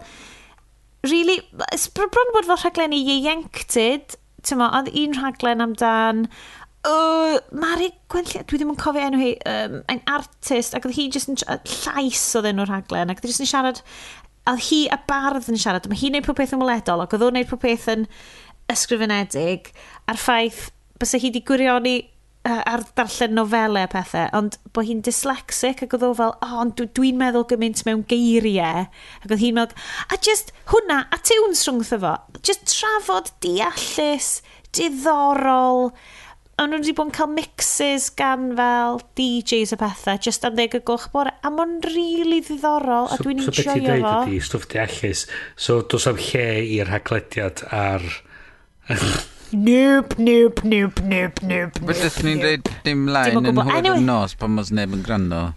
[1.07, 1.39] Really,
[1.95, 6.25] bron bod fel rhaglenni ieuenctid, ti'n ma, oedd un rhaglen amdan...
[6.87, 11.09] Uh, Mari Gwenllian, dwi ddim yn cofio enw hi, um, ein artist, ac oedd hi
[11.11, 13.81] jyst yn llais oedd enw'r rhaglen, ac oedd hi jyst yn siarad,
[14.47, 17.35] oedd hi a bardd yn siarad, mae hi'n neud popeth yn weledol, ac oedd o'n
[17.35, 18.05] neud popeth yn,
[18.71, 19.73] ysgrifenedig
[20.09, 21.97] a'r ffaith bys hi wedi gwirioni
[22.47, 26.55] uh, ar darllen nofelau a pethau, ond bod hi'n dyslexic ac oedd o fel, oh,
[26.63, 28.87] ond dwi'n meddwl gymaint mewn geiriau.
[29.23, 32.15] Ac oedd hi'n meddwl, a just hwnna, a tiwn srwngtho fo,
[32.45, 34.39] just trafod deallus,
[34.75, 35.91] diddorol,
[36.59, 40.79] ond nhw wedi bod yn cael mixes gan fel DJs a pethau, just am ddeg
[40.81, 43.69] y gwch bore, a mae'n rili really ddiddorol, a dwi'n so enjoyo fo.
[43.69, 48.09] So beth ti'n dweud ydi, stwff deallus, so dos am lle i'r haglediad ar
[49.51, 51.81] Nope, nope, nope, nope, nope.
[51.81, 55.47] Fe dys ni'n dweud dim lain yn hwyr yn nos pan mae'n neb yn gwrando.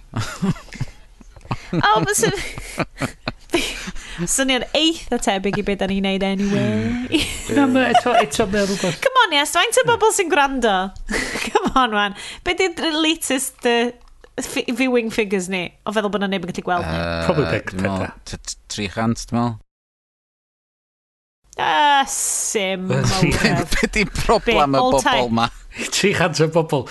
[1.72, 2.36] Oh, o, bys yn...
[4.28, 7.20] Syniad eitha tebyg i beth da ni'n neud anyway.
[7.56, 9.00] Na, ma, eto, eto, mae rhywbeth.
[9.04, 10.76] Come on, yes, faint o bobl sy'n gwrando?
[11.48, 12.16] Come on, man.
[12.44, 13.90] Be di'r latest uh,
[14.68, 15.66] viewing figures ni?
[15.84, 16.96] O feddwl bod na neb yn gallu gweld ni?
[16.96, 18.08] Uh, Probably big pethau.
[18.76, 19.60] 300, dwi'n meddwl.
[21.62, 22.88] Uh, sim.
[22.88, 25.48] Be di problem y bobl ma?
[25.72, 26.82] 300 o bobl.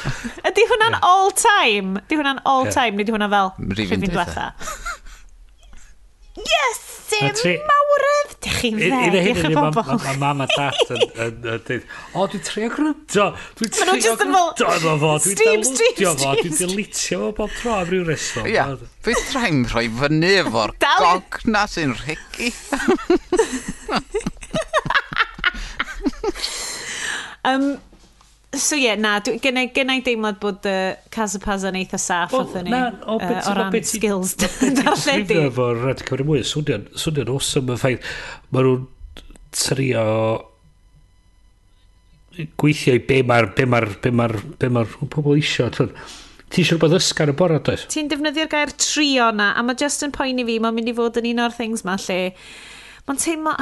[0.48, 1.04] Ydy hwnna'n yeah.
[1.06, 2.00] all time?
[2.06, 2.78] Ydy hwnna'n all yeah.
[2.78, 2.98] time?
[3.02, 4.48] Nid hwnna fel rhywun diwetha?
[6.54, 6.88] yes!
[7.12, 7.58] Sim tri...
[7.68, 8.36] mawrydd!
[8.42, 9.92] Dych chi'n dde, Dych chi'n bobl.
[10.06, 11.04] Mae mam a dat yn
[11.44, 13.28] dweud, o, dwi'n trio gryndo,
[13.60, 18.08] dwi'n trio gryndo efo fo, dwi'n delwtio fo, dwi'n delitio fo bob tro am ryw
[18.08, 18.48] reswm.
[18.50, 18.70] Ia,
[19.04, 22.54] fe rhaid rhoi fyny efo'r gog na sy'n rhegi
[27.50, 27.66] um,
[28.54, 32.74] so ie, yeah, na, gynnau gen deimlad bod uh, Casapaz yn eitha saff well, ni
[32.76, 35.42] o, uh, o ran skills darlledu.
[35.48, 38.16] Efo'r rhaid i Cymru mwy, swnio'n awesome yn ffaith.
[38.52, 38.88] Mae nhw'n
[39.56, 40.08] trio
[42.60, 45.70] gweithio i be mae'r be mae'r be mae'r be mae'r pobl isio.
[45.72, 47.86] Ti eisiau rhywbeth ysgar y bora, does?
[47.92, 50.96] Ti'n defnyddio'r gair trio na, a mae just yn poen i fi, mae'n mynd i
[50.98, 52.22] fod yn un o'r things ma lle
[53.08, 53.56] mae'n teimlo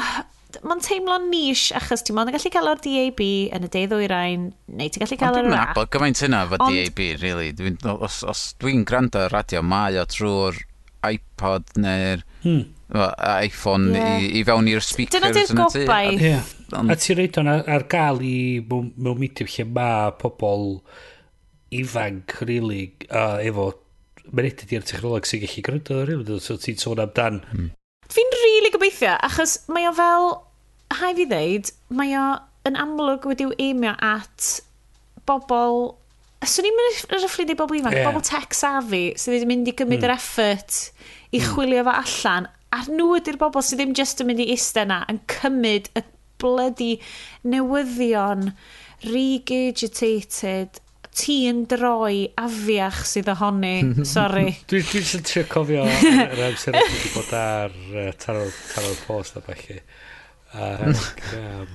[0.66, 3.22] mae'n teimlo'n nish achos ti'n ond gallu cael o'r DAB
[3.54, 4.47] yn y deudd o'i oerain,
[4.80, 5.78] neu ti'n gallu cael o'r rap.
[5.78, 6.58] Ond gymaint hynna fo.
[6.64, 7.52] DAB, really.
[7.58, 10.58] Dwi, os, os dwi'n gwrando radio, mae o trwy'r
[11.06, 12.66] iPod neu'r hmm.
[13.45, 14.18] iPhone yeah.
[14.18, 16.26] i, i fewn i'r speakers Dyna di'r gobaith.
[16.26, 16.50] Yeah.
[16.82, 18.36] A ti'n reid o'n ar gael i
[18.66, 20.80] mewn, mewn lle mae pobl
[21.78, 23.72] ifanc, really, uh, efo
[24.34, 26.41] menedid i'r technoleg sy'n gallu gwrando, really.
[26.41, 27.45] So ti'n sôn amdan...
[27.54, 27.76] Hmm
[28.60, 30.30] really gobeithio, achos mae o fel,
[30.99, 32.26] hai fi ddeud, mae o
[32.68, 34.60] yn amlwg wedi'w eimio at
[35.30, 35.95] bobl
[36.47, 38.05] Swn i'n mynd yn ryfflu bobl ifanc, yeah.
[38.07, 40.05] bobl tech savvy sydd wedi mynd i gymryd mm.
[40.07, 40.78] yr effort
[41.36, 41.49] i mm.
[41.49, 45.01] chwilio fo allan a nhw ydy'r bobl sydd ddim jyst yn mynd i eistedd yna
[45.12, 46.05] yn cymryd y
[46.39, 46.93] blydi
[47.43, 48.53] newyddion
[49.03, 50.80] regurgitated
[51.20, 53.76] ti'n droi afiach sydd ohoni.
[54.16, 54.48] Sorry.
[54.70, 59.78] Dwi sy'n trio cofio yr amser ydy wedi bod ar uh, taro'r post a bellu.
[60.50, 61.70] Ac um,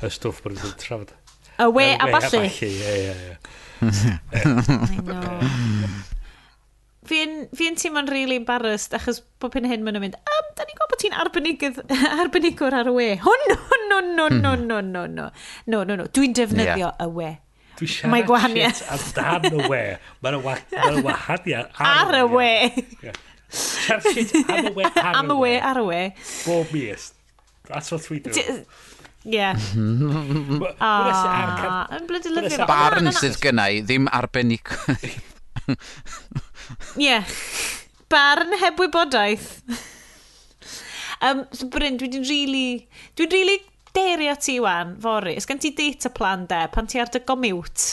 [0.00, 1.10] y stwff bod wedi'n trafod.
[1.58, 2.42] Y we a ballu.
[2.48, 3.34] Ie, ie, ie.
[7.04, 10.92] Fi'n teimlo'n really embarrassed achos bob hyn hyn maen nhw'n mynd, um, da ni'n gwybod
[10.94, 11.16] bod ti'n
[12.24, 13.08] arbenigwr ar y we.
[13.20, 13.56] Oh, no,
[13.90, 15.26] no, no, no, no, no, no.
[15.68, 16.08] No, no, no.
[16.08, 17.43] hwn, hwn, hwn, hwn, hwn, hmm.
[17.78, 18.80] Dwi siarad Mae gwahaniaeth.
[18.82, 19.82] shit ar dan y we.
[20.24, 20.40] Mae'n
[21.04, 22.50] wahaniaeth ar, y we.
[23.50, 25.52] Siarad shit am y we ar y we.
[25.72, 26.02] Ar y we.
[26.46, 27.12] Bob mis.
[27.68, 28.30] That's what we do.
[29.24, 29.56] Yeah.
[30.84, 32.66] Ah, yn blydi lyfio.
[32.68, 34.68] Barn sydd gynnau, ddim arbennig.
[37.00, 37.24] yeah.
[38.12, 39.48] Barn heb wybodaeth.
[41.24, 42.34] Um, so Bryn, dwi wedi'n rili...
[42.44, 46.88] Really, dwi'n rili really derio ti wan, fori, ys gen ti data plan de, pan
[46.90, 47.86] ti ar dy gomiwt.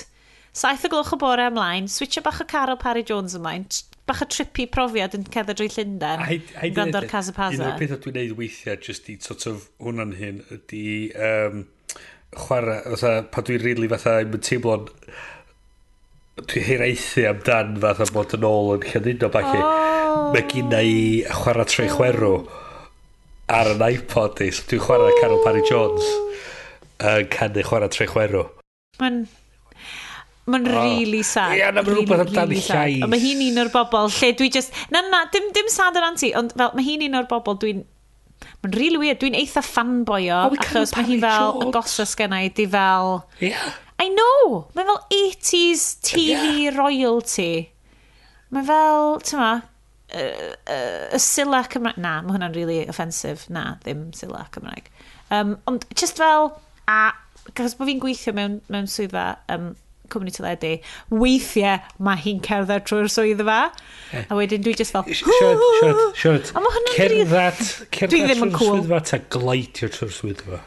[0.52, 3.68] Saith o gloch o bore ymlaen, switcha bach o Carol Parry Jones ymlaen,
[4.10, 6.24] bach o trippy profiad yn cedda drwy Llundain.
[6.74, 7.62] gwrando ar Casa Casapaza.
[7.62, 10.86] Un o'r peth dwi'n neud weithiau, just i sort of hwnna'n hyn, ydy
[11.30, 11.62] um,
[12.36, 14.90] chwarae, fatha, pa dwi'n rili really, fatha, yn teimlo'n
[16.42, 19.62] dwi'n hiraethu amdan fatha bod yn ôl yn llynydd o bachu.
[19.62, 20.28] Oh.
[20.34, 21.00] Mae gynna i
[21.30, 22.36] chwarae treu chwerw.
[22.42, 22.61] Oh
[23.52, 24.50] ar yn iPod i.
[24.56, 26.08] So dwi'n chwarae Carol Parry Jones
[27.02, 28.48] yn canu chwarae tre chwerw.
[29.02, 29.24] Mae'n
[30.50, 30.82] Mae'n oh.
[30.82, 31.54] really sad.
[31.54, 33.10] Ie, na, mae'n rhywbeth amdano'i llai.
[33.10, 34.74] Mae hi'n un o'r bobl lle dwi just...
[34.94, 37.84] Na, na, dim, dim sad yr anti, ond fel, mae hi'n un o'r bobl dwi'n...
[38.64, 39.20] Mae'n really weird.
[39.22, 43.20] Dwi'n eitha fanboy o, oh, achos mae hi fel y gosas gennau, di fel...
[43.44, 43.70] Yeah.
[44.02, 44.64] I know!
[44.74, 46.74] Mae fel 80s TV yeah.
[46.74, 47.52] royalty.
[48.52, 49.52] Mae fel, ti'n ma,
[50.14, 50.26] y,
[50.76, 52.00] y, sila Cymraeg...
[52.02, 53.48] Na, mae hwnna'n really offensive.
[53.54, 54.92] Na, ddim sila Cymraeg.
[55.32, 56.52] Um, ond just fel,
[56.92, 57.14] a,
[57.58, 59.72] cos bod fi'n gweithio mewn, mewn swyddfa, um,
[60.12, 60.74] cwmni teledu,
[61.22, 63.60] weithiau mae hi'n cerdded trwy'r swyddfa.
[64.22, 65.06] A wedyn dwi just fel...
[65.08, 66.52] Siarad, siarad, siarad.
[66.52, 67.62] A mae hwnna'n cerdded,
[67.96, 68.82] cerdded dwi ddim yn cool.
[68.82, 70.60] swydd ta glaidio trwy'r swyddfa.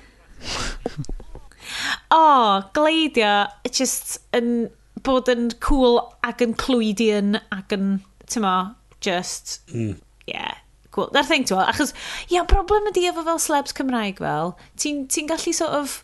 [2.14, 3.34] o, oh, gleidio,
[3.68, 4.70] just yn
[5.04, 7.98] bod yn cool ac yn clwydian ac yn,
[8.30, 8.56] ti'n mo,
[9.04, 9.96] just, mm.
[10.26, 10.56] yeah,
[10.94, 11.10] cool.
[11.14, 11.94] Na'r thing, ti'n achos,
[12.26, 15.98] ia, yeah, broblem ydi efo fel slebs Cymraeg fel, ti'n ti gallu sort of,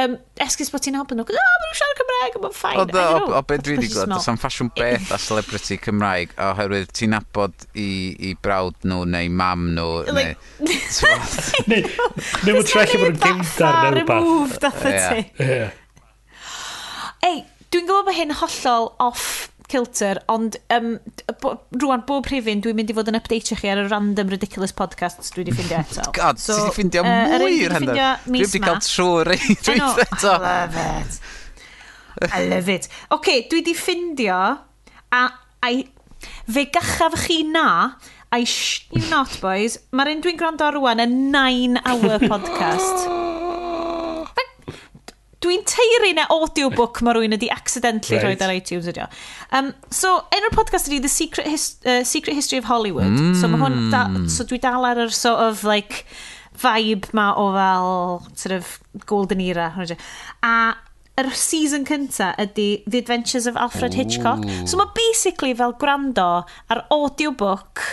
[0.00, 2.80] um, esgus bod ti'n helpu nhw, o, oh, mae'n siarad Cymraeg, mae'n ffain.
[2.80, 6.34] O, o, o, o beth dwi wedi gweld, does am ffasiwn beth a celebrity Cymraeg,
[6.48, 7.88] oherwydd ti'n nabod i,
[8.30, 9.88] i brawd nhw neu mam nhw,
[10.18, 10.34] neu...
[11.70, 11.86] Neu
[12.58, 15.80] mae'n trellio bod yn gymdar neu rhywbeth.
[17.24, 19.28] Ei, dwi'n gwybod bod hyn hollol off
[19.74, 20.94] kilter, ond um,
[21.42, 24.74] bo, rwan bob rhifin dwi'n mynd i fod yn updateio chi ar y random ridiculous
[24.76, 26.08] podcasts dwi wedi ffeindio eto.
[26.16, 27.96] God, so, ti wedi ffeindio uh, mwy uh, hynny.
[28.28, 30.34] Dwi wedi cael trwy'r reid eto.
[30.34, 31.20] I love it.
[32.30, 32.86] I love it.
[32.86, 34.40] Oce, okay, dwi wedi ffindio
[35.14, 35.24] a,
[35.66, 35.72] a
[36.46, 37.68] fe gachaf chi na
[38.34, 39.78] I sh you not boys.
[39.94, 43.33] Mae'r un dwi'n gwrando ar rwan yn 9 hour podcast.
[45.44, 48.40] Dwi'n teiri na audiobook mae rwy'n ydi accidentally right.
[48.40, 49.08] rhoi ar iTunes ydio.
[49.52, 53.12] Um, so, enw'r podcast ydi The Secret, His uh, Secret History of Hollywood.
[53.12, 53.34] Mm.
[53.36, 54.30] So, mae hwn, da, mm.
[54.32, 56.06] so dwi dal ar yr sort of like
[56.62, 58.78] vibe ma o fel sort of
[59.10, 59.68] golden era.
[60.44, 60.54] A
[61.20, 64.00] yr season cynta ydy The Adventures of Alfred Ooh.
[64.02, 64.46] Hitchcock.
[64.66, 66.30] So mae basically fel gwrando
[66.70, 67.84] ar audiobook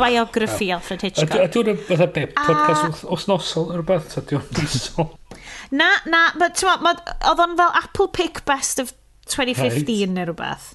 [0.00, 1.36] biography Alfred Hitchcock.
[1.36, 5.12] A dwi'n rhywbeth be, podcast wythnosol neu rhywbeth, so dwi'n
[5.72, 6.92] Na, na, ma, ma, ma,
[7.30, 8.92] oedd o'n fel Apple Pick Best of
[9.32, 10.12] 2015 right.
[10.12, 10.74] neu rhywbeth.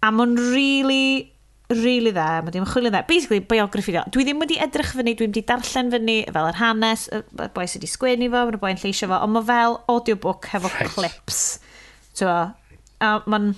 [0.00, 1.32] A mae'n really,
[1.68, 2.40] really dda.
[2.40, 3.02] Mae ddim yn chwilio dda.
[3.08, 4.06] Basically, biography dda.
[4.14, 7.82] Dwi ddim wedi edrych fyny, dwi wedi darllen fyny fel yr hanes, y boi sydd
[7.82, 10.94] wedi sgwennu fo, mae'r boi'n lleisio fo, ond mae fel audiobook hefo right.
[10.94, 11.42] clips.
[12.16, 12.38] Twa,
[13.04, 13.52] a mae'n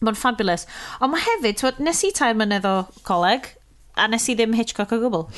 [0.00, 0.66] mae'n fabulous.
[0.98, 2.76] Ond mae hefyd, twa, nes i tair mynedd o
[3.06, 3.52] coleg,
[4.00, 5.28] a nes i ddim Hitchcock o gwbl.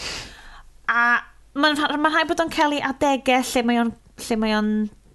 [0.89, 1.03] A
[1.59, 4.71] mae'n ma rhaid bod o'n cael ei adegau lle mae o'n lle mae o'n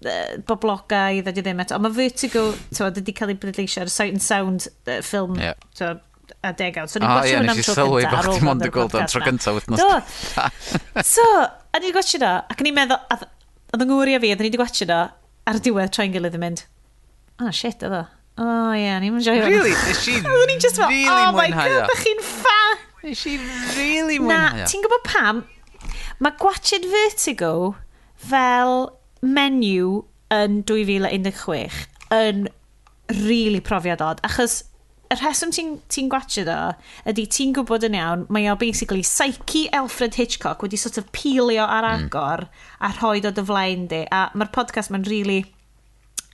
[0.06, 1.78] uh, boblogaidd a di ddim eto.
[1.78, 5.56] Ond mae Vertigo, tywed, wedi cael ei bleidleisio ar Sight and Sound uh, ffilm, yeah.
[5.78, 6.02] tywed,
[6.44, 6.92] a degawd.
[6.92, 7.62] So, ni'n ah, gwachio hwnna'n tro cyntaf.
[7.62, 9.82] Ah, ie, nes i sylwi bod dim ond gweld o'n tro cyntaf wythnos.
[9.82, 10.44] Do.
[11.14, 11.24] so,
[11.72, 14.58] a ni'n gwachio na, ac ni'n meddwl, a oedd yng Nghymru a fi, oedd ni'n
[14.58, 15.00] gwachio na,
[15.48, 16.64] ar y diwedd troi'n gilydd yn mynd,
[17.42, 18.04] oh shit, oedd o.
[18.38, 19.48] Oh, ie, yeah, ni'n mynd joio.
[19.50, 19.74] Really?
[19.74, 21.18] Nes i really mwynhau o.
[21.24, 22.58] Oh my god, da chi'n ffa.
[23.02, 23.34] Nes i
[23.74, 24.60] really mwynhau o.
[24.62, 25.42] Na, ti'n gwybod pam?
[26.22, 27.52] Mae gwachod Vertigo
[28.18, 28.88] fel
[29.22, 30.02] menu
[30.34, 32.48] yn 2016 yn
[33.24, 34.62] really profiadod, achos
[35.08, 36.56] y rheswm ti'n ti, ti gwachio do
[37.08, 41.64] ydy ti'n gwybod yn iawn mae o basically psyche Alfred Hitchcock wedi sort of peelio
[41.64, 42.08] ar hmm.
[42.08, 42.66] agor mm.
[42.84, 45.46] a rhoi o flaen di a mae'r podcast ma'n really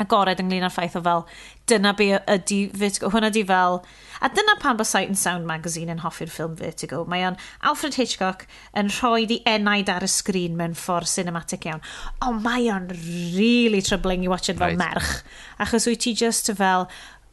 [0.02, 1.22] agored ynglyn â'r ffaith o fel
[1.70, 2.58] dyna be ydy
[3.04, 3.78] hwnna di fel
[4.24, 7.02] A dyna pan bod Sight and Sound magazine yn hoffi'r ffilm Vertigo.
[7.04, 7.34] Mae o'n
[7.68, 8.46] Alfred Hitchcock
[8.80, 11.82] yn rhoi di enaid ar y sgrin mewn ffordd cinematic iawn.
[12.24, 12.86] Ond mae o'n
[13.36, 14.80] really troubling i watch it fel right.
[14.80, 15.18] merch.
[15.60, 16.86] Achos wyt ti just fel,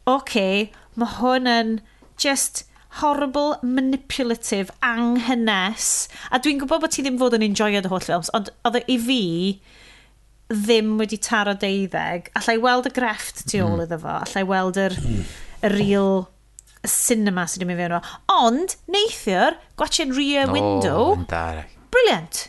[0.04, 0.66] oce, okay,
[1.00, 1.72] mae hwn yn
[2.20, 2.66] just
[3.00, 6.10] horrible, manipulative, anghynes.
[6.28, 8.84] A dwi'n gwybod bod ti ddim fod yn enjoyo dy holl ffilms, ond oedd e
[8.92, 9.22] i fi
[10.52, 13.80] ddim wedi taro deuddeg, allai weld y grefft tu hmm.
[13.80, 15.26] ôl iddo fo, allai weld yr, mm.
[15.64, 16.26] y real
[16.82, 18.02] y cinema sydd wedi mynd fewn o.
[18.34, 21.12] Ond, neithiwr, gwachio'n rear window.
[21.12, 21.20] Oh,
[21.94, 22.48] Brilliant.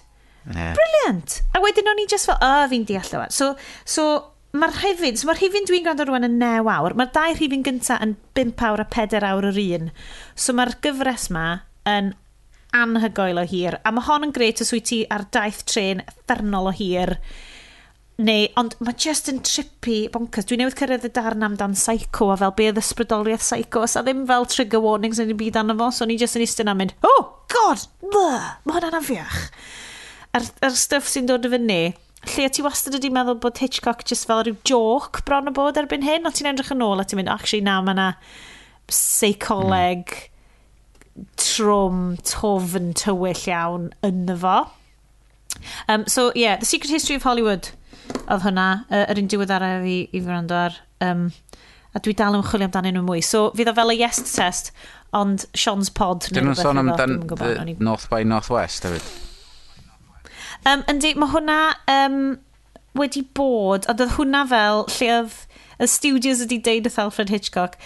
[0.50, 0.74] Yeah.
[0.78, 1.40] Brilliant.
[1.54, 3.26] A wedyn o'n i just fel, o, oh, fi'n deall o.
[3.34, 3.52] So,
[3.84, 4.06] so
[4.56, 7.96] mae'r rhifin, so mae'r rhifin dwi'n gwrando rwan yn 9 awr, mae'r dau rhifin gynta
[8.04, 9.92] yn 5 awr a 4 awr yr un.
[10.34, 11.46] So mae'r gyfres ma
[11.88, 12.12] yn
[12.76, 16.70] anhygoel o hir, a mae hon yn greit os wyt ti ar daith tren ffernol
[16.70, 17.18] o hir
[18.20, 20.46] neu, ond mae just yn trippy bonkers.
[20.48, 24.46] Dwi'n newydd cyrraedd y darn amdan psycho a fel beth ysbrydoliaeth psycho, a ddim fel
[24.50, 27.22] trigger warnings yn y byd anna fo, so ni just yn eistedd na mynd, oh,
[27.52, 29.38] god, bleh, mae hwnna'n afiach.
[30.36, 31.80] A'r, ar stuff sy'n dod y fyny,
[32.34, 36.04] lle ti wastad ydi meddwl bod Hitchcock just fel rhyw joke bron o bod erbyn
[36.06, 38.10] hyn, a ti'n edrych yn ôl a ti'n mynd, actually, na, mae yna
[38.92, 40.14] seicoleg,
[41.40, 44.58] trwm, tofn, tywyll iawn yn y fo.
[45.88, 47.72] Um, so, yeah, The Secret History of Hollywood–
[48.22, 48.68] oedd hwnna,
[49.02, 51.28] yr un diwedd ar fi i wrando ar, um,
[51.92, 53.22] a dwi dal yn chwilio amdanyn nhw mwy.
[53.26, 54.72] So fydd o fel y yes test,
[55.16, 56.28] ond Sean's pod.
[56.32, 57.18] Dyn nhw'n sôn amdan
[57.82, 59.10] North by Northwest hefyd.
[60.68, 61.58] Um, yndi, mae hwnna
[61.90, 62.18] um,
[62.98, 65.36] wedi bod, ond oedd hwnna fel lle oedd
[65.82, 67.76] y studios wedi deud wrth Alfred Hitchcock,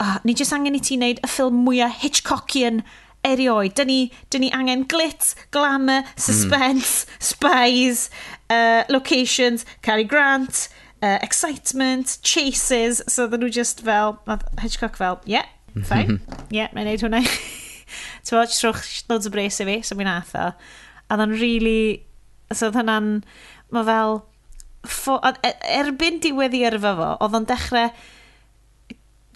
[0.00, 2.84] oh, ni jyst angen i ti wneud y ffilm mwyaf Hitchcockian
[3.26, 3.74] erioed.
[3.78, 4.00] Dyn ni,
[4.32, 6.20] dyn ni angen glit, glamour, hmm.
[6.20, 7.22] suspense, mm.
[7.30, 8.10] spies,
[8.50, 10.68] uh, locations, Cary Grant,
[11.02, 13.02] uh, excitement, chases.
[13.08, 15.48] So dyn nhw just fel, oedd Hitchcock fel, yeah,
[15.86, 16.20] fine.
[16.56, 17.24] yeah, mae'n neud hwnna.
[18.24, 20.50] Ti'n fawr, jyst rwch loads o bres i fi, so mi'n atho.
[20.50, 20.78] o.
[21.10, 22.06] A dda'n really,
[22.52, 23.14] so oedd hwnna'n,
[23.74, 24.20] mae fel,
[24.86, 27.90] fo, e- erbyn diwedd i yrfa fo, oedd o'n dechrau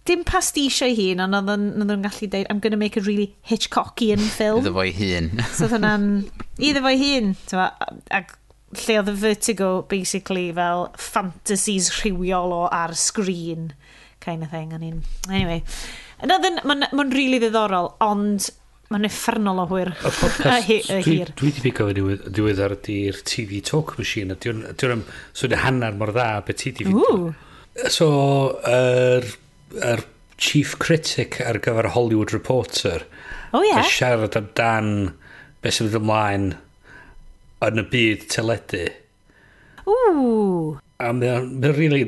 [0.09, 3.35] dim pastisio ei hun, ond oedd nhw'n gallu dweud, I'm going to make a really
[3.49, 4.63] Hitchcockian film.
[4.63, 5.31] Iddo fo'i hun.
[5.51, 6.09] so oedd hwnna'n,
[6.71, 7.31] iddo fo'i hun,
[8.13, 8.35] ac
[8.85, 13.71] lle oedd y vertigo, basically, fel fantasies rhywiol o ar sgrin,
[14.25, 14.75] kind of thing.
[14.75, 15.01] I mean,
[15.31, 15.63] anyway,
[16.25, 18.51] mae'n ma, really ddiddorol, ond
[18.93, 19.93] mae'n effernol o hwyr.
[20.05, 24.41] O podcast, a, a, a dwi wedi pigo fe diweddar ydy'r TV Talk Machine, a
[24.43, 27.33] dwi'n swnio hanner mor dda beth ti di fynd.
[27.91, 28.07] So,
[28.69, 29.33] yr er
[29.83, 30.05] er
[30.41, 33.07] chief critic ar gyfer Hollywood Reporter.
[33.53, 33.71] O oh, ie.
[33.71, 33.89] Yeah.
[33.89, 34.91] siarad amdan
[35.63, 36.51] beth sy'n mynd ymlaen
[37.65, 38.85] yn y byd teledu.
[39.87, 40.77] Ww.
[41.01, 42.05] A mae'n really...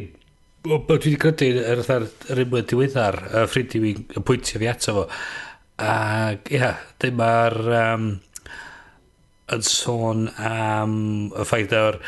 [0.66, 4.70] Dwi wedi credu yr er un mwyn diweddar, y ffrind i fi yn pwyntio fi
[4.72, 5.04] ato fo.
[5.86, 6.72] Ac ia,
[7.02, 7.60] dim ar...
[7.80, 8.08] Um,
[9.54, 10.94] yn sôn am
[11.30, 12.00] y ffaith o'r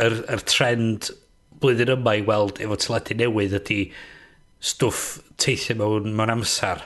[0.00, 1.10] er, er trend
[1.60, 3.80] blwyddyn yma i weld efo teledu newydd ydy
[4.60, 6.84] stwff teithio mewn, mewn amser.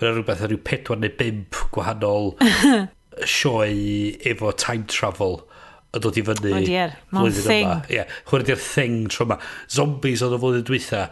[0.00, 2.32] Mae'n rhywbeth ar rhyw 4 neu bimp gwahanol
[3.36, 5.42] sioe efo time travel
[5.94, 6.50] yn dod i fyny.
[6.50, 7.70] O dier, flwyddyn thing.
[7.86, 9.38] Ie, yeah, hwyr ydy'r thing tro yma.
[9.70, 11.06] Zombies oedd o flwyddyn dwytha,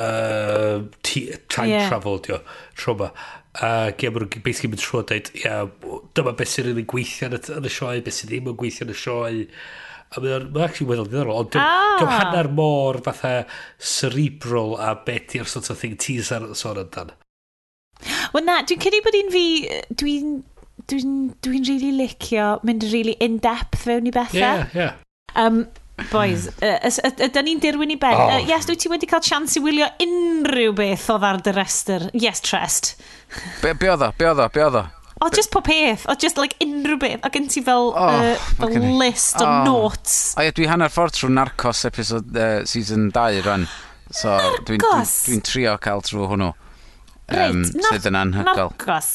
[0.00, 1.88] uh, time yeah.
[1.88, 2.40] travel dio,
[2.78, 3.10] tro yma.
[3.54, 6.72] A uh, gem nhw'n basically mynd trwy a dweud, ia, yeah, dyma beth sy'n rili
[6.72, 9.44] really gweithio yn y, y sioe, beth sy'n ddim yn gweithio yn y sioe.
[10.14, 11.98] A mae'n ma actually weddol ddiddorol, ond ah.
[11.98, 13.34] diolch hanner mor fatha
[13.78, 17.14] cerebral a beth i'r sort of thing ti'n sôn amdan.
[18.34, 19.46] Wel na, dwi'n credu bod un fi,
[19.90, 20.34] dwi'n
[20.90, 21.14] dwi'n
[21.44, 24.38] dwi really licio mynd really in-depth fewn i bethau.
[24.38, 25.00] Yeah, yeah.
[25.34, 25.64] Um,
[26.10, 28.16] Boys, ydyn ni'n dirwyn i ben.
[28.18, 28.32] Oh.
[28.34, 32.08] Uh, yes, dwi ti wedi cael chance i wylio unrhyw beth oedd ar dy restr.
[32.18, 32.96] Yes, trust.
[33.62, 34.10] Be, be oedd o?
[34.18, 34.48] Be oedd o?
[34.50, 34.84] Be oedd o?
[35.22, 36.06] O, just pob peth.
[36.08, 37.24] O, just like unrhyw beth.
[37.24, 39.62] O, gen ti fel, oh, uh, fel list o oh.
[39.68, 40.34] notes.
[40.38, 43.68] O ie, dwi hanner ffordd trwy Narcos episode uh, season 2 rhan.
[44.10, 44.34] So,
[44.66, 46.50] dwi'n dwi, dwi trio cael trwy hwnnw.
[47.32, 48.74] Um, Reit, sydd yn anhygol.
[48.74, 49.14] Narcos.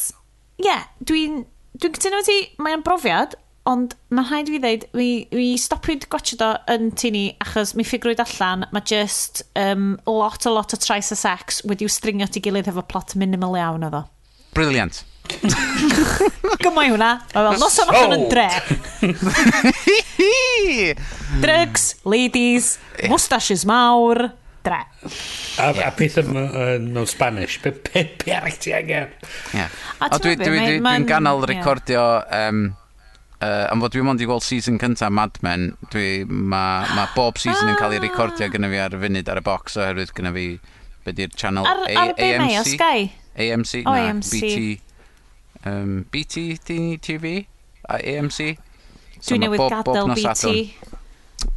[0.60, 1.44] Ie, yeah, dwi'n
[1.80, 3.36] dwi cytuno ti, mae'n brofiad,
[3.68, 8.22] ond mae'n rhaid fi ddeud, mi, mi stopwyd gwachod o yn tini achos mi ffigrwyd
[8.24, 12.72] allan, mae just um, lot a lot o trais a sex wedi'w stringio ti gilydd
[12.72, 14.02] efo plot minimal iawn o ddo.
[14.56, 15.04] Brilliant.
[16.60, 17.10] Gymau hwnna.
[17.34, 18.48] Mae'n fel, nos yma yn dre.
[21.40, 22.74] Drugs, ladies,
[23.10, 24.30] mustaches mawr,
[24.66, 24.82] dre.
[25.60, 27.60] A, a peth yma mewn Spanish.
[27.64, 29.14] Be, be, be arach ti angen?
[29.56, 29.72] Yeah.
[30.00, 32.04] A dwi'n dwi, dwi, dwi ganol recordio...
[32.28, 32.70] Um,
[33.40, 37.38] Uh, am fod dwi'n mond i weld season cynta Mad Men, dwi, mae ma bob
[37.40, 38.50] season yn cael ei recordio ah.
[38.52, 40.44] gyda fi ar y funud ar y box oherwydd gyda fi,
[41.06, 42.02] be di'r channel ar, AMC?
[42.02, 43.06] Ar be mae o, Sky?
[43.46, 43.72] AMC?
[43.80, 44.34] o, Na, AMC.
[44.34, 44.89] BT
[45.68, 46.58] um, BT
[47.02, 47.46] TV
[47.88, 48.56] a AMC.
[49.20, 50.54] So Dwi'n newydd gadael BT.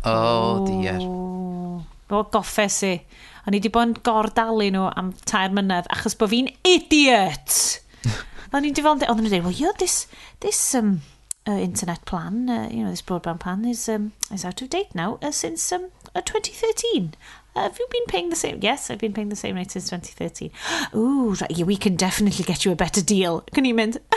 [0.04, 1.00] O, oh, dier.
[1.04, 2.98] O, goffes i.
[3.44, 7.58] A ni wedi bod yn gordalu nhw am tair mynedd, achos bod fi'n idiot.
[8.54, 10.06] a ni wedi fel, oedd nhw'n dweud, well, yeah, this,
[10.44, 11.02] this, um,
[11.48, 14.94] uh, internet plan, uh, you know, this broadband plan is um, is out of date
[14.96, 17.14] now uh, since um, uh, 2013
[17.56, 18.60] have you been paying the same?
[18.62, 20.52] Yes, I've been paying the same rate since 2013.
[20.96, 23.42] Ooh, right, yeah, we can definitely get you a better deal.
[23.54, 23.98] Can you mynd?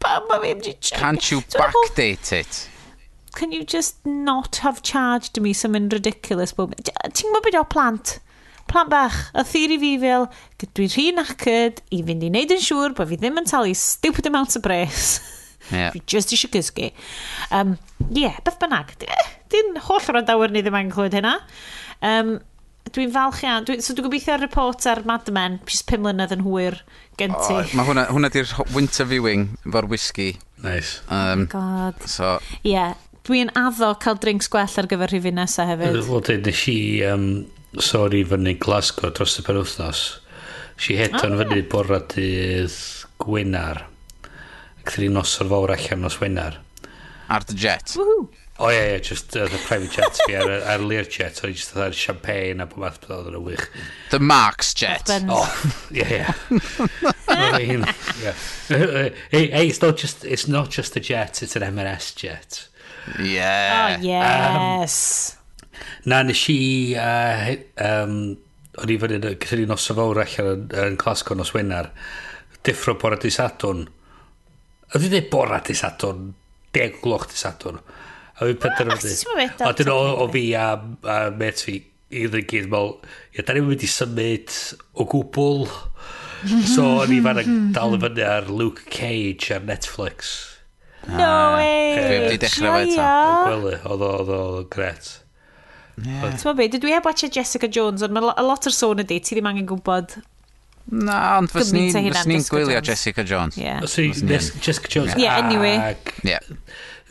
[0.00, 2.68] Can't you backdate it?
[3.34, 6.52] Can you just not have charged me something ridiculous?
[6.52, 8.18] Ti'n gwybod o plant?
[8.68, 10.28] plant bach, a theori fi fel,
[10.60, 14.28] dwi'n rhy nacyd i fynd i wneud yn siŵr bod fi ddim yn talu stupid
[14.30, 15.10] amount o bres.
[15.68, 15.90] Yeah.
[15.92, 16.86] fi just eisiau gysgu.
[17.52, 17.74] Um,
[18.16, 18.94] yeah, beth bynnag.
[19.04, 21.34] Eh, di'n holl randawr ni ddim angen clywed hynna.
[22.04, 22.38] Um,
[22.94, 23.66] dwi'n falch iawn.
[23.68, 26.78] Dwi, so dwi'n gobeithio ar report ar Mad Men, pys pum mlynedd yn hwyr
[27.20, 27.56] gen ti.
[27.56, 30.32] Oh, mae hwnna, hwnna di'r winter viewing fo'r whisky.
[30.64, 31.02] Nice.
[31.08, 32.00] Um, God.
[32.08, 32.38] So.
[32.66, 32.96] Yeah.
[33.28, 35.98] Dwi'n addo cael drinks gwell ar gyfer rhywun nesaf hefyd.
[35.98, 36.78] Wel, dweud, nes i
[37.10, 37.28] um,
[37.84, 40.06] sori fyny Glasgow dros y penwthnos.
[40.78, 42.78] Si hedon oh, fyny bora dydd
[43.18, 43.82] Gwynar.
[44.78, 46.62] Ac ddyn ni noson fawr allan nos Wenar.
[47.28, 47.92] Ar dy jet.
[47.98, 48.28] Woohoo.
[48.58, 51.76] O ie, ie, just uh, the private jet fi ar, ar Learjet, o'n i just
[51.78, 53.68] ar champagne a bod math beth oedd yn wych.
[54.10, 55.12] The Marks jet.
[55.30, 55.46] Oh,
[55.94, 56.24] ie, ie.
[57.30, 57.78] I
[58.66, 62.66] Hey, hey it's not just, it's not just a jet, it's an M&S jet.
[63.22, 63.94] Yeah.
[63.94, 65.36] Oh, yes.
[65.38, 66.58] Um, na, nes i,
[66.98, 67.54] uh,
[67.86, 68.18] um,
[68.82, 71.92] o'n i fyny, gyda ni nos o fawr allan yn Glasgow nos Wener,
[72.66, 73.86] diffro bora di Sadwn.
[74.90, 76.32] Oedd i dweud bora di Sadwn,
[76.74, 77.78] deg gloch di Sadwn.
[78.38, 79.46] A fi'n penderfynu.
[79.66, 80.66] A dyn o fi a,
[81.02, 82.94] a met fi i ddyn gyd, mol,
[83.34, 84.58] ia, da ni'n mynd i symud
[84.98, 85.68] o gwbl.
[86.70, 87.40] So, o'n i fan
[87.74, 90.28] dal i fyny ar Luke Cage ar Netflix.
[91.08, 91.96] No ah, way!
[91.96, 93.08] Dwi'n wedi dechrau fe ta.
[93.48, 95.08] Gwely, oedd o, oedd o, gret.
[95.98, 96.28] Yeah.
[96.38, 99.34] Ti'n meddwl, dwi heb watcha Jessica Jones, ond mae a lot o'r sôn ydy, ti
[99.34, 100.20] ddim angen gwybod
[100.88, 101.90] Na, ond fes ni'n
[102.30, 103.58] ni gwylio Jessica Jones.
[103.60, 103.84] Yeah.
[103.84, 105.16] So, Jessica Jones.
[105.20, 105.96] Yeah, anyway.
[106.24, 106.40] Yeah.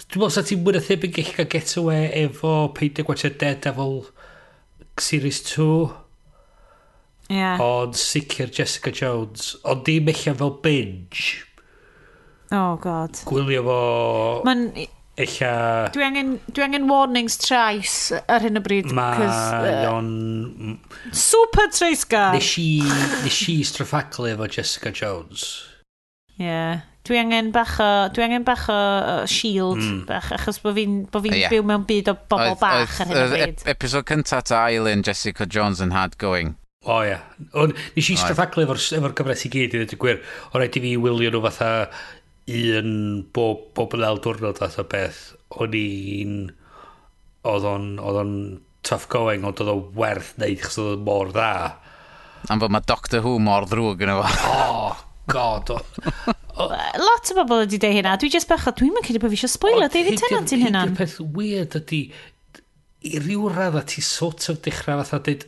[0.08, 4.06] Dwi'n meddwl sa ti'n mwyn o ddim gallu cael getaway efo peidio gwachio Dead Devil
[5.04, 5.90] Series 2.
[7.28, 7.60] Yeah.
[7.60, 9.58] Ond sicr Jessica Jones.
[9.68, 11.44] Ond dim eich fel binge.
[12.56, 13.20] Oh god.
[13.28, 13.82] Gwylio fo...
[14.48, 14.70] Man...
[15.18, 15.52] Ella...
[15.92, 18.94] Dwi angen, dwi angen warnings trais ar hyn o bryd.
[18.96, 19.28] Mae
[19.92, 20.78] o'n...
[21.12, 22.38] Super trais gael.
[22.38, 22.70] Nes i,
[23.26, 25.50] nes i straffaglu efo Jessica Jones.
[26.38, 26.46] Ie.
[26.48, 28.78] Yeah dwi angen bach o, dwi angen bach o
[29.32, 30.06] shield, mm.
[30.10, 31.52] bach, achos bod fi'n bo fi yeah.
[31.54, 33.66] byw mewn byd o bobl oedd, bach oedd, ar hyn o bryd.
[33.74, 36.56] Episod cynta ta Eileen, Jessica Jones yn hard going.
[36.88, 37.18] O ia.
[37.60, 40.22] Ond nes i straffaglu efo'r efo cyfres i gyd i ddweud y gwir.
[40.52, 41.72] O rhaid i fi wylio nhw fatha
[42.48, 42.94] un
[43.36, 45.26] bob, bob yn el diwrnod fath o beth.
[45.60, 46.40] O'n i'n...
[47.48, 48.32] Oedd o'n Oedd o'n
[48.88, 51.52] tough going, ond oedd o werth neud chos oedd mor dda.
[52.48, 54.28] Am fod mae Doctor Who mor ddrwg yn efo.
[54.54, 55.00] oh,
[55.32, 55.76] god.
[56.58, 58.16] lot o bobl wedi dweud hynna.
[58.22, 60.84] Dwi just bach, dwi'n mynd cyd i bod fi eisiau spoiler, David Tennant yn hynna.
[60.88, 62.02] Hygie'r peth weird ydy,
[63.08, 65.48] i ryw radda ti sort of dechrau fatha dweud,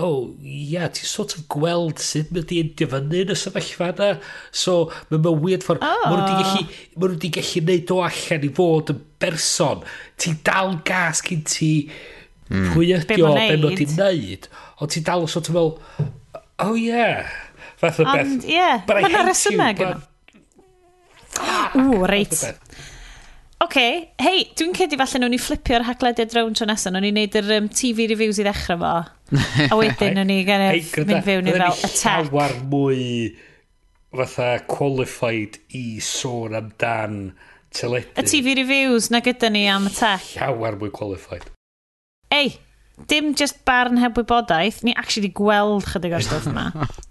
[0.00, 3.36] o, oh, ia, yeah, ti sort of gweld sut mae di endio fyny yn y
[3.38, 4.10] sefyllfa yna.
[4.54, 4.76] So,
[5.10, 5.82] mae'n ma weird ffordd.
[5.84, 6.06] Oh.
[6.06, 9.84] mae'n nhw wedi gallu, ma gallu neud o allan i fod yn berson.
[10.22, 12.70] Ti dal gas gyn ti mm.
[12.72, 14.50] pwy ydi o, be mae nhw wedi neud.
[14.80, 15.74] Ond ti dal o sort of fel,
[16.62, 17.26] oh yeah,
[17.80, 18.24] Fath o beth.
[18.26, 19.98] Ond, Ie, mae yna resymau gyda.
[21.78, 22.34] Ww, reit.
[23.60, 23.76] OK,
[24.24, 27.50] hei, dwi'n cedi falle nhw'n i flipio'r haglediad rown tro nesaf, nhw'n i wneud yr
[27.58, 28.92] um, TV reviews i ddechrau fo.
[29.66, 30.70] a wedyn nhw'n i gynnu
[31.10, 32.30] mynd fewn i fel attack.
[32.30, 33.02] Llawar mwy
[34.16, 37.20] fatha qualified i sôn amdan
[37.76, 38.14] teledu.
[38.16, 40.24] Y TV reviews na gyda ni am attack.
[40.38, 41.44] Llawer mwy qualified.
[42.32, 42.56] Ei,
[43.12, 46.70] dim just barn heb wybodaeth, ni actually gweld chydig o'r stwff yma.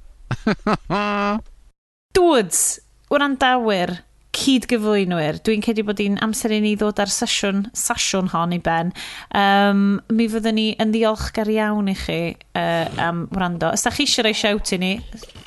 [2.15, 4.03] Dwds, wrandawyr,
[4.35, 8.91] cydgyflwynwyr, dwi'n cedi bod hi'n amser i ni ddod ar sesiwn, sesiwn hon i ben.
[9.35, 12.19] Um, mi fyddwn ni yn ddiolchgar iawn i chi
[12.53, 13.71] uh, am wrando.
[13.73, 14.91] Os da chi eisiau rhoi siawt i ni,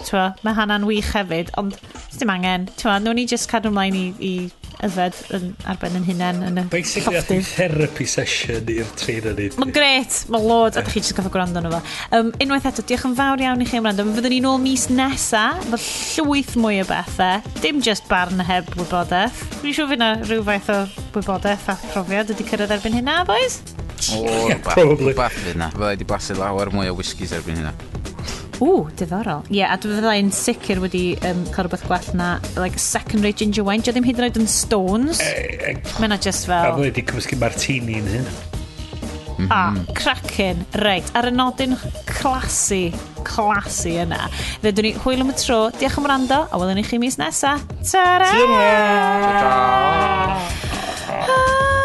[0.03, 1.79] twa, mae hana'n wych hefyd, ond
[2.17, 2.67] ddim angen.
[2.81, 4.35] Twa, nhw'n ni just cadw ymlaen i, i
[4.83, 9.43] yfed yn arben yn hunain yn y Basically, ath therapy session i'r trin yn.
[9.61, 11.81] Mae'n gret, mae'n lod, a da chi jyst gofio gwrando nhw fo.
[12.19, 14.07] Um, unwaith eto, diolch yn fawr iawn i chi am wrando.
[14.17, 19.41] Fyddwn ni nôl mis nesa, mae llwyth mwy o bethau, dim just barn heb wybodaeth.
[19.61, 20.79] Dwi'n siŵr fi na rhyw fath o
[21.17, 23.61] wybodaeth a profiad wedi cyrraedd erbyn hynna, boys?
[24.17, 25.15] O, yeah, probably.
[25.17, 25.71] Bath fydd na.
[25.75, 27.75] Fyddai wedi blasu lawer mwy o whiskies erbyn hynna.
[28.63, 29.43] Ww, diddorol.
[29.51, 33.67] Ie, yeah, a dwi fyddai'n sicr wedi um, cael rhywbeth gwell na, like, secondary ginger
[33.67, 33.83] wine.
[33.83, 35.23] Dio e ddim hyd yn oed yn stones.
[35.25, 36.71] Uh, uh, Mae na just fel...
[36.71, 38.35] A fyddi wedi cymysgu martini yn hyn.
[39.49, 39.53] -hmm.
[39.53, 39.93] a mhm.
[39.95, 42.93] cracin, reit, ar y nodyn clasu,
[43.25, 44.29] clasu yna.
[44.63, 47.59] Fydwn ni hwyl am y tro, diolch am rando, a welwn i chi mis nesa.
[47.91, 48.31] Ta-ra!
[48.33, 49.57] Ta-ra!
[51.29, 51.82] Ah!